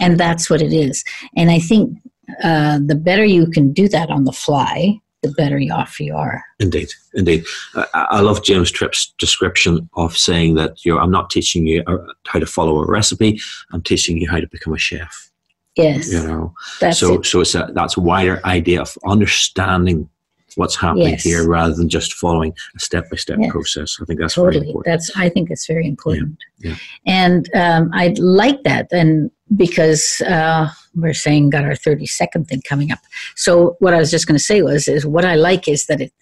And 0.00 0.18
that's 0.18 0.48
what 0.50 0.62
it 0.62 0.72
is. 0.72 1.04
And 1.36 1.50
I 1.50 1.58
think 1.58 1.98
uh, 2.42 2.78
the 2.84 2.94
better 2.94 3.24
you 3.24 3.46
can 3.50 3.72
do 3.72 3.88
that 3.88 4.10
on 4.10 4.24
the 4.24 4.32
fly, 4.32 5.00
the 5.22 5.30
better 5.32 5.60
off 5.72 5.98
you 5.98 6.14
are. 6.14 6.44
Indeed, 6.60 6.90
indeed. 7.14 7.44
I, 7.74 7.86
I 8.10 8.20
love 8.20 8.44
James 8.44 8.70
Tripp's 8.70 9.12
description 9.18 9.88
of 9.96 10.16
saying 10.16 10.54
that 10.54 10.84
you 10.84 10.94
know, 10.94 11.00
I'm 11.00 11.10
not 11.10 11.30
teaching 11.30 11.66
you 11.66 11.82
uh, 11.86 11.98
how 12.26 12.38
to 12.38 12.46
follow 12.46 12.82
a 12.82 12.86
recipe. 12.86 13.40
I'm 13.72 13.82
teaching 13.82 14.18
you 14.18 14.30
how 14.30 14.40
to 14.40 14.46
become 14.46 14.74
a 14.74 14.78
chef. 14.78 15.30
Yes, 15.76 16.12
you 16.12 16.22
know. 16.22 16.54
That's 16.80 16.98
so, 16.98 17.14
it. 17.14 17.26
so 17.26 17.40
it's 17.40 17.54
a 17.54 17.70
that's 17.72 17.96
a 17.96 18.00
wider 18.00 18.40
idea 18.44 18.80
of 18.80 18.96
understanding 19.06 20.08
what's 20.56 20.74
happening 20.74 21.10
yes. 21.10 21.22
here 21.22 21.48
rather 21.48 21.72
than 21.74 21.88
just 21.88 22.14
following 22.14 22.52
a 22.74 22.80
step 22.80 23.08
by 23.10 23.16
step 23.16 23.38
process. 23.48 23.96
I 24.02 24.04
think 24.04 24.18
that's 24.18 24.34
totally. 24.34 24.58
very 24.58 24.68
important. 24.68 24.92
That's 24.92 25.16
I 25.16 25.28
think 25.28 25.50
it's 25.50 25.66
very 25.66 25.86
important. 25.86 26.38
Yeah. 26.58 26.70
yeah. 26.70 26.76
And 27.06 27.54
um, 27.54 27.90
I 27.92 28.14
like 28.18 28.64
that, 28.64 28.88
and 28.92 29.30
because 29.56 30.20
uh, 30.26 30.68
we're 30.94 31.14
saying 31.14 31.50
got 31.50 31.64
our 31.64 31.76
thirty 31.76 32.06
second 32.06 32.48
thing 32.48 32.62
coming 32.68 32.92
up. 32.92 33.00
So 33.36 33.76
what 33.80 33.94
I 33.94 33.98
was 33.98 34.10
just 34.10 34.26
going 34.26 34.38
to 34.38 34.44
say 34.44 34.62
was 34.62 34.88
is 34.88 35.06
what 35.06 35.24
I 35.24 35.34
like 35.34 35.68
is 35.68 35.86
that 35.86 36.00
it, 36.00 36.12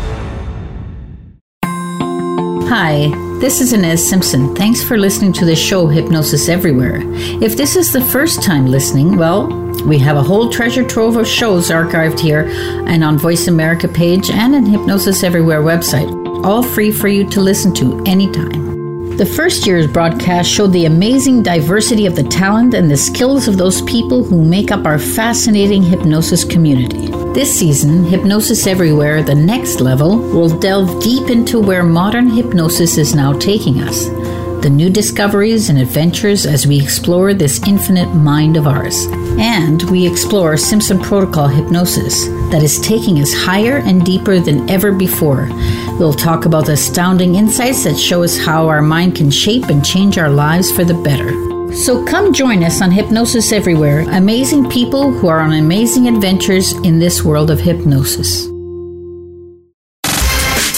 Hi, 2.70 3.12
this 3.44 3.60
is 3.60 3.74
Ines 3.74 4.02
Simpson. 4.02 4.56
Thanks 4.56 4.82
for 4.82 4.98
listening 4.98 5.34
to 5.34 5.44
the 5.44 5.54
show 5.54 5.86
Hypnosis 5.86 6.48
Everywhere. 6.48 7.02
If 7.44 7.58
this 7.58 7.76
is 7.76 7.92
the 7.92 8.00
first 8.00 8.42
time 8.42 8.68
listening, 8.68 9.18
well, 9.18 9.48
we 9.86 10.00
have 10.00 10.16
a 10.16 10.24
whole 10.24 10.50
treasure 10.50 10.88
trove 10.88 11.18
of 11.18 11.28
shows 11.28 11.70
archived 11.70 12.22
here 12.22 12.48
and 12.88 13.04
on 13.04 13.18
Voice 13.18 13.50
America 13.50 13.90
page 13.90 14.30
and 14.30 14.56
in 14.56 14.66
Hypnosis 14.66 15.26
Everywhere 15.26 15.62
website, 15.62 16.10
all 16.46 16.64
free 16.64 16.90
for 16.90 17.10
you 17.10 17.30
to 17.32 17.42
listen 17.42 17.74
to 17.74 18.02
anytime. 18.06 18.73
The 19.18 19.32
first 19.38 19.68
year's 19.68 19.86
broadcast 19.86 20.50
showed 20.50 20.74
the 20.74 20.86
amazing 20.86 21.44
diversity 21.44 22.08
of 22.08 22.16
the 22.16 22.24
talent 22.24 22.74
and 22.74 22.90
the 22.90 22.98
skills 22.98 23.48
of 23.48 23.58
those 23.58 23.84
people 23.84 24.24
who 24.24 24.44
make 24.44 24.72
up 24.72 24.88
our 24.88 24.98
fascinating 24.98 25.84
hypnosis 25.84 26.44
community. 26.44 27.08
This 27.32 27.60
season, 27.60 28.06
Hypnosis 28.06 28.66
Everywhere, 28.66 29.22
the 29.22 29.36
next 29.36 29.82
level, 29.82 30.18
will 30.18 30.50
delve 30.50 31.04
deep 31.04 31.30
into 31.30 31.60
where 31.60 31.84
modern 31.84 32.28
hypnosis 32.28 32.98
is 32.98 33.14
now 33.14 33.38
taking 33.38 33.82
us 33.82 34.08
the 34.64 34.70
new 34.70 34.90
discoveries 34.90 35.70
and 35.70 35.78
adventures 35.78 36.46
as 36.46 36.66
we 36.66 36.82
explore 36.82 37.34
this 37.34 37.62
infinite 37.68 38.08
mind 38.16 38.56
of 38.56 38.66
ours. 38.66 39.06
And 39.38 39.84
we 39.92 40.08
explore 40.08 40.56
Simpson 40.56 41.00
Protocol 41.02 41.50
hypnosis 41.50 42.28
that 42.50 42.64
is 42.64 42.80
taking 42.80 43.20
us 43.20 43.34
higher 43.34 43.80
and 43.80 44.06
deeper 44.06 44.40
than 44.40 44.70
ever 44.70 44.94
before. 44.94 45.50
We'll 46.00 46.14
talk 46.14 46.46
about 46.46 46.68
the 46.68 46.74
astounding 46.74 47.36
insights 47.36 47.84
that 47.84 48.00
show 48.00 48.24
us 48.24 48.38
how 48.38 48.70
our 48.70 48.82
mind 48.82 49.18
can 49.18 49.30
shape 49.30 49.66
and 49.66 49.84
change 49.84 50.18
our 50.18 50.30
lives 50.30 50.72
for 50.72 50.86
the 50.86 50.94
better. 50.94 51.32
So 51.76 52.06
come 52.06 52.32
join 52.32 52.64
us 52.64 52.82
on 52.82 52.90
Hypnosis 52.90 53.52
Everywhere, 53.52 54.06
amazing 54.12 54.70
people 54.70 55.12
who 55.12 55.28
are 55.28 55.42
on 55.42 55.52
amazing 55.52 56.08
adventures 56.08 56.72
in 56.86 57.00
this 57.00 57.22
world 57.22 57.52
of 57.52 57.60
hypnosis. 57.60 58.53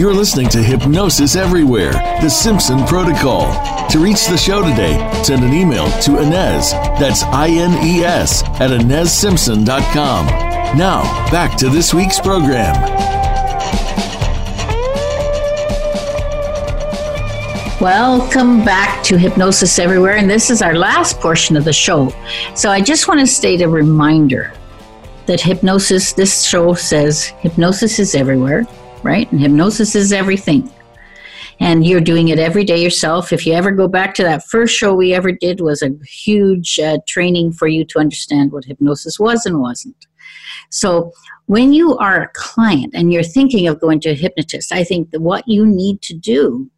You're 0.00 0.14
listening 0.14 0.48
to 0.48 0.62
Hypnosis 0.62 1.36
Everywhere, 1.36 1.92
The 1.92 2.30
Simpson 2.30 2.86
Protocol. 2.86 3.52
To 3.90 3.98
reach 3.98 4.28
the 4.28 4.38
show 4.38 4.66
today, 4.66 4.96
send 5.22 5.44
an 5.44 5.52
email 5.52 5.90
to 6.00 6.16
Ines, 6.16 6.72
that's 6.98 7.22
I 7.24 7.48
N 7.48 7.86
E 7.86 8.02
S, 8.02 8.42
at 8.42 8.70
InesSimpson.com. 8.70 10.26
Now, 10.78 11.02
back 11.30 11.58
to 11.58 11.68
this 11.68 11.92
week's 11.92 12.18
program. 12.18 12.76
Welcome 17.78 18.64
back 18.64 19.04
to 19.04 19.18
Hypnosis 19.18 19.78
Everywhere, 19.78 20.16
and 20.16 20.30
this 20.30 20.48
is 20.48 20.62
our 20.62 20.76
last 20.76 21.20
portion 21.20 21.58
of 21.58 21.66
the 21.66 21.74
show. 21.74 22.08
So 22.54 22.70
I 22.70 22.80
just 22.80 23.06
want 23.06 23.20
to 23.20 23.26
state 23.26 23.60
a 23.60 23.68
reminder 23.68 24.50
that 25.26 25.42
hypnosis, 25.42 26.14
this 26.14 26.42
show 26.42 26.72
says 26.72 27.26
hypnosis 27.42 27.98
is 27.98 28.14
everywhere 28.14 28.66
right? 29.02 29.30
And 29.30 29.40
hypnosis 29.40 29.94
is 29.94 30.12
everything. 30.12 30.70
And 31.58 31.84
you're 31.86 32.00
doing 32.00 32.28
it 32.28 32.38
every 32.38 32.64
day 32.64 32.82
yourself. 32.82 33.32
If 33.32 33.46
you 33.46 33.52
ever 33.52 33.70
go 33.70 33.86
back 33.86 34.14
to 34.14 34.22
that 34.22 34.46
first 34.46 34.74
show 34.74 34.94
we 34.94 35.12
ever 35.12 35.30
did 35.30 35.60
was 35.60 35.82
a 35.82 35.90
huge 36.06 36.78
uh, 36.78 36.98
training 37.06 37.52
for 37.52 37.68
you 37.68 37.84
to 37.84 37.98
understand 37.98 38.52
what 38.52 38.64
hypnosis 38.64 39.18
was 39.18 39.44
and 39.44 39.60
wasn't. 39.60 40.06
So 40.70 41.12
when 41.46 41.72
you 41.72 41.98
are 41.98 42.22
a 42.22 42.30
client 42.32 42.94
and 42.94 43.12
you're 43.12 43.22
thinking 43.22 43.68
of 43.68 43.80
going 43.80 44.00
to 44.00 44.10
a 44.10 44.14
hypnotist, 44.14 44.72
I 44.72 44.84
think 44.84 45.10
that 45.10 45.20
what 45.20 45.46
you 45.46 45.66
need 45.66 46.00
to 46.02 46.14
do 46.14 46.70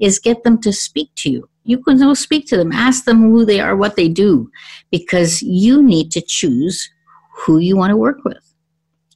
is 0.00 0.18
get 0.18 0.42
them 0.42 0.60
to 0.62 0.72
speak 0.72 1.10
to 1.16 1.30
you. 1.30 1.48
You 1.64 1.78
can 1.82 1.98
go 1.98 2.14
speak 2.14 2.46
to 2.48 2.56
them, 2.56 2.72
ask 2.72 3.04
them 3.04 3.22
who 3.22 3.44
they 3.44 3.60
are, 3.60 3.76
what 3.76 3.96
they 3.96 4.08
do, 4.08 4.50
because 4.90 5.42
you 5.42 5.82
need 5.82 6.10
to 6.12 6.20
choose 6.20 6.90
who 7.38 7.58
you 7.58 7.76
want 7.76 7.90
to 7.90 7.96
work 7.96 8.24
with 8.24 8.46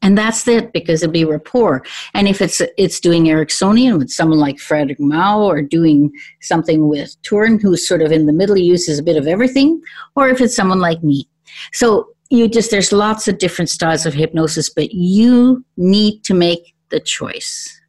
and 0.03 0.17
that's 0.17 0.47
it 0.49 0.73
because 0.73 1.03
it'll 1.03 1.13
be 1.13 1.25
rapport. 1.25 1.85
And 2.15 2.27
if 2.27 2.41
it's 2.41 2.63
it's 2.79 3.01
doing 3.01 3.25
ericksonian 3.25 3.99
with 3.99 4.11
someone 4.11 4.39
like 4.39 4.59
frederick 4.59 5.01
mao 5.01 5.41
or 5.41 5.63
doing 5.63 6.11
something 6.41 6.89
with 6.89 7.21
Turan 7.23 7.59
who's 7.61 7.87
sort 7.87 8.03
of 8.03 8.13
in 8.13 8.27
the 8.27 8.33
middle 8.33 8.57
uses 8.57 8.99
a 8.99 9.03
bit 9.03 9.17
of 9.17 9.27
everything 9.27 9.81
or 10.17 10.29
if 10.29 10.41
it's 10.41 10.57
someone 10.57 10.81
like 10.81 11.03
me. 11.03 11.29
So 11.73 12.09
you 12.31 12.49
just 12.49 12.71
there's 12.71 12.93
lots 12.93 13.29
of 13.29 13.39
different 13.39 13.69
styles 13.69 14.07
of 14.07 14.15
hypnosis 14.15 14.71
but 14.71 14.93
you 14.93 15.65
need 15.77 16.25
to 16.25 16.35
make 16.35 16.75
the 16.89 17.01
choice. 17.01 17.81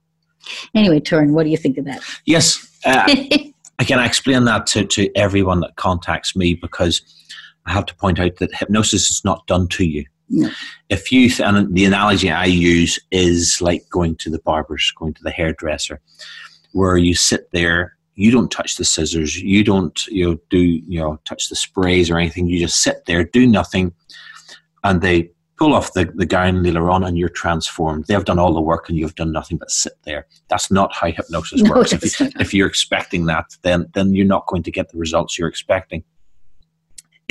Anyway 0.76 1.00
Turan 1.00 1.34
what 1.34 1.44
do 1.44 1.50
you 1.50 1.58
think 1.58 1.78
of 1.78 1.86
that? 1.86 2.02
Yes 2.26 2.68
uh, 2.86 3.08
again 3.80 4.00
i 4.00 4.06
explain 4.06 4.46
that 4.46 4.66
to, 4.68 4.86
to 4.86 5.10
everyone 5.16 5.60
that 5.60 5.76
contacts 5.76 6.36
me 6.36 6.56
because 6.56 7.02
i 7.66 7.72
have 7.72 7.86
to 7.86 7.96
point 7.96 8.20
out 8.20 8.36
that 8.38 8.54
hypnosis 8.54 9.10
is 9.10 9.24
not 9.24 9.46
done 9.48 9.68
to 9.68 9.86
you 9.86 10.04
if 10.90 11.12
you, 11.12 11.30
th- 11.30 11.42
and 11.42 11.74
the 11.74 11.86
analogy 11.86 12.30
I 12.30 12.46
use 12.46 13.00
is 13.12 13.62
like 13.62 13.84
going 13.90 14.16
to 14.18 14.30
the 14.30 14.40
barber's, 14.40 14.92
going 14.98 15.14
to 15.16 15.24
the 15.24 15.32
hairdresser, 15.32 16.02
where 16.74 16.98
you 16.98 17.14
sit 17.14 17.52
there, 17.52 17.96
you 18.16 18.32
don't 18.32 18.52
touch 18.52 18.76
the 18.76 18.86
scissors, 18.86 19.42
you 19.42 19.64
don't, 19.64 20.06
you 20.08 20.32
know, 20.32 20.40
do, 20.50 20.60
you 20.60 21.00
know, 21.00 21.20
touch 21.26 21.50
the 21.50 21.56
sprays 21.56 22.10
or 22.10 22.18
anything. 22.18 22.48
You 22.48 22.60
just 22.60 22.82
sit 22.82 23.06
there, 23.06 23.24
do 23.24 23.48
nothing, 23.48 23.94
and 24.84 25.02
they 25.02 25.32
pull 25.58 25.76
off 25.76 25.94
the, 25.94 26.12
the 26.16 26.26
gown 26.26 26.64
later 26.64 26.90
on 26.90 27.04
and 27.04 27.20
you're 27.20 27.30
transformed. 27.30 28.06
They've 28.08 28.26
done 28.26 28.40
all 28.40 28.54
the 28.54 28.62
work 28.62 28.90
and 28.90 28.98
you've 28.98 29.14
done 29.14 29.32
nothing 29.32 29.58
but 29.58 29.70
sit 29.70 29.94
there. 30.06 30.26
That's 30.50 30.72
not 30.72 30.92
how 30.92 31.12
hypnosis 31.12 31.62
no, 31.64 31.70
works. 31.70 31.94
If, 31.94 32.20
you, 32.20 32.32
if 32.40 32.54
you're 32.54 32.68
expecting 32.68 33.28
that, 33.28 33.46
then 33.62 33.86
then 33.94 34.16
you're 34.16 34.26
not 34.26 34.48
going 34.48 34.64
to 34.64 34.72
get 34.72 34.90
the 34.90 34.98
results 34.98 35.38
you're 35.38 35.48
expecting 35.48 36.04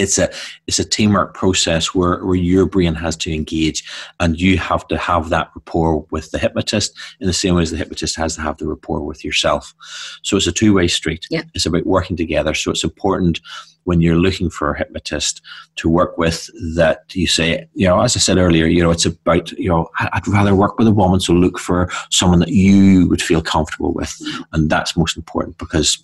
it's 0.01 0.19
a 0.19 0.31
it's 0.67 0.79
a 0.79 0.85
teamwork 0.85 1.35
process 1.35 1.95
where, 1.95 2.25
where 2.25 2.37
your 2.37 2.67
brain 2.67 2.95
has 2.95 3.17
to 3.19 3.33
engage 3.33 3.85
and 4.19 4.41
you 4.41 4.59
have 4.59 4.87
to 4.89 4.99
have 4.99 5.29
that 5.29 5.51
rapport 5.55 6.07
with 6.11 6.31
the 6.31 6.39
hypnotist 6.39 6.99
in 7.21 7.27
the 7.27 7.33
same 7.33 7.55
way 7.55 7.63
as 7.63 7.71
the 7.71 7.77
hypnotist 7.77 8.17
has 8.17 8.35
to 8.37 8.43
have 8.43 8.57
the 8.59 8.67
rapport 8.67 9.03
with 9.03 9.25
yourself. 9.25 9.75
So 10.23 10.37
it's 10.37 10.47
a 10.47 10.53
two-way 10.53 10.89
street. 10.89 11.27
Yeah. 11.31 11.43
it's 11.55 11.67
about 11.67 11.87
working 11.87 12.17
together. 12.17 12.55
So 12.55 12.71
it's 12.71 12.85
important 12.85 13.41
when 13.85 14.01
you're 14.01 14.17
looking 14.17 14.51
for 14.51 14.73
a 14.73 14.79
hypnotist 14.79 15.41
to 15.77 15.89
work 15.89 16.19
with 16.19 16.51
that 16.77 17.03
you 17.15 17.27
say 17.27 17.67
you 17.73 17.87
know 17.87 17.99
as 18.03 18.15
i 18.15 18.21
said 18.21 18.37
earlier 18.37 18.67
you 18.67 18.83
know 18.83 18.91
it's 18.91 19.07
about 19.07 19.51
you 19.53 19.71
know 19.71 19.89
i'd 19.99 20.29
rather 20.29 20.55
work 20.55 20.79
with 20.79 20.87
a 20.87 20.93
woman 20.93 21.19
so 21.19 21.33
look 21.33 21.59
for 21.59 21.91
someone 22.11 22.39
that 22.41 22.51
you 22.51 23.09
would 23.09 23.23
feel 23.23 23.43
comfortable 23.43 23.93
with. 23.93 24.11
Mm-hmm. 24.11 24.43
And 24.53 24.71
that's 24.71 24.97
most 24.97 25.17
important 25.17 25.59
because 25.59 25.99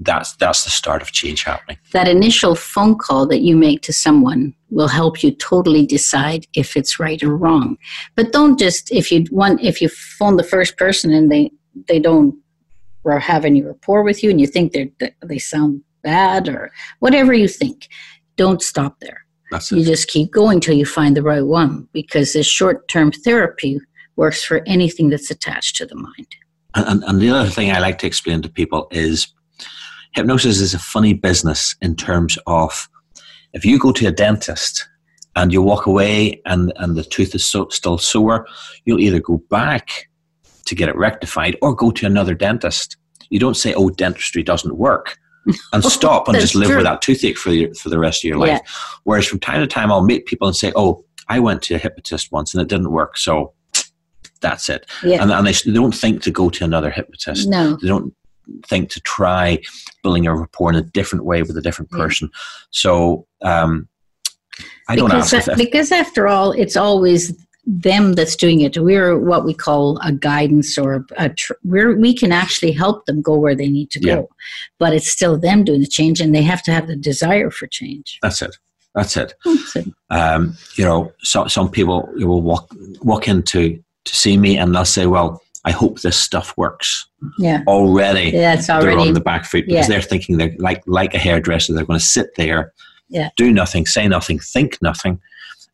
that's 0.00 0.34
that's 0.36 0.64
the 0.64 0.70
start 0.70 1.02
of 1.02 1.12
change 1.12 1.42
happening. 1.42 1.78
That 1.92 2.08
initial 2.08 2.54
phone 2.54 2.96
call 2.96 3.26
that 3.28 3.40
you 3.40 3.54
make 3.56 3.82
to 3.82 3.92
someone 3.92 4.54
will 4.70 4.88
help 4.88 5.22
you 5.22 5.30
totally 5.30 5.86
decide 5.86 6.46
if 6.54 6.76
it's 6.76 6.98
right 6.98 7.22
or 7.22 7.36
wrong. 7.36 7.76
But 8.16 8.32
don't 8.32 8.58
just 8.58 8.90
if 8.90 9.12
you 9.12 9.26
want 9.30 9.60
if 9.60 9.80
you 9.82 9.88
phone 9.88 10.36
the 10.36 10.42
first 10.42 10.76
person 10.76 11.12
and 11.12 11.30
they 11.30 11.50
they 11.86 11.98
don't 11.98 12.34
or 13.04 13.18
have 13.18 13.44
any 13.44 13.62
rapport 13.62 14.02
with 14.02 14.22
you 14.22 14.30
and 14.30 14.40
you 14.40 14.46
think 14.46 14.72
they 14.72 14.90
they 15.22 15.38
sound 15.38 15.82
bad 16.02 16.48
or 16.48 16.72
whatever 17.00 17.32
you 17.32 17.46
think, 17.48 17.88
don't 18.36 18.62
stop 18.62 19.00
there. 19.00 19.26
That's 19.50 19.70
you 19.70 19.84
just 19.84 20.08
keep 20.08 20.30
going 20.30 20.60
till 20.60 20.76
you 20.76 20.86
find 20.86 21.16
the 21.16 21.22
right 21.22 21.44
one 21.44 21.88
because 21.92 22.32
this 22.32 22.46
short 22.46 22.88
term 22.88 23.12
therapy 23.12 23.80
works 24.16 24.42
for 24.42 24.62
anything 24.66 25.10
that's 25.10 25.30
attached 25.30 25.76
to 25.76 25.86
the 25.86 25.96
mind. 25.96 26.28
And, 26.74 27.02
and, 27.02 27.20
the 27.20 27.30
other 27.30 27.48
thing 27.48 27.72
I 27.72 27.80
like 27.80 27.98
to 27.98 28.06
explain 28.06 28.42
to 28.42 28.48
people 28.48 28.86
is 28.92 29.26
hypnosis 30.12 30.60
is 30.60 30.74
a 30.74 30.78
funny 30.78 31.14
business 31.14 31.74
in 31.80 31.96
terms 31.96 32.38
of 32.46 32.88
if 33.52 33.64
you 33.64 33.78
go 33.78 33.92
to 33.92 34.06
a 34.06 34.12
dentist 34.12 34.88
and 35.36 35.52
you 35.52 35.62
walk 35.62 35.86
away 35.86 36.40
and, 36.46 36.72
and 36.76 36.96
the 36.96 37.04
tooth 37.04 37.34
is 37.34 37.44
so, 37.44 37.68
still 37.68 37.98
sore, 37.98 38.46
you'll 38.84 39.00
either 39.00 39.20
go 39.20 39.38
back 39.50 40.08
to 40.66 40.74
get 40.74 40.88
it 40.88 40.96
rectified 40.96 41.56
or 41.62 41.74
go 41.74 41.90
to 41.90 42.06
another 42.06 42.34
dentist. 42.34 42.96
You 43.30 43.38
don't 43.38 43.56
say, 43.56 43.74
oh, 43.74 43.90
dentistry 43.90 44.42
doesn't 44.42 44.76
work. 44.76 45.16
and 45.72 45.84
stop 45.98 46.28
and 46.28 46.38
just 46.38 46.54
live 46.54 46.68
true. 46.68 46.76
with 46.76 46.84
that 46.84 47.02
toothache 47.02 47.38
for 47.38 47.50
the, 47.50 47.72
for 47.74 47.88
the 47.88 47.98
rest 47.98 48.24
of 48.24 48.28
your 48.28 48.38
life. 48.38 48.48
Yeah. 48.48 48.58
Whereas 49.04 49.26
from 49.26 49.40
time 49.40 49.60
to 49.60 49.66
time, 49.66 49.90
I'll 49.90 50.04
meet 50.04 50.26
people 50.26 50.46
and 50.46 50.56
say, 50.56 50.72
"Oh, 50.76 51.04
I 51.28 51.38
went 51.40 51.62
to 51.62 51.74
a 51.74 51.78
hypnotist 51.78 52.30
once 52.30 52.52
and 52.52 52.60
it 52.60 52.68
didn't 52.68 52.92
work, 52.92 53.16
so 53.16 53.54
that's 54.42 54.68
it." 54.68 54.86
Yeah. 55.02 55.22
And, 55.22 55.32
and 55.32 55.46
they, 55.46 55.52
they, 55.52 55.72
don't 55.72 55.94
think 55.94 56.22
to 56.22 56.30
go 56.30 56.50
to 56.50 56.64
another 56.64 56.90
hypnotist. 56.90 57.48
No, 57.48 57.76
they 57.80 57.88
don't 57.88 58.14
think 58.66 58.90
to 58.90 59.00
try 59.00 59.58
building 60.02 60.26
a 60.26 60.34
rapport 60.34 60.70
in 60.70 60.76
a 60.76 60.82
different 60.82 61.24
way 61.24 61.42
with 61.42 61.56
a 61.56 61.62
different 61.62 61.90
person. 61.90 62.30
Yeah. 62.32 62.38
So 62.70 63.26
um, 63.42 63.88
I 64.88 64.96
don't 64.96 65.08
because, 65.08 65.32
ask. 65.32 65.48
If, 65.48 65.56
because 65.56 65.92
after 65.92 66.28
all, 66.28 66.52
it's 66.52 66.76
always 66.76 67.34
them 67.66 68.14
that's 68.14 68.36
doing 68.36 68.62
it. 68.62 68.76
We're 68.78 69.18
what 69.18 69.44
we 69.44 69.54
call 69.54 69.98
a 69.98 70.12
guidance 70.12 70.76
or 70.78 71.06
a 71.16 71.28
tr- 71.28 71.52
we're, 71.62 71.96
we 71.96 72.14
can 72.14 72.32
actually 72.32 72.72
help 72.72 73.06
them 73.06 73.22
go 73.22 73.36
where 73.36 73.54
they 73.54 73.68
need 73.68 73.90
to 73.92 74.00
go. 74.00 74.28
But 74.78 74.94
it's 74.94 75.08
still 75.08 75.38
them 75.38 75.64
doing 75.64 75.80
the 75.80 75.86
change 75.86 76.20
and 76.20 76.34
they 76.34 76.42
have 76.42 76.62
to 76.64 76.72
have 76.72 76.86
the 76.86 76.96
desire 76.96 77.50
for 77.50 77.66
change. 77.66 78.18
That's 78.22 78.42
it. 78.42 78.56
That's 78.94 79.16
it. 79.16 79.34
That's 79.44 79.76
it. 79.76 79.88
Um, 80.10 80.56
you 80.74 80.84
know, 80.84 81.12
so, 81.20 81.46
some 81.46 81.70
people 81.70 82.08
will 82.14 82.42
walk 82.42 82.68
walk 83.02 83.28
into 83.28 83.80
to 84.04 84.16
see 84.16 84.36
me 84.36 84.58
and 84.58 84.74
they'll 84.74 84.84
say, 84.84 85.06
"Well, 85.06 85.40
I 85.64 85.72
hope 85.72 86.00
this 86.00 86.16
stuff 86.16 86.56
works. 86.56 87.06
Yeah. 87.38 87.62
Already, 87.66 88.30
yeah, 88.30 88.54
it's 88.54 88.70
already 88.70 88.96
they're 88.96 88.98
on 88.98 89.14
the 89.14 89.20
back 89.20 89.44
foot 89.44 89.66
because 89.66 89.88
yeah. 89.88 89.94
they're 89.94 90.02
thinking 90.02 90.38
they're 90.38 90.54
like 90.58 90.82
like 90.86 91.14
a 91.14 91.18
hairdresser. 91.18 91.74
They're 91.74 91.84
going 91.84 91.98
to 92.00 92.04
sit 92.04 92.34
there, 92.36 92.72
yeah. 93.08 93.30
do 93.36 93.52
nothing, 93.52 93.84
say 93.86 94.08
nothing, 94.08 94.38
think 94.38 94.78
nothing, 94.80 95.20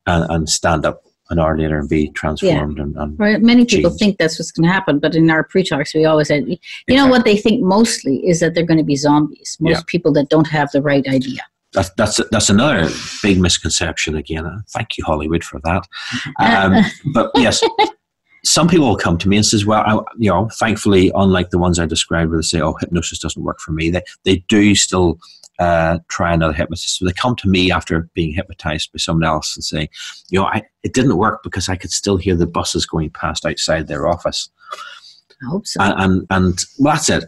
and, 0.06 0.28
and 0.30 0.48
stand 0.48 0.84
up 0.84 1.02
an 1.30 1.38
hour 1.38 1.56
later 1.56 1.78
and 1.78 1.88
be 1.88 2.10
transformed. 2.10 2.78
Yeah. 2.78 2.84
And, 2.84 2.96
and 2.96 3.18
right. 3.18 3.40
Many 3.40 3.64
people 3.64 3.90
think 3.90 4.18
that's 4.18 4.38
what's 4.38 4.52
going 4.52 4.66
to 4.66 4.72
happen, 4.72 4.98
but 4.98 5.14
in 5.14 5.30
our 5.30 5.44
pre-talks, 5.44 5.94
we 5.94 6.04
always 6.04 6.28
said, 6.28 6.48
you 6.48 6.56
exactly. 6.88 6.96
know, 6.96 7.06
what 7.08 7.24
they 7.24 7.36
think 7.36 7.62
mostly 7.62 8.26
is 8.26 8.40
that 8.40 8.54
they're 8.54 8.66
going 8.66 8.78
to 8.78 8.84
be 8.84 8.96
zombies. 8.96 9.56
Most 9.60 9.78
yeah. 9.78 9.82
people 9.86 10.12
that 10.14 10.28
don't 10.28 10.48
have 10.48 10.70
the 10.72 10.82
right 10.82 11.06
idea. 11.08 11.40
That's 11.72 11.90
that's 11.90 12.20
that's 12.30 12.48
another 12.48 12.88
big 13.22 13.38
misconception 13.38 14.16
again. 14.16 14.62
Thank 14.70 14.96
you, 14.96 15.04
Hollywood, 15.04 15.44
for 15.44 15.60
that. 15.64 15.86
Um, 16.40 16.82
but 17.12 17.30
yes, 17.34 17.62
some 18.46 18.68
people 18.68 18.88
will 18.88 18.96
come 18.96 19.18
to 19.18 19.28
me 19.28 19.36
and 19.36 19.44
says, 19.44 19.66
"Well, 19.66 19.82
I, 19.86 19.94
you 20.18 20.30
know, 20.30 20.48
thankfully, 20.58 21.10
unlike 21.14 21.50
the 21.50 21.58
ones 21.58 21.78
I 21.78 21.86
described, 21.86 22.30
where 22.30 22.38
they 22.38 22.42
say, 22.42 22.60
"Oh, 22.60 22.74
hypnosis 22.80 23.18
doesn't 23.18 23.42
work 23.42 23.60
for 23.60 23.72
me," 23.72 23.90
they 23.90 24.02
they 24.24 24.36
do 24.48 24.74
still 24.74 25.18
uh, 25.58 25.98
try 26.08 26.32
another 26.32 26.52
hypnotist. 26.52 26.98
So 26.98 27.04
they 27.04 27.12
come 27.12 27.36
to 27.36 27.48
me 27.48 27.70
after 27.70 28.08
being 28.14 28.34
hypnotized 28.34 28.92
by 28.92 28.98
someone 28.98 29.24
else 29.24 29.56
and 29.56 29.64
say, 29.64 29.88
you 30.28 30.38
know, 30.38 30.46
I, 30.46 30.62
it 30.82 30.92
didn't 30.92 31.16
work 31.16 31.42
because 31.42 31.68
I 31.68 31.76
could 31.76 31.90
still 31.90 32.16
hear 32.16 32.36
the 32.36 32.46
buses 32.46 32.86
going 32.86 33.10
past 33.10 33.46
outside 33.46 33.88
their 33.88 34.06
office. 34.06 34.50
I 35.42 35.50
hope 35.50 35.66
so. 35.66 35.80
And, 35.80 35.94
and, 35.98 36.26
and 36.30 36.64
well, 36.78 36.94
that's 36.94 37.08
it. 37.08 37.24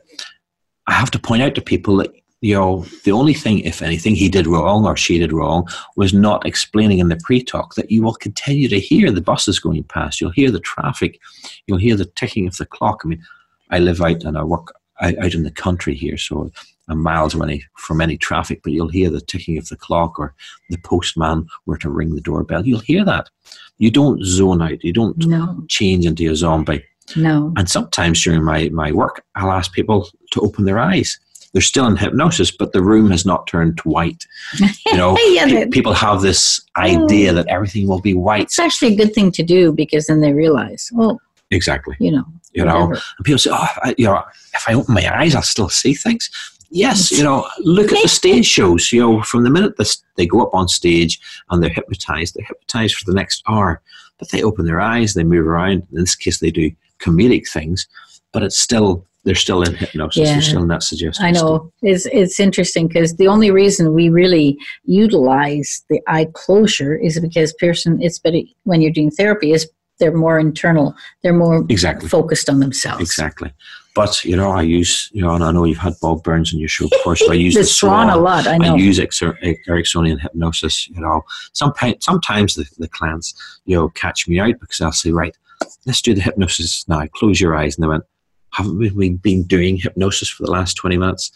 I 0.86 0.92
have 0.92 1.10
to 1.12 1.18
point 1.18 1.42
out 1.42 1.54
to 1.54 1.62
people 1.62 1.96
that 1.98 2.10
you 2.40 2.54
know, 2.54 2.84
the 3.04 3.12
only 3.12 3.34
thing, 3.34 3.60
if 3.60 3.82
anything, 3.82 4.14
he 4.14 4.28
did 4.28 4.46
wrong 4.46 4.86
or 4.86 4.96
she 4.96 5.18
did 5.18 5.32
wrong 5.32 5.66
was 5.96 6.14
not 6.14 6.46
explaining 6.46 7.00
in 7.00 7.08
the 7.08 7.20
pre 7.24 7.42
talk 7.42 7.74
that 7.74 7.90
you 7.90 8.02
will 8.02 8.14
continue 8.14 8.68
to 8.68 8.78
hear 8.78 9.10
the 9.10 9.20
buses 9.20 9.58
going 9.58 9.82
past. 9.84 10.20
You'll 10.20 10.30
hear 10.30 10.50
the 10.50 10.60
traffic. 10.60 11.18
You'll 11.66 11.78
hear 11.78 11.96
the 11.96 12.04
ticking 12.04 12.46
of 12.46 12.56
the 12.56 12.66
clock. 12.66 13.00
I 13.04 13.08
mean, 13.08 13.24
I 13.70 13.80
live 13.80 14.00
out 14.00 14.22
and 14.22 14.38
I 14.38 14.44
work 14.44 14.72
out 15.00 15.34
in 15.34 15.42
the 15.42 15.50
country 15.50 15.94
here, 15.94 16.16
so 16.16 16.50
I'm 16.88 17.02
miles 17.02 17.34
away 17.34 17.64
from 17.76 18.00
any 18.00 18.16
traffic, 18.16 18.60
but 18.62 18.72
you'll 18.72 18.88
hear 18.88 19.10
the 19.10 19.20
ticking 19.20 19.58
of 19.58 19.68
the 19.68 19.76
clock 19.76 20.18
or 20.18 20.34
the 20.70 20.78
postman 20.78 21.46
were 21.66 21.78
to 21.78 21.90
ring 21.90 22.14
the 22.14 22.20
doorbell. 22.20 22.66
You'll 22.66 22.80
hear 22.80 23.04
that. 23.04 23.30
You 23.78 23.90
don't 23.90 24.24
zone 24.24 24.62
out. 24.62 24.82
You 24.82 24.92
don't 24.92 25.16
no. 25.26 25.64
change 25.68 26.06
into 26.06 26.30
a 26.30 26.36
zombie. 26.36 26.84
No. 27.16 27.52
And 27.56 27.68
sometimes 27.68 28.22
during 28.22 28.42
my, 28.42 28.68
my 28.70 28.92
work, 28.92 29.24
I'll 29.34 29.52
ask 29.52 29.72
people 29.72 30.08
to 30.32 30.40
open 30.40 30.64
their 30.64 30.78
eyes 30.78 31.18
they're 31.52 31.62
still 31.62 31.86
in 31.86 31.96
hypnosis, 31.96 32.50
but 32.50 32.72
the 32.72 32.82
room 32.82 33.10
has 33.10 33.24
not 33.24 33.46
turned 33.46 33.78
to 33.78 33.88
white. 33.88 34.26
You 34.86 34.96
know, 34.96 35.16
yeah, 35.28 35.46
pe- 35.46 35.68
people 35.68 35.92
have 35.94 36.20
this 36.20 36.60
idea 36.76 37.30
hmm. 37.30 37.36
that 37.36 37.46
everything 37.48 37.88
will 37.88 38.00
be 38.00 38.14
white. 38.14 38.42
It's 38.42 38.58
actually 38.58 38.92
a 38.94 38.96
good 38.96 39.14
thing 39.14 39.32
to 39.32 39.42
do 39.42 39.72
because 39.72 40.06
then 40.06 40.20
they 40.20 40.32
realize, 40.32 40.90
well, 40.92 41.20
Exactly. 41.50 41.96
you 41.98 42.12
know, 42.12 42.24
You 42.52 42.64
know, 42.64 42.86
whatever. 42.86 43.02
and 43.16 43.24
people 43.24 43.38
say, 43.38 43.50
"Oh, 43.50 43.66
I, 43.82 43.94
you 43.96 44.04
know, 44.04 44.22
if 44.54 44.68
I 44.68 44.74
open 44.74 44.94
my 44.94 45.18
eyes, 45.18 45.34
I'll 45.34 45.42
still 45.42 45.70
see 45.70 45.94
things." 45.94 46.30
Yes, 46.70 47.10
you 47.10 47.24
know, 47.24 47.48
look 47.60 47.90
at 47.90 48.02
the 48.02 48.08
stage 48.08 48.44
shows. 48.44 48.92
You 48.92 49.00
know, 49.00 49.22
from 49.22 49.44
the 49.44 49.50
minute 49.50 49.78
this, 49.78 50.02
they 50.16 50.26
go 50.26 50.42
up 50.42 50.54
on 50.54 50.68
stage 50.68 51.18
and 51.48 51.62
they're 51.62 51.70
hypnotized, 51.70 52.34
they're 52.34 52.44
hypnotized 52.44 52.96
for 52.96 53.10
the 53.10 53.14
next 53.14 53.42
hour. 53.48 53.80
But 54.18 54.30
they 54.30 54.42
open 54.42 54.66
their 54.66 54.80
eyes, 54.80 55.14
they 55.14 55.24
move 55.24 55.46
around. 55.46 55.86
In 55.90 56.00
this 56.00 56.14
case, 56.14 56.40
they 56.40 56.50
do 56.50 56.70
comedic 56.98 57.48
things, 57.48 57.86
but 58.32 58.42
it's 58.42 58.58
still 58.58 59.06
they're 59.28 59.34
still 59.34 59.62
in 59.62 59.74
hypnosis. 59.74 60.26
Yeah. 60.26 60.32
They're 60.32 60.40
still 60.40 60.62
in 60.62 60.68
that 60.68 60.82
suggestion. 60.82 61.22
I 61.22 61.32
know 61.32 61.70
it's 61.82 62.06
it's 62.06 62.40
interesting 62.40 62.88
because 62.88 63.16
the 63.16 63.28
only 63.28 63.50
reason 63.50 63.92
we 63.92 64.08
really 64.08 64.56
utilize 64.86 65.84
the 65.90 66.00
eye 66.08 66.28
closure 66.32 66.96
is 66.96 67.20
because 67.20 67.52
Pearson, 67.52 68.00
it's 68.00 68.18
better 68.18 68.38
when 68.64 68.80
you're 68.80 68.90
doing 68.90 69.10
therapy 69.10 69.52
is 69.52 69.70
they're 69.98 70.16
more 70.16 70.38
internal 70.38 70.94
they're 71.22 71.34
more 71.34 71.66
Exactly. 71.68 72.08
focused 72.08 72.48
on 72.48 72.60
themselves 72.60 73.02
Exactly. 73.02 73.52
But, 73.94 74.24
you 74.24 74.36
know, 74.36 74.50
I 74.50 74.62
use, 74.62 75.10
you 75.12 75.22
know, 75.22 75.34
and 75.34 75.42
I 75.42 75.50
know 75.50 75.64
you've 75.64 75.76
had 75.76 75.94
Bob 76.00 76.22
Burns 76.22 76.54
on 76.54 76.60
your 76.60 76.68
show 76.68 76.88
before, 76.88 77.16
so 77.16 77.32
I 77.32 77.34
use 77.46 77.54
the 77.54 77.60
the 77.60 77.66
swan 77.66 78.08
a 78.08 78.16
lot 78.16 78.46
I 78.46 78.56
know 78.56 78.74
I 78.74 78.78
use 78.78 78.98
Ericksonian 79.00 80.20
hypnosis, 80.20 80.88
you 80.88 81.00
know. 81.00 81.24
Sometimes, 81.52 81.96
sometimes 82.00 82.54
the, 82.54 82.64
the 82.78 82.86
clients, 82.86 83.34
you 83.64 83.74
know, 83.74 83.88
catch 83.88 84.28
me 84.28 84.38
out 84.38 84.54
because 84.60 84.80
I'll 84.80 84.92
say, 84.92 85.10
right, 85.10 85.36
let's 85.84 86.00
do 86.00 86.14
the 86.14 86.20
hypnosis 86.20 86.86
now. 86.86 87.04
Close 87.16 87.40
your 87.40 87.56
eyes. 87.56 87.76
And 87.76 87.82
they 87.82 87.88
went, 87.88 88.04
haven't 88.52 88.78
we 88.78 89.10
been 89.10 89.42
doing 89.44 89.76
hypnosis 89.76 90.28
for 90.28 90.42
the 90.44 90.50
last 90.50 90.74
20 90.74 90.96
minutes? 90.96 91.30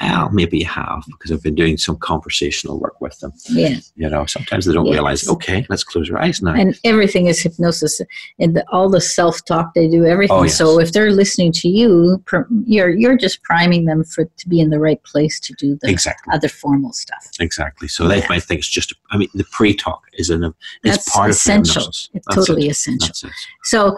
Well, 0.00 0.30
maybe 0.30 0.58
you 0.58 0.66
have 0.66 1.04
because 1.12 1.30
I've 1.30 1.42
been 1.42 1.54
doing 1.54 1.76
some 1.76 1.96
conversational 1.96 2.80
work 2.80 3.00
with 3.00 3.18
them. 3.20 3.32
yeah 3.50 3.76
You 3.94 4.08
know, 4.08 4.26
sometimes 4.26 4.64
they 4.66 4.72
don't 4.72 4.86
Yes. 4.86 4.94
realize, 4.94 5.28
okay, 5.28 5.64
let's 5.68 5.84
close 5.84 6.08
your 6.08 6.20
eyes 6.20 6.42
now. 6.42 6.54
and 6.54 6.76
everything 6.82 7.26
is 7.26 7.40
hypnosis 7.40 8.00
and 8.40 8.56
the, 8.56 8.64
all 8.72 8.88
the 8.88 9.00
self-talk 9.00 9.74
they 9.74 9.86
do 9.88 10.04
everything 10.04 10.36
Oh, 10.36 10.42
yes. 10.44 10.56
so 10.58 10.80
if 10.80 10.92
they're 10.92 11.12
listening 11.12 11.52
to 11.52 11.68
you 11.68 12.22
you're 12.66 12.90
you're 12.90 13.16
just 13.16 13.42
priming 13.44 13.84
them 13.84 14.02
for 14.02 14.24
to 14.24 14.48
be 14.48 14.58
in 14.60 14.70
the 14.70 14.80
right 14.80 15.00
place 15.04 15.38
to 15.40 15.52
do 15.54 15.78
the 15.82 15.90
exactly. 15.90 16.32
other 16.34 16.48
formal 16.48 16.92
stuff 16.92 17.28
Exactly. 17.38 17.86
So 17.88 18.08
they 18.08 18.18
Yeah. 18.18 18.26
might 18.28 18.42
think 18.42 18.58
it's 18.58 18.68
just, 18.68 18.94
I 19.10 19.16
mean, 19.18 19.28
the 19.34 19.44
pre 19.44 19.74
talk 19.74 20.02
is 20.14 20.30
an, 20.30 20.42
is 20.44 20.52
That's 20.84 21.08
part 21.10 21.30
essential. 21.30 21.82
of 21.82 21.86
hypnosis. 21.86 22.10
it's 22.14 22.26
That's 22.26 22.36
totally 22.46 22.66
it. 22.68 22.70
essential 22.72 23.28
it. 23.28 23.34
So 23.64 23.96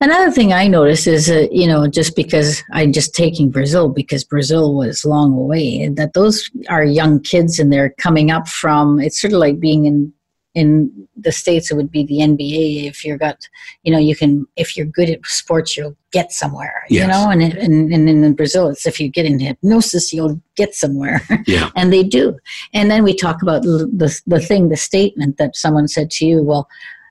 another 0.00 0.30
thing 0.30 0.52
I 0.52 0.68
notice 0.68 1.06
is, 1.06 1.30
uh, 1.30 1.46
you 1.50 1.66
know, 1.66 1.86
just 1.88 2.16
because 2.16 2.62
I'm 2.72 2.92
just 2.92 3.14
taking 3.14 3.50
Brazil 3.50 3.88
because 3.88 4.24
Brazil 4.24 4.74
was 4.74 5.04
long 5.04 5.32
away, 5.32 5.80
and 5.82 5.96
that 5.96 6.12
those 6.14 6.50
are 6.68 6.84
young 6.84 7.20
kids 7.20 7.58
and 7.58 7.72
they're 7.72 7.90
coming 7.98 8.30
up 8.30 8.48
from. 8.48 9.00
It's 9.00 9.20
sort 9.20 9.32
of 9.32 9.40
like 9.40 9.60
being 9.60 9.84
in 9.86 10.12
in 10.54 11.06
the 11.16 11.30
states. 11.30 11.70
It 11.70 11.74
would 11.74 11.90
be 11.90 12.04
the 12.04 12.18
NBA. 12.18 12.86
If 12.86 13.04
you're 13.04 13.18
got, 13.18 13.36
you 13.82 13.92
know, 13.92 13.98
you 13.98 14.16
can 14.16 14.46
if 14.56 14.76
you're 14.76 14.86
good 14.86 15.10
at 15.10 15.20
sports, 15.24 15.76
you'll 15.76 15.96
get 16.10 16.32
somewhere. 16.32 16.82
You 16.88 17.06
know, 17.06 17.28
and 17.30 17.42
and 17.42 17.92
and 17.92 18.08
in 18.08 18.34
Brazil, 18.34 18.68
it's 18.68 18.86
if 18.86 18.98
you 18.98 19.08
get 19.08 19.26
in 19.26 19.38
hypnosis, 19.38 20.12
you'll 20.12 20.40
get 20.56 20.74
somewhere 20.74 21.22
Yeah. 21.46 21.70
and 21.76 21.92
they 21.92 22.02
do. 22.02 22.36
And 22.74 22.90
then 22.90 23.04
we 23.04 23.14
talk 23.14 23.42
about 23.42 23.62
the 23.62 24.20
the 24.26 24.40
thing, 24.40 24.68
the 24.68 24.76
statement 24.76 25.36
that 25.38 25.54
someone 25.56 25.86
said 25.88 26.10
to 26.12 26.26
you. 26.26 26.42
Well, 26.42 26.68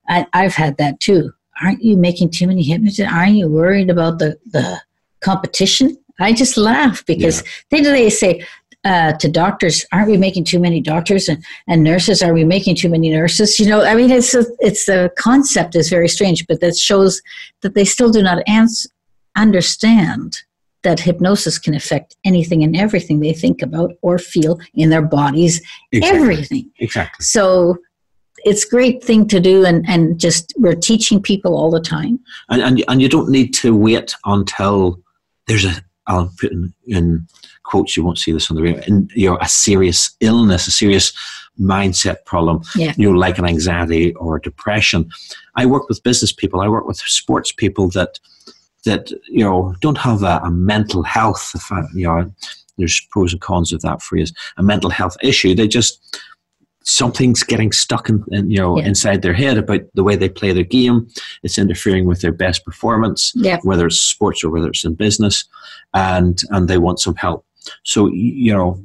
I, 0.09 0.25
I've 0.33 0.55
had 0.55 0.77
that 0.77 0.99
too. 0.99 1.31
Aren't 1.64 1.84
you 1.84 1.97
making 1.97 2.32
too 2.32 2.47
many 2.47 2.64
hypnotists? 2.64 2.99
Aren't 2.99 3.36
you 3.36 3.47
worried 3.47 3.89
about 3.89 4.20
the 4.20 4.38
the 4.51 4.82
competition? 5.22 5.97
I 6.20 6.34
just 6.34 6.58
laugh 6.58 7.05
because 7.05 7.43
they 7.72 7.82
they 7.82 8.10
say. 8.10 8.45
Uh, 8.86 9.12
to 9.18 9.28
doctors, 9.28 9.86
aren't 9.91 10.10
we 10.10 10.16
making 10.16 10.45
too 10.45 10.60
many 10.60 10.80
doctors 10.80 11.28
and, 11.28 11.43
and 11.68 11.84
nurses? 11.84 12.22
Are 12.22 12.32
we 12.32 12.45
making 12.45 12.76
too 12.76 12.88
many 12.88 13.10
nurses? 13.10 13.60
You 13.60 13.68
know, 13.68 13.84
I 13.84 13.95
mean, 13.95 14.10
it's 14.12 14.34
a, 14.34 14.45
it's 14.60 14.86
the 14.86 15.12
concept 15.18 15.76
is 15.76 15.89
very 15.89 16.08
strange, 16.08 16.45
but 16.47 16.62
that 16.62 16.78
shows 16.78 17.22
that 17.64 17.74
they 17.74 17.84
still 17.84 18.12
do 18.12 18.22
not 18.22 18.47
ans- 18.47 18.88
understand 19.36 20.38
that 20.84 21.01
hypnosis 21.01 21.58
can 21.60 21.74
affect 21.74 22.16
anything 22.24 22.64
and 22.64 22.78
everything 22.78 23.20
they 23.20 23.34
think 23.34 23.62
about 23.62 23.91
or 24.01 24.18
feel 24.20 24.58
in 24.76 24.89
their 24.89 25.01
bodies, 25.01 25.62
Exactly. 25.91 26.20
everything. 26.22 26.72
Exactly. 26.80 27.24
So 27.24 27.78
it's 28.49 28.65
a 28.65 28.69
great 28.69 29.03
thing 29.03 29.27
to 29.27 29.39
do, 29.39 29.65
and, 29.65 29.85
and 29.87 30.19
just 30.19 30.53
we're 30.57 30.75
teaching 30.89 31.21
people 31.21 31.55
all 31.59 31.71
the 31.71 31.81
time. 31.81 32.19
And, 32.49 32.61
and, 32.61 32.83
and 32.87 33.01
you 33.01 33.09
don't 33.09 33.29
need 33.29 33.53
to 33.55 33.75
wait 33.75 34.15
until 34.25 34.99
there's 35.47 35.65
a, 35.65 35.73
I'll 36.07 36.31
put 36.39 36.51
in, 36.51 36.73
in 36.87 37.27
quotes, 37.63 37.97
you 37.97 38.03
won't 38.03 38.17
see 38.17 38.31
this 38.31 38.49
on 38.49 38.55
the 38.55 38.63
radio, 38.63 38.81
and, 38.87 39.11
you 39.13 39.29
know, 39.29 39.37
a 39.41 39.49
serious 39.49 40.15
illness, 40.21 40.67
a 40.67 40.71
serious 40.71 41.11
mindset 41.59 42.23
problem, 42.25 42.61
Yeah. 42.75 42.93
you 42.97 43.11
know, 43.11 43.17
like 43.17 43.37
an 43.39 43.45
anxiety 43.45 44.13
or 44.15 44.39
depression. 44.39 45.09
I 45.55 45.65
work 45.65 45.89
with 45.89 46.03
business 46.03 46.31
people, 46.31 46.61
I 46.61 46.69
work 46.69 46.87
with 46.87 46.97
sports 46.97 47.51
people 47.51 47.89
that, 47.89 48.19
that 48.85 49.11
you 49.27 49.43
know, 49.43 49.75
don't 49.81 49.97
have 49.97 50.23
a, 50.23 50.39
a 50.43 50.51
mental 50.51 51.03
health, 51.03 51.51
you 51.93 52.07
know, 52.07 52.31
there's 52.77 53.01
pros 53.11 53.33
and 53.33 53.41
cons 53.41 53.73
of 53.73 53.81
that 53.81 54.01
phrase, 54.01 54.31
a 54.57 54.63
mental 54.63 54.91
health 54.91 55.17
issue. 55.21 55.55
They 55.55 55.67
just, 55.67 56.21
something's 56.89 57.43
getting 57.43 57.71
stuck 57.73 58.07
in, 58.07 58.23
in 58.31 58.49
you 58.49 58.57
know 58.57 58.77
Yeah. 58.77 58.85
inside 58.85 59.21
their 59.21 59.33
head 59.33 59.57
about 59.57 59.81
the 59.93 60.03
way 60.03 60.15
they 60.15 60.29
play 60.29 60.53
their 60.53 60.63
game 60.63 61.07
it's 61.43 61.57
interfering 61.57 62.05
with 62.05 62.21
their 62.21 62.31
best 62.31 62.63
performance 62.63 63.33
Yeah. 63.35 63.59
whether 63.63 63.88
it's 63.88 63.99
sports 63.99 64.41
or 64.43 64.49
whether 64.49 64.69
it's 64.69 64.85
in 64.85 64.95
business 64.95 65.43
and 65.93 66.41
and 66.51 66.67
they 66.69 66.77
want 66.77 67.01
some 67.01 67.15
help 67.15 67.45
so 67.83 68.07
you 68.07 68.53
know 68.53 68.81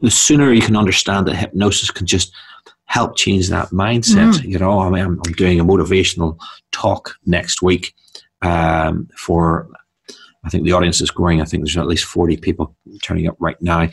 the 0.00 0.10
sooner 0.10 0.52
you 0.52 0.62
can 0.62 0.76
understand 0.76 1.26
that 1.26 1.34
hypnosis 1.36 1.90
can 1.90 2.06
just 2.06 2.32
help 2.84 3.16
change 3.16 3.48
that 3.48 3.70
mindset 3.70 4.42
you 4.44 4.58
know 4.58 4.78
I 4.78 4.88
mean, 4.88 5.04
I'm, 5.04 5.20
I'm 5.26 5.32
doing 5.32 5.58
a 5.58 5.64
motivational 5.64 6.38
talk 6.70 7.16
next 7.26 7.60
week 7.60 7.92
um, 8.42 9.08
for 9.16 9.68
I 10.44 10.50
think 10.50 10.64
the 10.64 10.72
audience 10.72 11.00
is 11.00 11.10
growing. 11.10 11.42
I 11.42 11.44
think 11.44 11.64
there's 11.64 11.76
at 11.76 11.88
least 11.88 12.04
40 12.04 12.36
people 12.36 12.74
turning 13.02 13.26
up 13.26 13.36
right 13.40 13.60
now. 13.60 13.88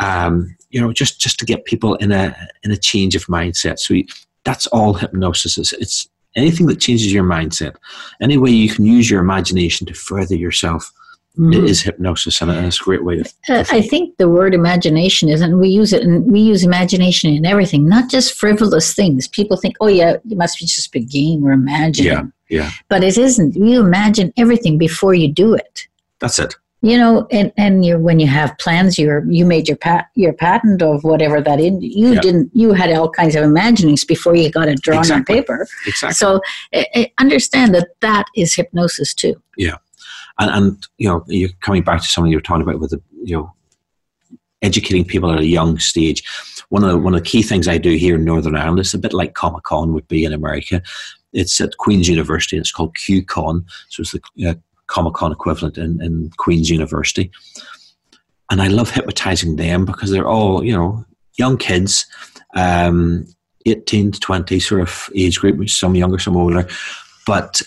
Um, 0.00 0.56
you 0.70 0.80
know, 0.80 0.92
just 0.92 1.20
just 1.20 1.38
to 1.40 1.44
get 1.44 1.64
people 1.64 1.94
in 1.96 2.12
a 2.12 2.34
in 2.62 2.70
a 2.70 2.76
change 2.76 3.14
of 3.14 3.24
mindset. 3.26 3.78
So 3.78 3.94
you, 3.94 4.04
that's 4.44 4.66
all 4.68 4.94
hypnosis 4.94 5.58
is. 5.58 5.72
It's 5.74 6.08
anything 6.36 6.66
that 6.68 6.80
changes 6.80 7.12
your 7.12 7.24
mindset. 7.24 7.74
Any 8.20 8.38
way 8.38 8.50
you 8.50 8.68
can 8.70 8.84
use 8.84 9.10
your 9.10 9.20
imagination 9.20 9.86
to 9.88 9.94
further 9.94 10.36
yourself 10.36 10.92
Mhm. 11.38 11.68
is 11.68 11.80
hypnosis, 11.82 12.40
and 12.42 12.50
it's 12.50 12.80
a 12.80 12.84
great 12.84 13.04
way 13.04 13.22
to. 13.22 13.24
Uh, 13.48 13.64
I 13.70 13.82
think 13.82 14.16
the 14.16 14.28
word 14.28 14.52
imagination 14.52 15.28
is, 15.28 15.40
and 15.40 15.58
we 15.60 15.68
use 15.68 15.92
it, 15.92 16.02
and 16.02 16.26
we 16.30 16.40
use 16.40 16.64
imagination 16.64 17.32
in 17.32 17.46
everything, 17.46 17.88
not 17.88 18.10
just 18.10 18.34
frivolous 18.34 18.92
things. 18.94 19.28
People 19.28 19.56
think, 19.56 19.76
oh 19.80 19.86
yeah, 19.86 20.14
it 20.28 20.36
must 20.36 20.58
be 20.58 20.66
just 20.66 20.94
a 20.94 20.98
game 20.98 21.44
or 21.44 21.52
imagining. 21.52 22.10
Yeah, 22.12 22.22
yeah. 22.48 22.70
But 22.88 23.04
it 23.04 23.16
isn't. 23.16 23.54
You 23.54 23.80
imagine 23.80 24.32
everything 24.36 24.76
before 24.76 25.14
you 25.14 25.28
do 25.32 25.54
it. 25.54 25.86
That's 26.18 26.38
it. 26.40 26.56
You 26.82 26.96
know, 26.96 27.26
and 27.30 27.52
and 27.58 27.84
you 27.84 27.98
when 27.98 28.20
you 28.20 28.26
have 28.26 28.56
plans, 28.58 28.98
you're 28.98 29.24
you 29.30 29.44
made 29.44 29.68
your 29.68 29.76
pat 29.76 30.06
your 30.14 30.32
patent 30.32 30.80
of 30.80 31.04
whatever 31.04 31.40
that 31.42 31.60
in 31.60 31.80
you 31.82 32.18
didn't 32.20 32.50
you 32.54 32.72
had 32.72 32.90
all 32.92 33.10
kinds 33.10 33.34
of 33.34 33.42
imaginings 33.42 34.04
before 34.04 34.34
you 34.34 34.50
got 34.50 34.68
it 34.68 34.80
drawn 34.80 35.00
Exactly. 35.00 35.36
on 35.36 35.42
paper. 35.42 35.68
Exactly. 35.86 36.14
So 36.14 36.40
uh, 36.74 36.84
uh, 36.94 37.04
understand 37.18 37.74
that 37.74 37.88
that 38.00 38.26
is 38.34 38.54
hypnosis 38.54 39.12
too. 39.12 39.42
Yeah 39.58 39.76
and, 40.40 40.50
and 40.50 40.88
you 40.98 41.08
know 41.08 41.24
you're 41.28 41.50
coming 41.60 41.82
back 41.82 42.00
to 42.00 42.08
something 42.08 42.30
you 42.30 42.36
were 42.36 42.42
talking 42.42 42.62
about 42.62 42.80
with 42.80 42.90
the 42.90 43.02
you 43.22 43.36
know 43.36 43.52
educating 44.62 45.04
people 45.04 45.30
at 45.30 45.40
a 45.40 45.46
young 45.46 45.78
stage 45.78 46.22
one 46.70 46.82
of 46.82 46.90
the, 46.90 46.98
one 46.98 47.14
of 47.14 47.22
the 47.22 47.28
key 47.28 47.42
things 47.42 47.68
i 47.68 47.78
do 47.78 47.96
here 47.96 48.16
in 48.16 48.24
northern 48.24 48.56
ireland 48.56 48.80
is 48.80 48.94
a 48.94 48.98
bit 48.98 49.12
like 49.12 49.34
comic 49.34 49.62
con 49.64 49.92
would 49.92 50.08
be 50.08 50.24
in 50.24 50.32
america 50.32 50.82
it's 51.32 51.60
at 51.60 51.76
queen's 51.76 52.08
university 52.08 52.56
and 52.56 52.62
it's 52.62 52.72
called 52.72 52.94
qcon 52.94 53.64
so 53.88 54.00
it's 54.00 54.12
the 54.12 54.48
uh, 54.48 54.54
comic 54.90 55.14
con 55.14 55.32
equivalent 55.32 55.78
in, 55.78 56.02
in 56.02 56.30
queen's 56.36 56.68
university 56.68 57.30
and 58.50 58.60
I 58.60 58.66
love 58.66 58.90
hypnotizing 58.90 59.56
them 59.56 59.84
because 59.84 60.10
they're 60.10 60.28
all 60.28 60.64
you 60.64 60.72
know 60.72 61.04
young 61.38 61.56
kids, 61.56 62.04
um, 62.56 63.24
eighteen 63.66 64.10
to 64.12 64.20
twenty 64.20 64.60
sort 64.60 64.80
of 64.82 65.08
age 65.14 65.38
group, 65.38 65.68
some 65.70 65.94
younger, 65.94 66.18
some 66.18 66.36
older, 66.36 66.66
but 67.26 67.62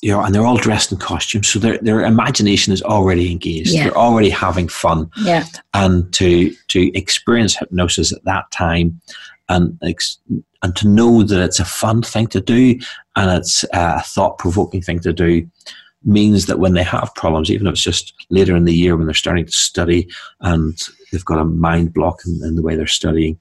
you 0.00 0.10
know, 0.10 0.20
and 0.24 0.34
they're 0.34 0.46
all 0.46 0.56
dressed 0.56 0.90
in 0.90 0.98
costumes, 0.98 1.48
so 1.48 1.58
their 1.58 1.78
their 1.78 2.00
imagination 2.04 2.72
is 2.72 2.82
already 2.82 3.30
engaged. 3.30 3.70
Yeah. 3.70 3.84
They're 3.84 3.98
already 3.98 4.30
having 4.30 4.68
fun, 4.68 5.10
Yeah. 5.18 5.44
and 5.74 6.12
to 6.14 6.52
to 6.68 6.96
experience 6.96 7.56
hypnosis 7.56 8.12
at 8.12 8.24
that 8.24 8.50
time, 8.50 9.00
and 9.48 9.78
ex- 9.82 10.18
and 10.62 10.74
to 10.76 10.88
know 10.88 11.22
that 11.22 11.42
it's 11.42 11.60
a 11.60 11.64
fun 11.64 12.02
thing 12.02 12.28
to 12.28 12.40
do 12.40 12.78
and 13.16 13.30
it's 13.30 13.64
a 13.72 14.00
thought 14.02 14.38
provoking 14.38 14.80
thing 14.80 15.00
to 15.00 15.12
do, 15.12 15.46
means 16.04 16.46
that 16.46 16.58
when 16.58 16.74
they 16.74 16.82
have 16.82 17.14
problems, 17.14 17.50
even 17.50 17.66
if 17.66 17.72
it's 17.72 17.82
just 17.82 18.12
later 18.30 18.56
in 18.56 18.64
the 18.64 18.72
year 18.74 18.96
when 18.96 19.06
they're 19.06 19.14
starting 19.14 19.46
to 19.46 19.52
study 19.52 20.08
and 20.40 20.76
they've 21.10 21.24
got 21.24 21.38
a 21.38 21.44
mind 21.44 21.92
block 21.94 22.20
in, 22.26 22.40
in 22.44 22.56
the 22.56 22.62
way 22.62 22.76
they're 22.76 22.86
studying, 22.86 23.38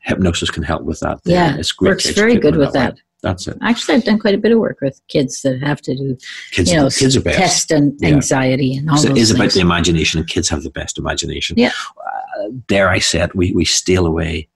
hypnosis 0.00 0.50
can 0.50 0.62
help 0.62 0.82
with 0.82 1.00
that. 1.00 1.20
Yeah, 1.24 1.56
it's 1.56 1.72
great. 1.72 1.90
works 1.90 2.10
very 2.10 2.36
good 2.36 2.56
with 2.56 2.68
way. 2.74 2.80
that. 2.80 2.98
That's 3.22 3.46
it. 3.46 3.56
Actually, 3.62 3.94
I've 3.94 4.04
done 4.04 4.18
quite 4.18 4.34
a 4.34 4.38
bit 4.38 4.50
of 4.50 4.58
work 4.58 4.78
with 4.82 5.00
kids 5.06 5.42
that 5.42 5.62
have 5.62 5.80
to 5.82 5.94
do, 5.94 6.18
Kids, 6.50 6.72
you 6.72 6.76
know, 6.76 6.90
kids 6.90 7.16
are 7.16 7.20
best. 7.20 7.38
test 7.38 7.70
and 7.70 7.96
Yeah. 8.00 8.08
anxiety 8.08 8.74
and 8.76 8.90
all 8.90 8.96
So 8.96 9.08
those 9.08 9.16
it 9.18 9.20
is 9.20 9.30
about 9.30 9.52
the 9.52 9.60
imagination, 9.60 10.18
and 10.18 10.28
kids 10.28 10.48
have 10.48 10.64
the 10.64 10.70
best 10.70 10.98
imagination. 10.98 11.56
Yeah. 11.56 11.70
Uh, 11.96 12.48
dare 12.66 12.88
I 12.88 12.98
say 12.98 13.20
it? 13.20 13.36
We 13.36 13.52
we 13.52 13.64
steal 13.64 14.06
away 14.06 14.48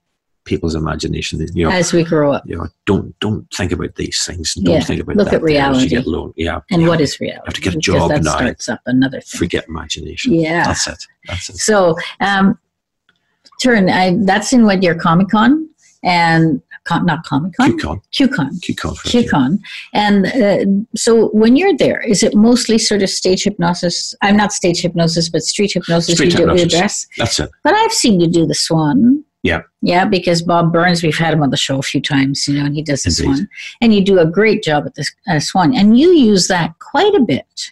people's 0.47 0.73
imagination. 0.73 1.39
You 1.53 1.65
know, 1.65 1.71
as 1.71 1.93
we 1.93 2.03
grow 2.03 2.31
up. 2.31 2.43
you 2.47 2.57
know, 2.57 2.67
don't 2.85 3.17
don't 3.19 3.45
think 3.53 3.71
about 3.71 3.93
these 3.95 4.23
things. 4.25 4.55
Don't 4.55 4.73
Yeah, 4.75 4.81
think 4.81 5.01
about 5.01 5.17
look 5.17 5.27
at 5.27 5.35
as 5.35 5.41
you 5.41 5.45
reality. 5.45 5.89
get 5.89 6.07
low. 6.07 6.33
Yeah, 6.35 6.61
And 6.71 6.81
yeah. 6.81 6.87
what 6.87 7.01
is 7.01 7.19
reality? 7.19 7.43
have 7.45 7.53
to 7.53 7.61
get 7.61 7.75
a 7.75 7.77
job 7.77 8.09
that 8.09 8.23
now. 8.23 8.31
starts 8.37 8.69
up 8.69 8.81
another 8.87 9.21
thing. 9.21 9.37
forget 9.37 9.67
imagination. 9.67 10.33
Yeah. 10.33 10.65
that's 10.65 10.87
it. 10.87 11.03
That's 11.27 11.49
it. 11.49 11.57
So, 11.57 11.95
um, 12.21 12.57
Turan, 13.59 13.89
I, 13.89 14.17
that's 14.21 14.53
in 14.53 14.63
what 14.65 14.81
your 14.83 14.95
Comic 14.95 15.29
Con 15.29 15.69
and 16.03 16.61
not 17.03 17.25
Comic 17.25 17.53
Con, 17.57 17.77
QCon, 17.77 17.99
QCon. 18.13 18.59
QCon, 18.61 18.97
for 18.97 19.07
a 19.07 19.09
few. 19.11 19.23
QCon. 19.23 19.59
And 19.93 20.25
uh, 20.27 20.85
so 20.95 21.27
when 21.29 21.55
you're 21.57 21.75
there, 21.75 21.99
is 21.99 22.23
it 22.23 22.33
mostly 22.35 22.77
sort 22.77 23.01
of 23.03 23.09
stage 23.09 23.43
hypnosis? 23.43 24.15
I'm 24.21 24.37
not 24.37 24.53
stage 24.53 24.81
hypnosis, 24.81 25.27
but 25.29 25.41
street 25.41 25.73
hypnosis 25.73 26.15
Street 26.15 26.31
you 26.31 26.37
do 26.37 26.47
with 26.47 26.59
hypnosis. 26.61 27.07
That's 27.17 27.39
it. 27.39 27.49
But 27.63 27.73
I've 27.73 27.91
seen 27.91 28.21
you 28.21 28.27
do 28.27 28.45
the 28.45 28.55
swan. 28.55 29.23
Yeah. 29.47 29.61
Yeah, 29.81 30.05
because 30.05 30.41
Bob 30.41 30.71
Burns, 30.73 31.01
we've 31.03 31.17
had 31.17 31.33
him 31.33 31.41
on 31.43 31.49
the 31.51 31.57
show 31.57 31.77
a 31.79 31.81
few 31.91 32.01
times, 32.01 32.47
you 32.47 32.55
know, 32.59 32.65
and 32.65 32.75
he 32.75 32.81
does 32.81 33.03
this 33.03 33.19
Indeed. 33.19 33.35
swan. 33.37 33.49
And 33.81 33.93
you 33.93 34.01
do 34.03 34.19
a 34.19 34.25
great 34.25 34.61
job 34.63 34.85
at 34.85 34.95
this 34.95 35.09
uh, 35.29 35.39
swan. 35.39 35.75
And 35.75 35.97
you 35.97 36.09
use 36.11 36.47
that 36.47 36.77
quite 36.79 37.13
a 37.15 37.21
bit 37.21 37.71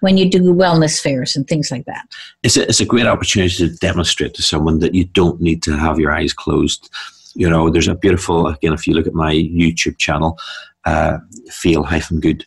when 0.00 0.18
you 0.18 0.28
do 0.28 0.42
wellness 0.54 1.00
fairs 1.00 1.34
and 1.36 1.46
things 1.46 1.70
like 1.70 1.86
that. 1.86 2.04
It's 2.42 2.56
a, 2.56 2.62
it's 2.68 2.80
a 2.80 2.84
great 2.84 3.06
opportunity 3.06 3.56
to 3.56 3.74
demonstrate 3.76 4.34
to 4.34 4.42
someone 4.42 4.80
that 4.80 4.94
you 4.94 5.04
don't 5.06 5.40
need 5.40 5.62
to 5.62 5.76
have 5.78 5.98
your 5.98 6.12
eyes 6.12 6.32
closed. 6.34 6.90
You 7.34 7.48
know, 7.48 7.70
there's 7.70 7.88
a 7.88 7.94
beautiful 7.94 8.46
again. 8.48 8.72
If 8.74 8.86
you 8.86 8.94
look 8.94 9.06
at 9.06 9.14
my 9.14 9.32
YouTube 9.34 9.96
channel, 9.98 10.38
uh, 10.84 11.18
feel 11.50 11.82
hyphen 11.84 12.20
good. 12.20 12.44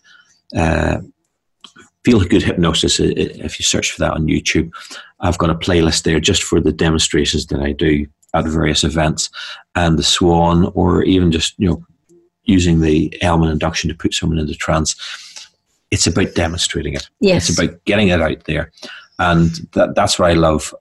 Uh, 0.55 0.97
Feel 2.05 2.21
Good 2.21 2.43
Hypnosis, 2.43 3.01
i- 3.01 3.03
if 3.47 3.59
you 3.59 3.63
search 3.65 3.91
for 3.91 3.99
that 3.99 4.13
on 4.13 4.28
YouTube, 4.28 4.69
I've 5.19 5.38
got 5.38 5.49
a 5.49 5.55
playlist 5.55 6.03
there 6.03 6.21
just 6.21 6.41
for 6.41 6.61
the 6.61 6.71
demonstrations 6.71 7.47
that 7.47 7.59
I 7.59 7.73
do 7.73 8.05
at 8.45 8.51
various 8.51 8.83
events 8.83 9.29
and 9.75 9.97
the 9.97 10.03
swan, 10.03 10.71
or 10.73 11.03
even 11.03 11.31
just, 11.31 11.55
you 11.57 11.69
know, 11.69 11.85
using 12.43 12.81
the 12.81 13.15
Elman 13.21 13.49
induction 13.49 13.89
to 13.89 13.95
put 13.95 14.13
someone 14.13 14.39
into 14.39 14.55
trance. 14.55 14.95
It's 15.91 16.07
about 16.07 16.35
demonstrating 16.35 16.93
it. 16.93 17.09
Yes. 17.19 17.49
It's 17.49 17.59
about 17.59 17.83
getting 17.85 18.09
it 18.09 18.21
out 18.21 18.43
there. 18.45 18.71
And 19.19 19.49
that, 19.73 19.95
that's 19.95 20.19
what 20.19 20.31
I 20.31 20.33
love. 20.33 20.73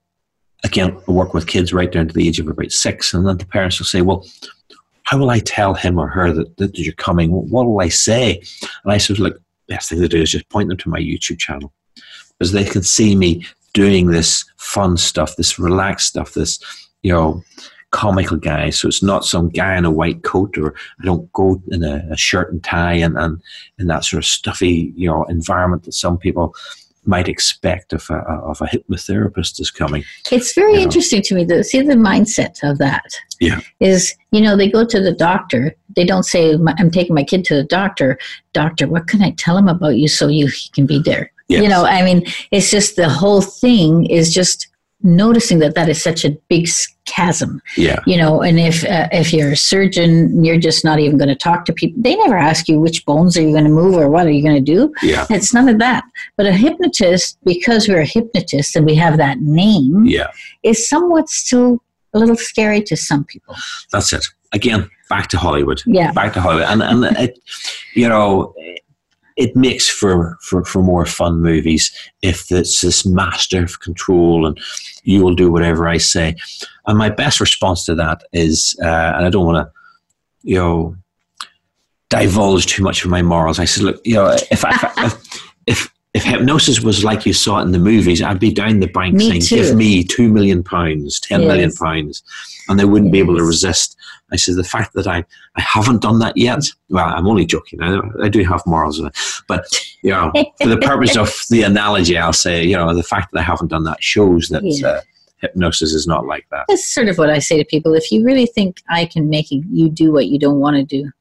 Again, 0.64 0.96
I 1.07 1.12
work 1.12 1.34
with 1.34 1.46
kids 1.46 1.72
right 1.72 1.90
down 1.90 2.09
to 2.09 2.14
the 2.14 2.26
age 2.26 2.40
of 2.40 2.48
about 2.48 2.72
six, 2.72 3.12
and 3.14 3.26
then 3.26 3.38
the 3.38 3.46
parents 3.46 3.78
will 3.78 3.86
say, 3.86 4.02
Well, 4.02 4.26
how 5.04 5.18
will 5.18 5.30
I 5.30 5.38
tell 5.38 5.74
him 5.74 5.98
or 5.98 6.09
her 6.09 6.32
that, 6.32 6.57
that 6.57 6.78
you're 6.78 6.92
coming? 6.94 7.30
What 7.30 7.66
will 7.66 7.80
I 7.80 7.88
say? 7.88 8.42
And 8.84 8.92
I 8.92 8.98
said, 8.98 9.18
Look, 9.18 9.40
best 9.68 9.88
thing 9.88 10.00
to 10.00 10.09
do 10.09 10.22
is 10.22 10.30
just 10.30 10.48
point 10.48 10.68
them 10.68 10.78
to 10.78 10.88
my 10.88 10.98
YouTube 10.98 11.38
channel 11.38 11.72
because 12.38 12.52
they 12.52 12.64
can 12.64 12.82
see 12.82 13.14
me 13.14 13.46
doing 13.72 14.09
this 14.09 14.44
fun 14.57 14.96
stuff, 14.96 15.36
this 15.36 15.59
relaxed 15.59 16.09
stuff, 16.09 16.34
this, 16.34 16.59
you 17.07 17.12
know, 17.12 17.44
comical 17.92 18.36
guy. 18.36 18.68
So 18.70 18.88
it's 18.88 19.02
not 19.02 19.24
some 19.24 19.48
guy 19.48 19.76
in 19.76 19.84
a 19.84 19.92
white 19.92 20.24
coat 20.24 20.59
or 20.59 20.74
I 21.00 21.04
don't 21.04 21.32
go 21.32 21.62
in 21.68 21.84
a, 21.84 22.04
a 22.11 22.16
shirt 22.16 22.52
and 22.52 22.62
tie 22.64 22.94
and, 22.94 23.16
and 23.16 23.40
in 23.78 23.86
that 23.86 24.04
sort 24.04 24.24
of 24.24 24.26
stuffy, 24.26 24.92
you 24.96 25.09
know, 25.09 25.22
environment 25.24 25.84
that 25.84 25.92
some 25.92 26.18
people 26.18 26.52
might 27.04 27.28
expect 27.28 27.92
of 27.92 28.04
a, 28.11 28.16
of 28.50 28.61
a 28.61 28.66
hypnotherapist 28.66 29.61
is 29.61 29.70
coming. 29.70 30.02
It's 30.32 30.52
very 30.52 30.72
you 30.72 30.78
know. 30.78 30.82
interesting 30.82 31.22
to 31.22 31.34
me 31.36 31.46
to 31.46 31.62
see 31.62 31.80
the 31.80 31.94
mindset 31.94 32.68
of 32.68 32.78
that. 32.78 33.07
Yeah. 33.38 33.61
Is, 33.78 34.12
you 34.32 34.40
know, 34.40 34.57
they 34.57 34.68
go 34.68 34.84
to 34.84 35.00
the 35.00 35.12
doctor. 35.12 35.76
They 35.94 36.04
don't 36.04 36.24
say, 36.24 36.59
I'm 36.78 36.90
taking 36.90 37.14
my 37.14 37.22
kid 37.22 37.44
to 37.44 37.54
the 37.54 37.64
doctor. 37.64 38.18
Doctor, 38.52 38.88
what 38.88 39.07
can 39.07 39.22
I 39.22 39.30
tell 39.30 39.57
him 39.57 39.68
about 39.68 39.96
you 39.96 40.09
so 40.09 40.26
you 40.26 40.48
he 40.48 40.70
can 40.70 40.86
be 40.86 40.98
there? 40.98 41.30
Yes. 41.46 41.62
You 41.62 41.68
know, 41.68 41.84
I 41.84 42.02
mean, 42.02 42.26
it's 42.50 42.72
just 42.72 42.96
the 42.96 43.09
whole 43.09 43.42
thing 43.42 44.07
is 44.07 44.34
just 44.34 44.66
noticing 45.03 45.59
that 45.61 45.74
that 45.74 45.88
is 45.88 46.03
such 46.03 46.24
a 46.24 46.30
big 46.49 46.66
chasm 47.05 47.61
Yeah. 47.76 48.01
you 48.07 48.16
know 48.16 48.42
and 48.42 48.59
if 48.59 48.82
uh, 48.84 49.09
if 49.12 49.32
you're 49.32 49.53
a 49.53 49.57
surgeon 49.57 50.42
you're 50.44 50.59
just 50.59 50.84
not 50.84 50.99
even 50.99 51.18
going 51.18 51.28
to 51.28 51.34
talk 51.36 51.64
to 51.66 51.72
people 51.72 52.03
they 52.03 52.16
never 52.16 52.36
ask 52.36 52.66
you 52.68 52.80
which 52.80 53.05
bones 53.07 53.36
are 53.36 53.42
you 53.42 53.53
going 53.53 53.64
to 53.64 53.70
move 53.70 53.94
or 53.94 54.09
what 54.11 54.26
are 54.26 54.30
you 54.30 54.42
going 54.42 54.57
to 54.64 54.72
do 54.74 54.92
Yeah. 55.03 55.26
it's 55.30 55.53
none 55.55 55.68
of 55.68 55.78
that 55.78 56.03
but 56.36 56.47
a 56.47 56.53
hypnotist 56.53 57.38
because 57.44 57.86
we're 57.88 58.01
a 58.01 58.07
hypnotist 58.07 58.74
and 58.74 58.84
we 58.86 58.94
have 58.97 59.18
that 59.18 59.40
name 59.40 60.07
Yeah. 60.07 60.28
is 60.62 60.88
somewhat 60.88 61.28
still 61.28 61.82
a 62.14 62.18
little 62.18 62.36
scary 62.36 62.82
to 62.84 62.97
some 62.97 63.24
people 63.24 63.55
That's 63.92 64.12
it. 64.12 64.24
Again, 64.53 64.88
back 65.11 65.26
to 65.28 65.38
Hollywood. 65.38 65.82
Yeah. 65.86 66.12
Back 66.12 66.32
to 66.34 66.40
Hollywood. 66.40 66.64
And, 66.68 66.80
and 66.82 67.05
it, 67.18 67.38
you 67.94 68.09
know, 68.09 68.55
it 69.37 69.55
makes 69.55 69.89
for, 69.89 70.39
for, 70.41 70.64
for 70.64 70.82
more 70.82 71.05
fun 71.05 71.41
movies 71.41 71.93
if 72.22 72.51
it's 72.51 72.80
this 72.80 73.05
master 73.05 73.62
of 73.62 73.80
control 73.80 74.47
and 74.47 74.59
you 75.05 75.22
will 75.22 75.34
do 75.34 75.53
whatever 75.53 75.89
I 75.89 75.99
say. 75.99 76.37
And 76.87 76.99
my 76.99 77.11
best 77.11 77.39
response 77.39 77.84
to 77.87 77.95
that 77.97 78.22
is, 78.32 78.76
uh, 78.82 79.12
and 79.16 79.26
I 79.26 79.30
don't 79.30 79.47
want 79.47 79.66
to, 79.66 79.72
you 80.43 80.57
know, 80.57 80.97
divulge 82.09 82.66
too 82.66 82.82
much 82.82 83.05
of 83.05 83.11
my 83.11 83.22
morals. 83.22 83.59
I 83.59 83.64
said, 83.64 83.82
look, 83.82 84.01
you 84.05 84.14
know, 84.14 84.37
if 84.51 84.64
I, 84.64 84.70
if, 85.05 85.14
if 85.14 85.45
if 86.16 86.24
hypnosis 86.24 86.80
was 86.80 87.04
like 87.04 87.26
you 87.26 87.32
saw 87.32 87.58
it 87.58 87.62
in 87.62 87.72
the 87.72 87.78
movies, 87.78 88.22
I'd 88.22 88.40
be 88.40 88.52
down 88.52 88.80
the 88.80 88.86
bank 88.88 89.14
Me 89.14 89.28
saying, 89.28 89.42
too. 89.42 89.56
"Give 89.56 89.76
me 89.76 90.02
two 90.02 90.28
million 90.32 90.62
pounds, 90.62 91.20
ten 91.20 91.40
million 91.42 91.68
Yes. 91.70 91.78
pounds," 91.78 92.22
and 92.68 92.78
they 92.80 92.84
wouldn't 92.84 93.12
be 93.12 93.18
able 93.18 93.36
to 93.36 93.44
resist. 93.44 93.96
I 94.32 94.36
said, 94.36 94.56
"The 94.56 94.64
fact 94.64 94.94
that 94.94 95.06
I, 95.06 95.18
I 95.56 95.60
haven't 95.60 96.02
done 96.02 96.18
that 96.20 96.36
yet. 96.36 96.64
Well, 96.88 97.04
I'm 97.06 97.28
only 97.28 97.44
joking. 97.46 97.82
I, 97.82 98.00
I 98.22 98.28
do 98.28 98.42
have 98.44 98.62
morals, 98.66 99.00
but 99.46 99.64
you 100.02 100.10
know, 100.10 100.32
for 100.60 100.68
the 100.68 100.78
purpose 100.78 101.16
of 101.16 101.32
the 101.50 101.62
analogy, 101.62 102.16
I'll 102.18 102.32
say, 102.32 102.64
you 102.64 102.76
know, 102.76 102.94
the 102.94 103.02
fact 103.02 103.32
that 103.32 103.40
I 103.40 103.42
haven't 103.42 103.68
done 103.68 103.84
that 103.84 104.02
shows 104.02 104.48
that 104.48 104.62
Yeah. 104.64 104.88
uh, 104.88 105.00
hypnosis 105.38 105.92
is 105.92 106.06
not 106.06 106.26
like 106.26 106.46
that. 106.50 106.64
that's 106.66 106.88
sort 106.94 107.08
of 107.08 107.18
what 107.18 107.28
i 107.28 107.38
say 107.38 107.58
to 107.58 107.64
people 107.66 107.92
if 107.92 108.10
you 108.10 108.24
really 108.24 108.46
think 108.46 108.80
i 108.88 109.04
can 109.04 109.28
make 109.28 109.48
you 109.50 109.90
do 109.90 110.10
what 110.10 110.28
you 110.28 110.38
don't 110.38 110.60
want 110.60 110.76
to 110.76 110.82
do 110.82 111.12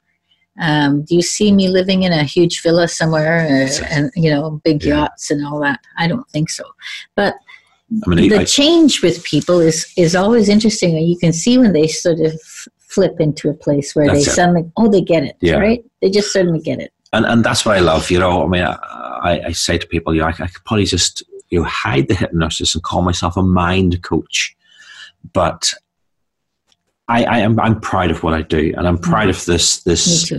um, 0.60 1.02
do 1.02 1.14
you 1.14 1.22
see 1.22 1.52
me 1.52 1.68
living 1.68 2.02
in 2.04 2.12
a 2.12 2.24
huge 2.24 2.62
villa 2.62 2.88
somewhere 2.88 3.40
uh, 3.40 3.84
and 3.90 4.10
you 4.16 4.30
know 4.30 4.60
big 4.64 4.82
Yeah. 4.82 4.96
yachts 4.96 5.30
and 5.30 5.46
all 5.46 5.60
that 5.60 5.80
i 5.98 6.06
don't 6.08 6.28
think 6.30 6.50
so 6.50 6.64
but 7.14 7.34
I 8.04 8.10
mean, 8.10 8.30
the 8.30 8.40
I, 8.40 8.44
change 8.44 9.00
with 9.00 9.22
people 9.22 9.60
is 9.60 9.92
is 9.96 10.16
always 10.16 10.48
interesting 10.48 10.96
and 10.96 11.06
you 11.08 11.16
can 11.18 11.32
see 11.32 11.56
when 11.56 11.72
they 11.72 11.86
sort 11.86 12.18
of 12.20 12.32
flip 12.78 13.20
into 13.20 13.48
a 13.48 13.54
place 13.54 13.94
where 13.94 14.08
they 14.08 14.20
it. 14.20 14.24
suddenly 14.24 14.64
oh 14.76 14.88
they 14.88 15.00
get 15.02 15.22
it 15.22 15.36
Yeah. 15.40 15.58
right 15.58 15.84
they 16.02 16.10
just 16.10 16.32
suddenly 16.32 16.60
get 16.60 16.80
it 16.80 16.92
and 17.12 17.24
and 17.26 17.44
that's 17.44 17.64
what 17.64 17.76
I 17.76 17.80
love. 17.80 18.10
You 18.10 18.18
know, 18.18 18.44
I 18.44 18.46
mean, 18.46 18.62
I, 18.62 18.72
I, 19.22 19.40
I 19.46 19.52
say 19.52 19.78
to 19.78 19.86
people, 19.86 20.14
you 20.14 20.20
know, 20.20 20.26
I, 20.26 20.30
I 20.30 20.46
could 20.48 20.64
probably 20.64 20.84
just 20.84 21.22
you 21.50 21.60
know 21.60 21.64
hide 21.64 22.08
the 22.08 22.14
hypnosis 22.14 22.74
and 22.74 22.82
call 22.82 23.02
myself 23.02 23.36
a 23.36 23.42
mind 23.42 24.02
coach, 24.02 24.56
but 25.32 25.72
I, 27.08 27.24
I 27.24 27.38
am 27.38 27.58
I'm 27.60 27.80
proud 27.80 28.10
of 28.10 28.22
what 28.22 28.34
I 28.34 28.42
do, 28.42 28.72
and 28.76 28.86
I'm 28.86 28.98
proud 28.98 29.28
of 29.28 29.44
this 29.44 29.82
this. 29.82 30.32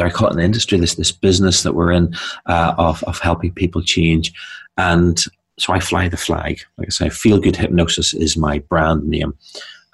I 0.00 0.10
call 0.10 0.28
it 0.28 0.34
an 0.34 0.40
industry? 0.40 0.78
This 0.78 0.96
this 0.96 1.12
business 1.12 1.62
that 1.62 1.74
we're 1.74 1.92
in 1.92 2.14
uh, 2.46 2.74
of 2.78 3.02
of 3.04 3.18
helping 3.18 3.52
people 3.52 3.82
change, 3.82 4.32
and 4.76 5.22
so 5.58 5.72
I 5.72 5.78
fly 5.80 6.08
the 6.08 6.16
flag. 6.16 6.60
Like 6.78 6.88
I 6.88 6.90
say, 6.90 7.08
Feel 7.10 7.38
Good 7.38 7.56
Hypnosis 7.56 8.12
is 8.12 8.36
my 8.36 8.58
brand 8.58 9.04
name. 9.08 9.34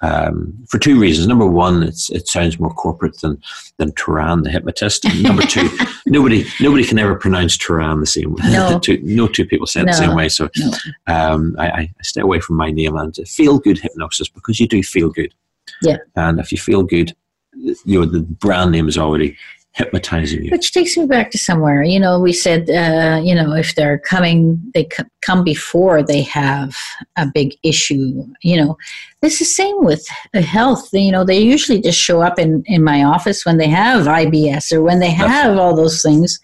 Um, 0.03 0.57
for 0.67 0.79
two 0.79 0.99
reasons. 0.99 1.27
Number 1.27 1.45
one, 1.45 1.83
it's, 1.83 2.09
it 2.09 2.27
sounds 2.27 2.59
more 2.59 2.73
corporate 2.73 3.21
than 3.21 3.39
than 3.77 3.91
Turan 3.91 4.41
the 4.41 4.49
hypnotist. 4.49 5.05
And 5.05 5.21
number 5.21 5.43
two, 5.43 5.69
nobody 6.07 6.43
nobody 6.59 6.83
can 6.83 6.97
ever 6.97 7.13
pronounce 7.15 7.55
Turan 7.55 7.99
the 7.99 8.07
same 8.07 8.33
way. 8.33 8.41
No. 8.49 8.79
two, 8.83 8.99
no 9.03 9.27
two 9.27 9.45
people 9.45 9.67
say 9.67 9.81
it 9.81 9.85
the 9.85 9.93
same 9.93 10.15
way. 10.15 10.27
So 10.29 10.49
No. 10.57 10.71
um, 11.05 11.55
I, 11.59 11.67
I 11.69 11.89
stay 12.01 12.21
away 12.21 12.39
from 12.39 12.55
my 12.55 12.71
name 12.71 12.95
and 12.95 13.15
feel 13.27 13.59
good 13.59 13.77
hypnosis 13.77 14.27
because 14.27 14.59
you 14.59 14.67
do 14.67 14.81
feel 14.81 15.09
good. 15.09 15.35
Yeah. 15.81 15.97
And 16.15 16.39
if 16.39 16.51
you 16.51 16.57
feel 16.57 16.83
good, 16.83 17.15
you 17.53 17.99
know 17.99 18.05
the 18.05 18.21
brand 18.21 18.71
name 18.71 18.87
is 18.87 18.97
already 18.97 19.37
hypnotizing 19.73 20.43
you. 20.43 20.51
Which 20.51 20.73
takes 20.73 20.97
me 20.97 21.05
back 21.05 21.31
to 21.31 21.37
somewhere. 21.37 21.81
You 21.81 21.99
know, 21.99 22.19
we 22.19 22.33
said, 22.33 22.69
uh, 22.69 23.21
you 23.23 23.33
know, 23.33 23.53
if 23.53 23.73
they're 23.75 23.99
coming, 23.99 24.61
they 24.73 24.87
c- 24.91 25.03
come 25.21 25.43
before 25.43 26.03
they 26.03 26.23
have 26.23 26.75
a 27.15 27.25
big 27.33 27.55
issue. 27.63 28.25
You 28.41 28.57
know, 28.57 28.77
it's 29.21 29.39
the 29.39 29.45
same 29.45 29.83
with 29.83 30.05
health. 30.33 30.89
You 30.91 31.11
know, 31.11 31.23
they 31.23 31.39
usually 31.39 31.79
just 31.79 31.99
show 31.99 32.21
up 32.21 32.37
in, 32.37 32.63
in 32.65 32.83
my 32.83 33.03
office 33.03 33.45
when 33.45 33.57
they 33.57 33.69
have 33.69 34.07
IBS 34.07 34.73
or 34.73 34.81
when 34.81 34.99
they 34.99 35.11
have 35.11 35.57
all 35.57 35.75
those 35.75 36.01
things. 36.01 36.39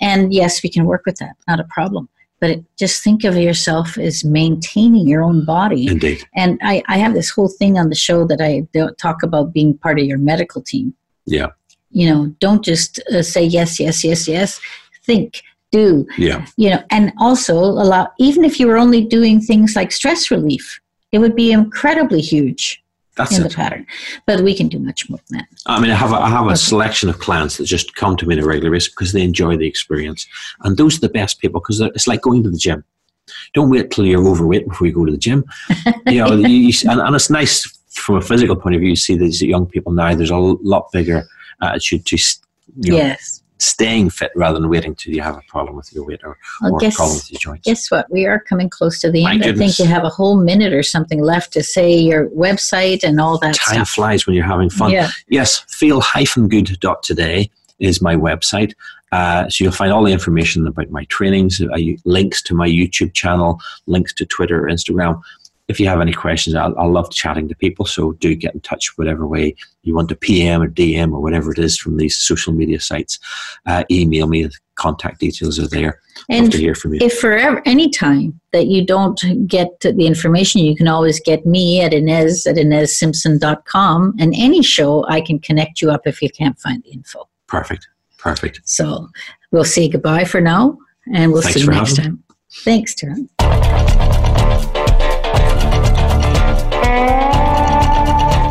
And 0.00 0.34
yes, 0.34 0.62
we 0.62 0.68
can 0.68 0.84
work 0.84 1.02
with 1.06 1.16
that, 1.18 1.36
not 1.46 1.60
a 1.60 1.64
problem. 1.64 2.08
But 2.44 2.50
it, 2.50 2.64
just 2.78 3.02
think 3.02 3.24
of 3.24 3.36
yourself 3.38 3.96
as 3.96 4.22
maintaining 4.22 5.08
your 5.08 5.22
own 5.22 5.46
body. 5.46 5.86
Indeed. 5.86 6.20
And 6.36 6.60
I, 6.62 6.82
I 6.88 6.98
have 6.98 7.14
this 7.14 7.30
whole 7.30 7.48
thing 7.48 7.78
on 7.78 7.88
the 7.88 7.94
show 7.94 8.26
that 8.26 8.38
I 8.42 8.68
don't 8.74 8.98
talk 8.98 9.22
about 9.22 9.54
being 9.54 9.78
part 9.78 9.98
of 9.98 10.04
your 10.04 10.18
medical 10.18 10.60
team 10.60 10.92
Yeah. 11.24 11.50
you 11.90 12.06
know 12.10 12.26
don't 12.40 12.62
just 12.62 13.00
uh, 13.14 13.22
say 13.22 13.42
yes 13.42 13.80
yes 13.80 14.04
yes 14.04 14.28
yes 14.28 14.60
think 15.06 15.40
do 15.72 16.06
Yeah. 16.18 16.44
you 16.62 16.68
know 16.68 16.82
and 16.90 17.12
also 17.18 17.54
allow 17.54 18.08
even 18.18 18.44
if 18.44 18.60
you 18.60 18.66
were 18.66 18.76
only 18.76 19.02
doing 19.18 19.40
things 19.40 19.74
like 19.74 19.90
stress 19.90 20.30
relief 20.30 20.80
it 21.12 21.18
would 21.20 21.34
be 21.34 21.50
incredibly 21.50 22.20
huge 22.20 22.83
That's 23.16 23.36
in 23.38 23.44
it. 23.44 23.48
the 23.50 23.54
pattern 23.54 23.86
but 24.26 24.40
we 24.42 24.54
can 24.56 24.68
do 24.68 24.78
much 24.78 25.08
more 25.08 25.20
than 25.28 25.38
that 25.38 25.48
I 25.66 25.80
mean, 25.80 25.90
I 25.90 25.94
have 25.94 26.12
a, 26.12 26.16
I 26.16 26.28
have 26.28 26.46
a 26.46 26.50
Okay. 26.50 26.56
selection 26.56 27.08
of 27.08 27.18
clients 27.18 27.56
that 27.56 27.64
just 27.64 27.94
come 27.94 28.16
to 28.18 28.26
me 28.26 28.36
on 28.36 28.42
a 28.42 28.46
regular 28.46 28.70
basis 28.70 28.90
because 28.90 29.12
they 29.12 29.22
enjoy 29.22 29.56
the 29.56 29.66
experience, 29.66 30.26
and 30.62 30.76
those 30.76 30.96
are 30.98 31.00
the 31.00 31.08
best 31.08 31.40
people 31.40 31.60
because 31.60 31.80
it's 31.80 32.06
like 32.06 32.20
going 32.20 32.42
to 32.42 32.50
the 32.50 32.58
gym. 32.58 32.84
Don't 33.54 33.70
wait 33.70 33.90
till 33.90 34.04
you're 34.04 34.26
overweight 34.26 34.68
before 34.68 34.86
you 34.86 34.92
go 34.92 35.06
to 35.06 35.12
the 35.12 35.16
gym. 35.18 35.44
you 36.06 36.18
know, 36.22 36.32
you, 36.34 36.48
you- 36.68 36.90
and, 36.90 37.00
and 37.00 37.14
it's 37.16 37.30
nice 37.30 37.64
from 37.90 38.16
a 38.16 38.20
physical 38.20 38.56
point 38.56 38.74
of 38.74 38.80
view. 38.80 38.90
You 38.90 38.96
see 38.96 39.16
these 39.16 39.40
young 39.40 39.64
people 39.66 39.92
now. 39.92 40.14
There's 40.14 40.30
a 40.30 40.36
lot 40.36 40.92
bigger 40.92 41.24
attitude 41.62 42.04
to 42.06 42.16
you 42.80 42.90
know, 42.92 42.96
yes 42.98 43.40
staying 43.58 44.10
fit 44.10 44.30
rather 44.34 44.58
than 44.58 44.68
waiting 44.68 44.94
till 44.94 45.14
you 45.14 45.22
have 45.22 45.36
a 45.36 45.42
problem 45.48 45.76
with 45.76 45.92
your 45.92 46.04
weight 46.04 46.20
or, 46.24 46.36
well 46.60 46.74
or 46.74 46.78
a 46.78 46.80
guess 46.80 46.96
problem 46.96 47.16
with 47.16 47.30
your 47.32 47.38
joints. 47.38 47.64
guess 47.66 47.90
what 47.90 48.10
we 48.10 48.26
are 48.26 48.40
coming 48.40 48.68
close 48.68 49.00
to 49.00 49.10
the 49.10 49.22
My 49.22 49.34
end 49.34 49.44
i 49.44 49.52
think 49.52 49.78
you 49.78 49.84
have 49.84 50.04
a 50.04 50.08
whole 50.10 50.36
minute 50.36 50.72
or 50.72 50.82
something 50.82 51.22
left 51.22 51.52
to 51.52 51.62
say 51.62 51.94
your 51.96 52.28
website 52.30 53.04
and 53.04 53.20
all 53.20 53.38
that 53.38 53.54
Time 53.54 53.76
stuff 53.76 53.90
flies 53.90 54.26
when 54.26 54.34
you're 54.34 54.44
having 54.44 54.70
fun. 54.70 54.90
yeah 54.90 55.08
Yes, 55.28 55.64
feel-good.today 55.68 57.50
is 57.78 58.00
my 58.02 58.14
website. 58.16 58.72
Uh, 59.12 59.48
so 59.48 59.64
you'll 59.64 59.72
find 59.72 59.92
all 59.92 60.02
the 60.02 60.12
information 60.12 60.66
about 60.66 60.90
my 60.90 61.04
trainings, 61.04 61.60
uh, 61.60 61.78
links 62.04 62.42
to 62.42 62.54
my 62.54 62.68
YouTube 62.68 63.14
channel, 63.14 63.60
links 63.86 64.12
to 64.14 64.26
Twitter, 64.26 64.62
Instagram. 64.62 65.20
If 65.66 65.80
you 65.80 65.88
have 65.88 66.00
any 66.00 66.12
questions, 66.12 66.54
I'll, 66.54 66.78
I 66.78 66.84
love 66.84 67.10
chatting 67.10 67.48
to 67.48 67.54
people. 67.54 67.86
So 67.86 68.12
do 68.12 68.34
get 68.34 68.54
in 68.54 68.60
touch 68.60 68.98
whatever 68.98 69.26
way 69.26 69.56
you 69.82 69.94
want 69.94 70.10
to 70.10 70.14
PM 70.14 70.60
or 70.62 70.68
DM 70.68 71.12
or 71.12 71.20
whatever 71.20 71.52
it 71.52 71.58
is 71.58 71.78
from 71.78 71.96
these 71.96 72.16
social 72.16 72.52
media 72.52 72.80
sites. 72.80 73.18
Uh, 73.64 73.84
email 73.90 74.26
me. 74.26 74.44
The 74.44 74.54
contact 74.74 75.20
details 75.20 75.58
are 75.58 75.68
there. 75.68 76.00
Love 76.28 76.40
and 76.42 76.52
to 76.52 76.58
hear 76.58 76.74
from 76.74 76.94
you. 76.94 77.00
if 77.02 77.18
for 77.18 77.32
ever, 77.32 77.62
any 77.64 77.88
time 77.90 78.38
that 78.52 78.66
you 78.66 78.84
don't 78.84 79.20
get 79.46 79.80
the 79.80 80.06
information, 80.06 80.60
you 80.60 80.76
can 80.76 80.88
always 80.88 81.20
get 81.20 81.46
me 81.46 81.80
at 81.80 81.94
Ines 81.94 82.46
at 82.46 82.56
InesSimpson.com. 82.56 84.14
And 84.18 84.34
any 84.36 84.62
show, 84.62 85.06
I 85.08 85.20
can 85.20 85.38
connect 85.38 85.80
you 85.80 85.90
up 85.90 86.06
if 86.06 86.20
you 86.20 86.28
can't 86.30 86.58
find 86.58 86.82
the 86.82 86.90
info. 86.90 87.28
Perfect. 87.46 87.88
Perfect. 88.18 88.60
So 88.64 89.08
we'll 89.50 89.64
say 89.64 89.88
goodbye 89.88 90.24
for 90.24 90.40
now, 90.40 90.78
and 91.12 91.32
we'll 91.32 91.42
Thanks 91.42 91.60
see 91.60 91.64
you 91.64 91.70
next 91.70 91.96
time. 91.96 92.22
Thanks, 92.64 92.94
Tara. 92.94 93.16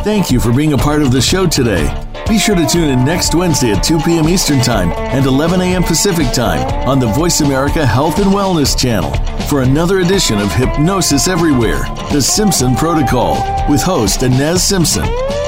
Thank 0.04 0.30
you 0.32 0.42
for 0.42 0.52
being 0.52 0.74
a 0.74 0.78
part 0.78 1.02
of 1.02 1.14
the 1.14 1.22
show 1.22 1.48
today. 1.48 1.88
Be 2.28 2.38
sure 2.38 2.56
to 2.56 2.68
tune 2.68 2.90
in 2.90 3.06
next 3.06 3.36
Wednesday 3.36 3.72
at 3.72 3.84
2 3.86 4.00
p.m. 4.00 4.28
Eastern 4.28 4.60
Time 4.60 4.92
and 4.92 5.26
11 5.26 5.62
a.m. 5.62 5.82
Pacific 5.82 6.30
Time 6.34 6.62
on 6.86 7.00
the 7.00 7.08
Voice 7.08 7.40
America 7.40 7.86
Health 7.86 8.20
and 8.20 8.30
Wellness 8.30 8.78
Channel 8.78 9.14
for 9.48 9.62
another 9.62 10.00
edition 10.00 10.40
of 10.40 10.52
Hypnosis 10.52 11.30
Everywhere, 11.30 11.84
The 12.12 12.22
Simpson 12.22 12.76
Protocol, 12.76 13.36
with 13.70 13.82
host 13.82 14.24
Ines 14.24 14.62
Simpson. 14.62 15.06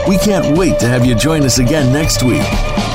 We 0.07 0.17
can't 0.19 0.57
wait 0.57 0.79
to 0.79 0.87
have 0.87 1.05
you 1.05 1.15
join 1.15 1.43
us 1.43 1.59
again 1.59 1.91
next 1.91 2.23
week. 2.23 2.94